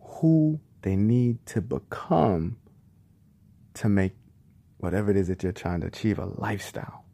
who 0.00 0.60
they 0.82 0.96
need 0.96 1.44
to 1.46 1.60
become 1.60 2.56
to 3.74 3.88
make 3.88 4.12
whatever 4.78 5.10
it 5.10 5.16
is 5.16 5.28
that 5.28 5.42
you're 5.42 5.52
trying 5.52 5.80
to 5.82 5.86
achieve, 5.86 6.18
a 6.18 6.26
lifestyle. 6.26 7.04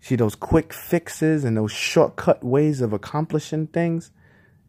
See, 0.00 0.16
those 0.16 0.34
quick 0.34 0.72
fixes 0.72 1.44
and 1.44 1.56
those 1.56 1.70
shortcut 1.70 2.42
ways 2.42 2.80
of 2.80 2.92
accomplishing 2.92 3.68
things 3.68 4.10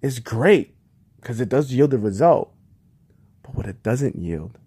is 0.02 0.20
great 0.20 0.76
because 1.20 1.42
it 1.42 1.50
does 1.50 1.74
yield 1.74 1.94
a 1.94 1.98
result. 1.98 2.54
But 3.42 3.56
what 3.56 3.66
it 3.66 3.82
doesn't 3.82 4.16
yield 4.16 4.60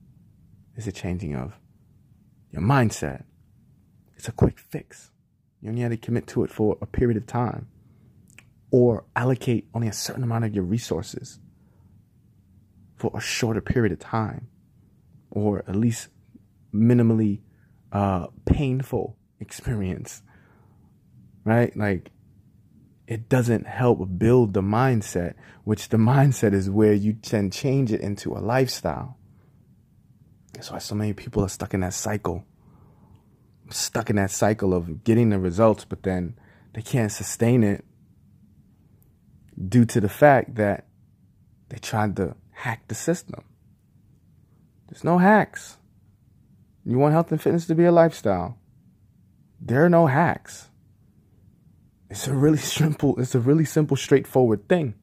is 0.76 0.86
a 0.88 0.92
changing 0.92 1.36
of 1.36 1.54
your 2.50 2.62
mindset. 2.62 3.22
It's 4.16 4.28
a 4.28 4.32
quick 4.32 4.58
fix. 4.58 5.10
You 5.66 5.70
only 5.70 5.82
have 5.82 5.90
to 5.90 5.96
commit 5.96 6.28
to 6.28 6.44
it 6.44 6.50
for 6.50 6.78
a 6.80 6.86
period 6.86 7.16
of 7.16 7.26
time 7.26 7.66
or 8.70 9.04
allocate 9.16 9.66
only 9.74 9.88
a 9.88 9.92
certain 9.92 10.22
amount 10.22 10.44
of 10.44 10.54
your 10.54 10.62
resources 10.62 11.40
for 12.94 13.10
a 13.16 13.20
shorter 13.20 13.60
period 13.60 13.90
of 13.92 13.98
time 13.98 14.46
or 15.28 15.64
at 15.66 15.74
least 15.74 16.06
minimally 16.72 17.40
uh, 17.90 18.28
painful 18.44 19.16
experience, 19.40 20.22
right? 21.42 21.76
Like 21.76 22.12
it 23.08 23.28
doesn't 23.28 23.66
help 23.66 24.08
build 24.18 24.54
the 24.54 24.62
mindset, 24.62 25.34
which 25.64 25.88
the 25.88 25.96
mindset 25.96 26.52
is 26.52 26.70
where 26.70 26.92
you 26.92 27.16
then 27.28 27.50
change 27.50 27.92
it 27.92 28.00
into 28.00 28.34
a 28.34 28.38
lifestyle. 28.38 29.18
That's 30.52 30.70
why 30.70 30.78
so 30.78 30.94
many 30.94 31.12
people 31.12 31.42
are 31.42 31.48
stuck 31.48 31.74
in 31.74 31.80
that 31.80 31.92
cycle, 31.92 32.44
stuck 33.70 34.10
in 34.10 34.16
that 34.16 34.30
cycle 34.30 34.74
of 34.74 35.04
getting 35.04 35.30
the 35.30 35.38
results, 35.38 35.84
but 35.84 36.02
then 36.02 36.38
they 36.74 36.82
can't 36.82 37.12
sustain 37.12 37.62
it 37.62 37.84
due 39.68 39.84
to 39.86 40.00
the 40.00 40.08
fact 40.08 40.56
that 40.56 40.86
they 41.68 41.78
tried 41.78 42.16
to 42.16 42.36
hack 42.50 42.86
the 42.88 42.94
system. 42.94 43.44
There's 44.88 45.04
no 45.04 45.18
hacks. 45.18 45.78
You 46.84 46.98
want 46.98 47.12
health 47.12 47.32
and 47.32 47.42
fitness 47.42 47.66
to 47.66 47.74
be 47.74 47.84
a 47.84 47.92
lifestyle. 47.92 48.58
There 49.60 49.84
are 49.84 49.90
no 49.90 50.06
hacks. 50.06 50.68
It's 52.08 52.28
a 52.28 52.34
really 52.34 52.58
simple, 52.58 53.18
it's 53.18 53.34
a 53.34 53.40
really 53.40 53.64
simple, 53.64 53.96
straightforward 53.96 54.68
thing. 54.68 54.94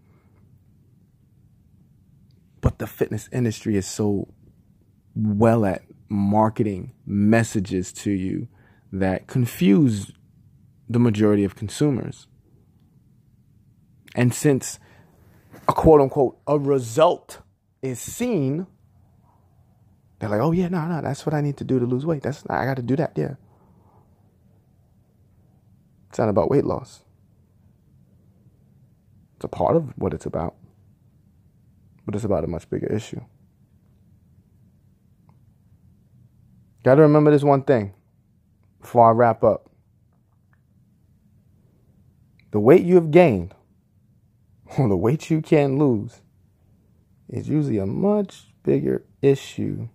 But 2.61 2.79
the 2.79 2.87
fitness 2.87 3.27
industry 3.33 3.75
is 3.75 3.85
so 3.85 4.29
well 5.15 5.65
at 5.65 5.81
marketing 6.07 6.93
messages 7.05 7.91
to 7.91 8.11
you 8.11 8.47
that 8.93 9.25
confuse 9.25 10.11
the 10.87 10.99
majority 10.99 11.43
of 11.43 11.55
consumers. 11.55 12.27
And 14.15 14.31
since 14.31 14.79
a 15.67 15.73
quote 15.73 15.99
unquote 15.99 16.37
a 16.45 16.59
result 16.59 17.39
is 17.81 17.99
seen, 17.99 18.67
they're 20.19 20.29
like, 20.29 20.41
oh 20.41 20.51
yeah, 20.51 20.67
no, 20.67 20.85
no, 20.85 21.01
that's 21.01 21.25
what 21.25 21.33
I 21.33 21.41
need 21.41 21.57
to 21.57 21.63
do 21.63 21.79
to 21.79 21.85
lose 21.87 22.05
weight. 22.05 22.21
That's 22.21 22.45
I 22.47 22.65
got 22.65 22.75
to 22.75 22.83
do 22.83 22.95
that. 22.97 23.13
Yeah. 23.15 23.33
It's 26.09 26.19
not 26.19 26.29
about 26.29 26.51
weight 26.51 26.63
loss. 26.63 27.01
It's 29.37 29.45
a 29.45 29.47
part 29.47 29.75
of 29.75 29.91
what 29.97 30.13
it's 30.13 30.27
about, 30.27 30.53
but 32.05 32.13
it's 32.13 32.23
about 32.23 32.43
a 32.43 32.47
much 32.47 32.69
bigger 32.69 32.93
issue. 32.93 33.21
Got 36.83 36.95
to 36.95 37.01
remember 37.01 37.31
this 37.31 37.43
one 37.43 37.63
thing 37.63 37.95
before 38.83 39.07
I 39.07 39.11
wrap 39.11 39.43
up. 39.43 39.69
The 42.51 42.59
weight 42.59 42.83
you 42.83 42.95
have 42.95 43.09
gained, 43.09 43.55
or 44.77 44.87
the 44.89 44.97
weight 44.97 45.31
you 45.31 45.41
can 45.41 45.79
lose, 45.79 46.21
is 47.29 47.49
usually 47.49 47.79
a 47.79 47.87
much 47.87 48.53
bigger 48.61 49.03
issue 49.21 49.87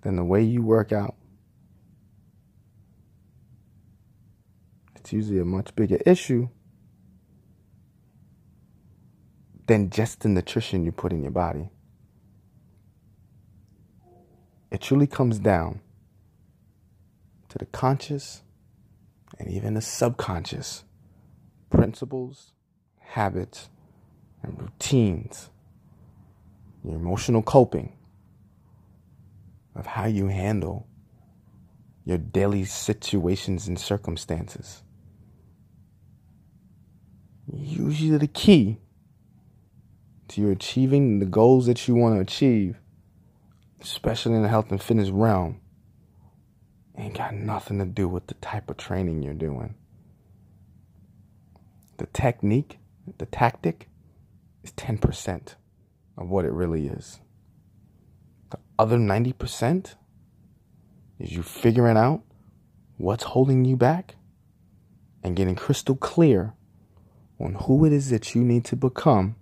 than 0.00 0.16
the 0.16 0.24
way 0.24 0.42
you 0.42 0.62
work 0.62 0.92
out. 0.92 1.14
It's 4.96 5.12
usually 5.12 5.38
a 5.38 5.44
much 5.44 5.76
bigger 5.76 5.98
issue 6.06 6.48
than 9.66 9.90
just 9.90 10.20
the 10.20 10.28
nutrition 10.28 10.84
you 10.84 10.90
put 10.90 11.12
in 11.12 11.22
your 11.22 11.30
body. 11.30 11.68
It 14.70 14.80
truly 14.80 15.06
comes 15.06 15.38
down 15.38 15.80
to 17.48 17.58
the 17.58 17.66
conscious 17.66 18.42
and 19.38 19.50
even 19.50 19.74
the 19.74 19.80
subconscious 19.80 20.84
principles, 21.70 22.52
habits, 23.00 23.68
and 24.42 24.60
routines, 24.60 25.50
your 26.84 26.96
emotional 26.96 27.42
coping 27.42 27.92
of 29.74 29.86
how 29.86 30.06
you 30.06 30.28
handle 30.28 30.86
your 32.04 32.18
daily 32.18 32.64
situations 32.64 33.68
and 33.68 33.78
circumstances. 33.78 34.82
Usually, 37.52 38.16
the 38.18 38.26
key 38.26 38.78
to 40.28 40.40
you 40.40 40.50
achieving 40.50 41.18
the 41.18 41.26
goals 41.26 41.66
that 41.66 41.88
you 41.88 41.94
want 41.94 42.16
to 42.16 42.20
achieve, 42.20 42.76
especially 43.80 44.34
in 44.34 44.42
the 44.42 44.48
health 44.48 44.70
and 44.70 44.82
fitness 44.82 45.10
realm, 45.10 45.60
ain't 46.98 47.16
got 47.16 47.34
nothing 47.34 47.78
to 47.78 47.84
do 47.84 48.08
with 48.08 48.26
the 48.26 48.34
type 48.34 48.68
of 48.68 48.76
training 48.76 49.22
you're 49.22 49.34
doing. 49.34 49.74
The 51.98 52.06
technique, 52.06 52.78
the 53.18 53.26
tactic, 53.26 53.88
is 54.62 54.72
10% 54.72 55.54
of 56.16 56.28
what 56.28 56.44
it 56.44 56.52
really 56.52 56.88
is. 56.88 57.20
The 58.50 58.58
other 58.78 58.98
90% 58.98 59.94
is 61.18 61.32
you 61.32 61.42
figuring 61.42 61.96
out 61.96 62.22
what's 62.96 63.24
holding 63.24 63.64
you 63.64 63.76
back 63.76 64.16
and 65.22 65.36
getting 65.36 65.54
crystal 65.54 65.96
clear 65.96 66.54
on 67.40 67.54
who 67.54 67.84
it 67.84 67.92
is 67.92 68.10
that 68.10 68.34
you 68.34 68.42
need 68.42 68.64
to 68.64 68.76
become. 68.76 69.36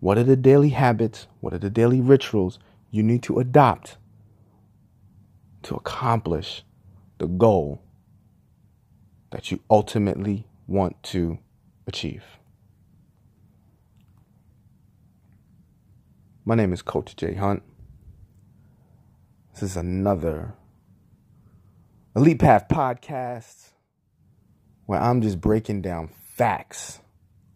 What 0.00 0.18
are 0.18 0.24
the 0.24 0.36
daily 0.36 0.70
habits? 0.70 1.26
What 1.40 1.52
are 1.52 1.58
the 1.58 1.70
daily 1.70 2.00
rituals 2.00 2.58
you 2.90 3.02
need 3.02 3.22
to 3.24 3.40
adopt 3.40 3.96
to 5.64 5.74
accomplish 5.74 6.64
the 7.18 7.26
goal 7.26 7.82
that 9.30 9.50
you 9.50 9.60
ultimately 9.70 10.46
want 10.66 11.02
to 11.02 11.38
achieve? 11.86 12.22
My 16.44 16.54
name 16.54 16.72
is 16.72 16.82
Coach 16.82 17.16
Jay 17.16 17.34
Hunt. 17.34 17.62
This 19.52 19.62
is 19.62 19.76
another 19.76 20.54
Elite 22.14 22.38
Path 22.38 22.68
podcast 22.68 23.70
where 24.86 25.00
I'm 25.00 25.22
just 25.22 25.40
breaking 25.40 25.80
down 25.80 26.10
facts. 26.34 27.00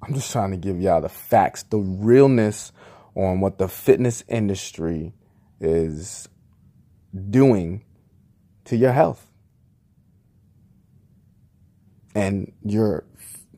I'm 0.03 0.15
just 0.15 0.33
trying 0.33 0.53
to 0.53 0.57
give 0.57 0.81
y'all 0.81 1.01
the 1.01 1.09
facts, 1.09 1.65
the 1.65 1.79
realness 1.79 2.73
on 3.15 3.41
what 3.41 3.59
the 3.59 3.69
fitness 3.69 4.25
industry 4.29 5.13
is 5.61 6.29
doing 7.31 7.85
to 8.69 8.77
your 8.77 8.93
health 8.93 9.27
and 12.15 12.53
your 12.65 13.05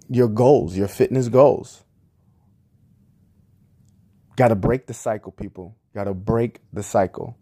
your 0.09 0.29
goals, 0.29 0.77
your 0.77 0.89
fitness 0.89 1.29
goals. 1.29 1.85
Got 4.37 4.49
to 4.49 4.55
break 4.55 4.87
the 4.87 4.95
cycle, 4.95 5.33
people. 5.33 5.77
Got 5.95 6.05
to 6.05 6.15
break 6.15 6.61
the 6.73 6.83
cycle. 6.83 7.37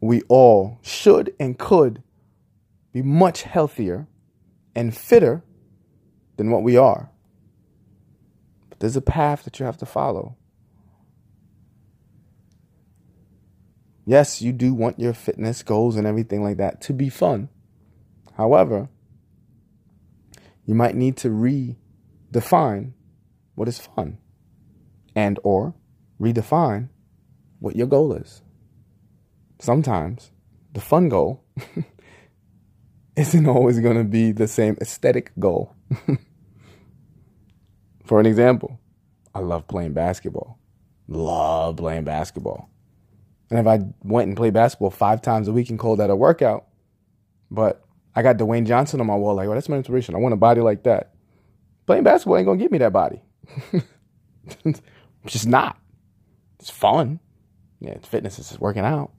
We 0.00 0.22
all 0.28 0.78
should 0.82 1.34
and 1.38 1.58
could 1.58 2.02
be 2.92 3.02
much 3.02 3.42
healthier 3.42 4.08
and 4.74 4.96
fitter 4.96 5.44
than 6.36 6.50
what 6.50 6.62
we 6.62 6.76
are. 6.76 7.10
But 8.68 8.80
there's 8.80 8.96
a 8.96 9.02
path 9.02 9.44
that 9.44 9.60
you 9.60 9.66
have 9.66 9.78
to 9.78 9.86
follow. 9.86 10.36
Yes, 14.04 14.42
you 14.42 14.52
do 14.52 14.74
want 14.74 14.98
your 14.98 15.12
fitness 15.12 15.62
goals 15.62 15.96
and 15.96 16.06
everything 16.06 16.42
like 16.42 16.56
that 16.56 16.80
to 16.82 16.92
be 16.92 17.08
fun. 17.08 17.48
However, 18.36 18.88
you 20.66 20.74
might 20.74 20.96
need 20.96 21.16
to 21.18 21.28
redefine 21.28 22.92
what 23.54 23.68
is 23.68 23.78
fun 23.78 24.18
and 25.14 25.38
or 25.44 25.74
redefine 26.20 26.88
what 27.60 27.76
your 27.76 27.86
goal 27.86 28.12
is. 28.14 28.42
Sometimes 29.60 30.32
the 30.72 30.80
fun 30.80 31.08
goal 31.08 31.44
isn't 33.16 33.46
always 33.46 33.78
going 33.78 33.96
to 33.96 34.04
be 34.04 34.32
the 34.32 34.48
same 34.48 34.76
aesthetic 34.80 35.30
goal. 35.38 35.76
For 38.04 38.18
an 38.18 38.26
example, 38.26 38.80
I 39.34 39.40
love 39.40 39.68
playing 39.68 39.92
basketball. 39.92 40.58
Love 41.06 41.76
playing 41.76 42.04
basketball. 42.04 42.68
And 43.52 43.60
if 43.60 43.66
I 43.66 43.80
went 44.02 44.28
and 44.28 44.36
played 44.36 44.54
basketball 44.54 44.90
five 44.90 45.20
times 45.20 45.46
a 45.46 45.52
week 45.52 45.68
and 45.68 45.78
called 45.78 45.98
that 45.98 46.08
a 46.08 46.16
workout, 46.16 46.68
but 47.50 47.84
I 48.16 48.22
got 48.22 48.38
Dwayne 48.38 48.66
Johnson 48.66 48.98
on 48.98 49.06
my 49.06 49.14
wall, 49.14 49.34
like, 49.34 49.46
well, 49.46 49.56
that's 49.56 49.68
my 49.68 49.76
inspiration. 49.76 50.14
I 50.14 50.18
want 50.18 50.32
a 50.32 50.38
body 50.38 50.62
like 50.62 50.84
that. 50.84 51.12
Playing 51.86 52.02
basketball 52.02 52.38
ain't 52.38 52.46
gonna 52.46 52.58
give 52.58 52.72
me 52.72 52.78
that 52.78 52.94
body. 52.94 53.20
It's 54.64 54.80
just 55.26 55.46
not. 55.46 55.78
It's 56.60 56.70
fun. 56.70 57.20
Yeah, 57.78 57.90
it's 57.90 58.08
fitness, 58.08 58.38
it's 58.38 58.58
working 58.58 58.86
out. 58.86 59.12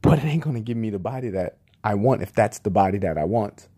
But 0.00 0.20
it 0.20 0.26
ain't 0.26 0.44
gonna 0.44 0.60
give 0.60 0.76
me 0.76 0.90
the 0.90 1.00
body 1.00 1.30
that 1.30 1.58
I 1.82 1.94
want 1.94 2.22
if 2.22 2.32
that's 2.32 2.60
the 2.60 2.70
body 2.70 2.98
that 2.98 3.18
I 3.18 3.24
want. 3.24 3.68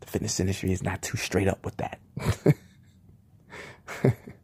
The 0.00 0.08
fitness 0.08 0.40
industry 0.40 0.72
is 0.72 0.82
not 0.82 1.02
too 1.02 1.16
straight 1.16 1.48
up 1.48 1.64
with 1.64 1.76
that. 1.78 2.00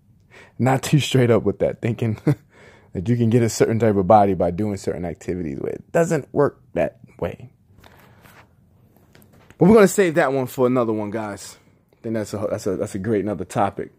not 0.59 0.83
too 0.83 1.01
straight 1.01 1.31
up 1.31 1.43
with 1.43 1.59
that, 1.61 1.81
thinking 1.83 2.21
that 2.93 3.09
you 3.09 3.17
can 3.17 3.31
get 3.31 3.43
a 3.43 3.49
certain 3.49 3.79
type 3.79 3.97
of 3.97 4.07
body 4.07 4.35
by 4.35 4.51
doing 4.51 4.77
certain 4.77 5.05
activities. 5.05 5.59
It 5.59 5.91
doesn't 5.93 6.33
work 6.33 6.61
that 6.75 6.99
way. 7.19 7.51
But 9.59 9.69
we're 9.69 9.75
gonna 9.75 9.89
save 9.89 10.15
that 10.17 10.33
one 10.33 10.47
for 10.47 10.67
another 10.67 10.93
one, 10.93 11.11
guys 11.11 11.59
think 12.05 12.15
that's 12.15 12.35
a 12.35 12.47
that's 12.51 12.67
a 12.67 12.77
that's 12.77 12.95
a 12.95 12.99
great 12.99 13.25
another 13.25 13.45
topic. 13.45 13.91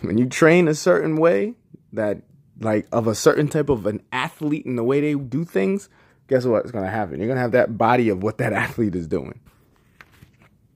When 0.00 0.16
you 0.16 0.26
train 0.26 0.68
a 0.68 0.74
certain 0.74 1.16
way, 1.16 1.54
that 1.92 2.22
like 2.60 2.88
of 2.90 3.06
a 3.06 3.14
certain 3.14 3.48
type 3.48 3.68
of 3.68 3.86
an 3.86 4.02
athlete 4.10 4.64
and 4.64 4.78
the 4.78 4.84
way 4.84 5.00
they 5.00 5.14
do 5.14 5.44
things, 5.44 5.88
guess 6.28 6.44
what's 6.44 6.70
gonna 6.70 6.90
happen? 6.90 7.18
You're 7.20 7.28
gonna 7.28 7.40
have 7.40 7.52
that 7.52 7.76
body 7.76 8.08
of 8.08 8.22
what 8.22 8.38
that 8.38 8.52
athlete 8.52 8.96
is 8.96 9.06
doing. 9.06 9.38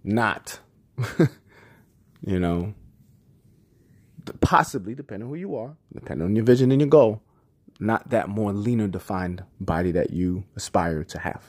Not, 0.04 0.60
you 2.20 2.38
know, 2.38 2.74
possibly 4.40 4.94
depending 4.94 5.28
who 5.28 5.34
you 5.34 5.56
are, 5.56 5.76
depending 5.94 6.26
on 6.26 6.36
your 6.36 6.44
vision 6.44 6.70
and 6.70 6.80
your 6.80 6.88
goal, 6.88 7.22
not 7.80 8.10
that 8.10 8.28
more 8.28 8.52
leaner 8.52 8.88
defined 8.88 9.42
body 9.60 9.92
that 9.92 10.10
you 10.10 10.44
aspire 10.56 11.04
to 11.04 11.18
have. 11.18 11.44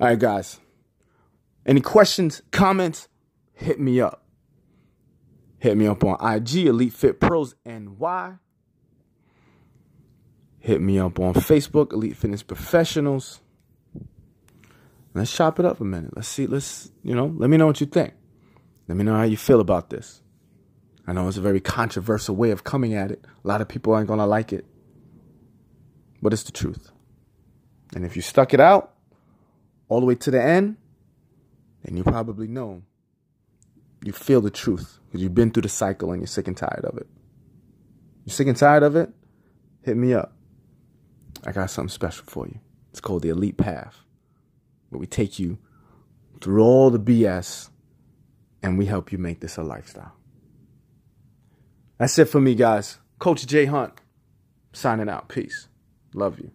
All 0.00 0.08
right, 0.08 0.18
guys. 0.18 0.58
Any 1.66 1.80
questions, 1.80 2.42
comments, 2.50 3.08
hit 3.52 3.78
me 3.78 4.00
up. 4.00 4.24
Hit 5.58 5.76
me 5.76 5.86
up 5.86 6.02
on 6.04 6.16
IG, 6.20 6.66
Elite 6.66 6.92
Fit 6.92 7.20
Pros 7.20 7.54
NY. 7.66 8.32
Hit 10.58 10.80
me 10.80 10.98
up 10.98 11.20
on 11.20 11.34
Facebook, 11.34 11.92
Elite 11.92 12.16
Fitness 12.16 12.42
Professionals. 12.42 13.40
Let's 15.12 15.34
chop 15.34 15.58
it 15.60 15.66
up 15.66 15.80
a 15.80 15.84
minute. 15.84 16.16
Let's 16.16 16.28
see, 16.28 16.46
let's, 16.46 16.90
you 17.02 17.14
know, 17.14 17.26
let 17.36 17.50
me 17.50 17.56
know 17.56 17.66
what 17.66 17.80
you 17.80 17.86
think. 17.86 18.14
Let 18.88 18.96
me 18.96 19.04
know 19.04 19.14
how 19.14 19.24
you 19.24 19.36
feel 19.36 19.60
about 19.60 19.90
this. 19.90 20.22
I 21.10 21.12
know 21.12 21.26
it's 21.26 21.36
a 21.36 21.40
very 21.40 21.58
controversial 21.60 22.36
way 22.36 22.52
of 22.52 22.62
coming 22.62 22.94
at 22.94 23.10
it. 23.10 23.24
A 23.44 23.48
lot 23.48 23.60
of 23.60 23.66
people 23.66 23.92
aren't 23.92 24.06
going 24.06 24.20
to 24.20 24.26
like 24.26 24.52
it. 24.52 24.64
But 26.22 26.32
it's 26.32 26.44
the 26.44 26.52
truth. 26.52 26.92
And 27.96 28.04
if 28.04 28.14
you 28.14 28.22
stuck 28.22 28.54
it 28.54 28.60
out 28.60 28.94
all 29.88 29.98
the 29.98 30.06
way 30.06 30.14
to 30.14 30.30
the 30.30 30.40
end, 30.40 30.76
and 31.82 31.98
you 31.98 32.04
probably 32.04 32.46
know 32.46 32.82
you 34.04 34.12
feel 34.12 34.40
the 34.40 34.52
truth 34.52 35.00
because 35.06 35.20
you've 35.20 35.34
been 35.34 35.50
through 35.50 35.62
the 35.62 35.68
cycle 35.68 36.12
and 36.12 36.22
you're 36.22 36.28
sick 36.28 36.46
and 36.46 36.56
tired 36.56 36.84
of 36.84 36.96
it. 36.96 37.08
You're 38.24 38.32
sick 38.32 38.46
and 38.46 38.56
tired 38.56 38.84
of 38.84 38.94
it? 38.94 39.10
Hit 39.82 39.96
me 39.96 40.14
up. 40.14 40.32
I 41.44 41.50
got 41.50 41.70
something 41.70 41.88
special 41.88 42.24
for 42.24 42.46
you. 42.46 42.60
It's 42.92 43.00
called 43.00 43.22
the 43.22 43.30
Elite 43.30 43.56
Path, 43.56 43.96
where 44.90 45.00
we 45.00 45.08
take 45.08 45.40
you 45.40 45.58
through 46.40 46.62
all 46.62 46.88
the 46.88 47.00
BS 47.00 47.70
and 48.62 48.78
we 48.78 48.86
help 48.86 49.10
you 49.10 49.18
make 49.18 49.40
this 49.40 49.56
a 49.56 49.64
lifestyle. 49.64 50.19
That's 52.00 52.18
it 52.18 52.30
for 52.30 52.40
me, 52.40 52.54
guys. 52.54 52.96
Coach 53.18 53.46
Jay 53.46 53.66
Hunt 53.66 53.92
signing 54.72 55.10
out. 55.10 55.28
Peace. 55.28 55.68
Love 56.14 56.40
you. 56.40 56.50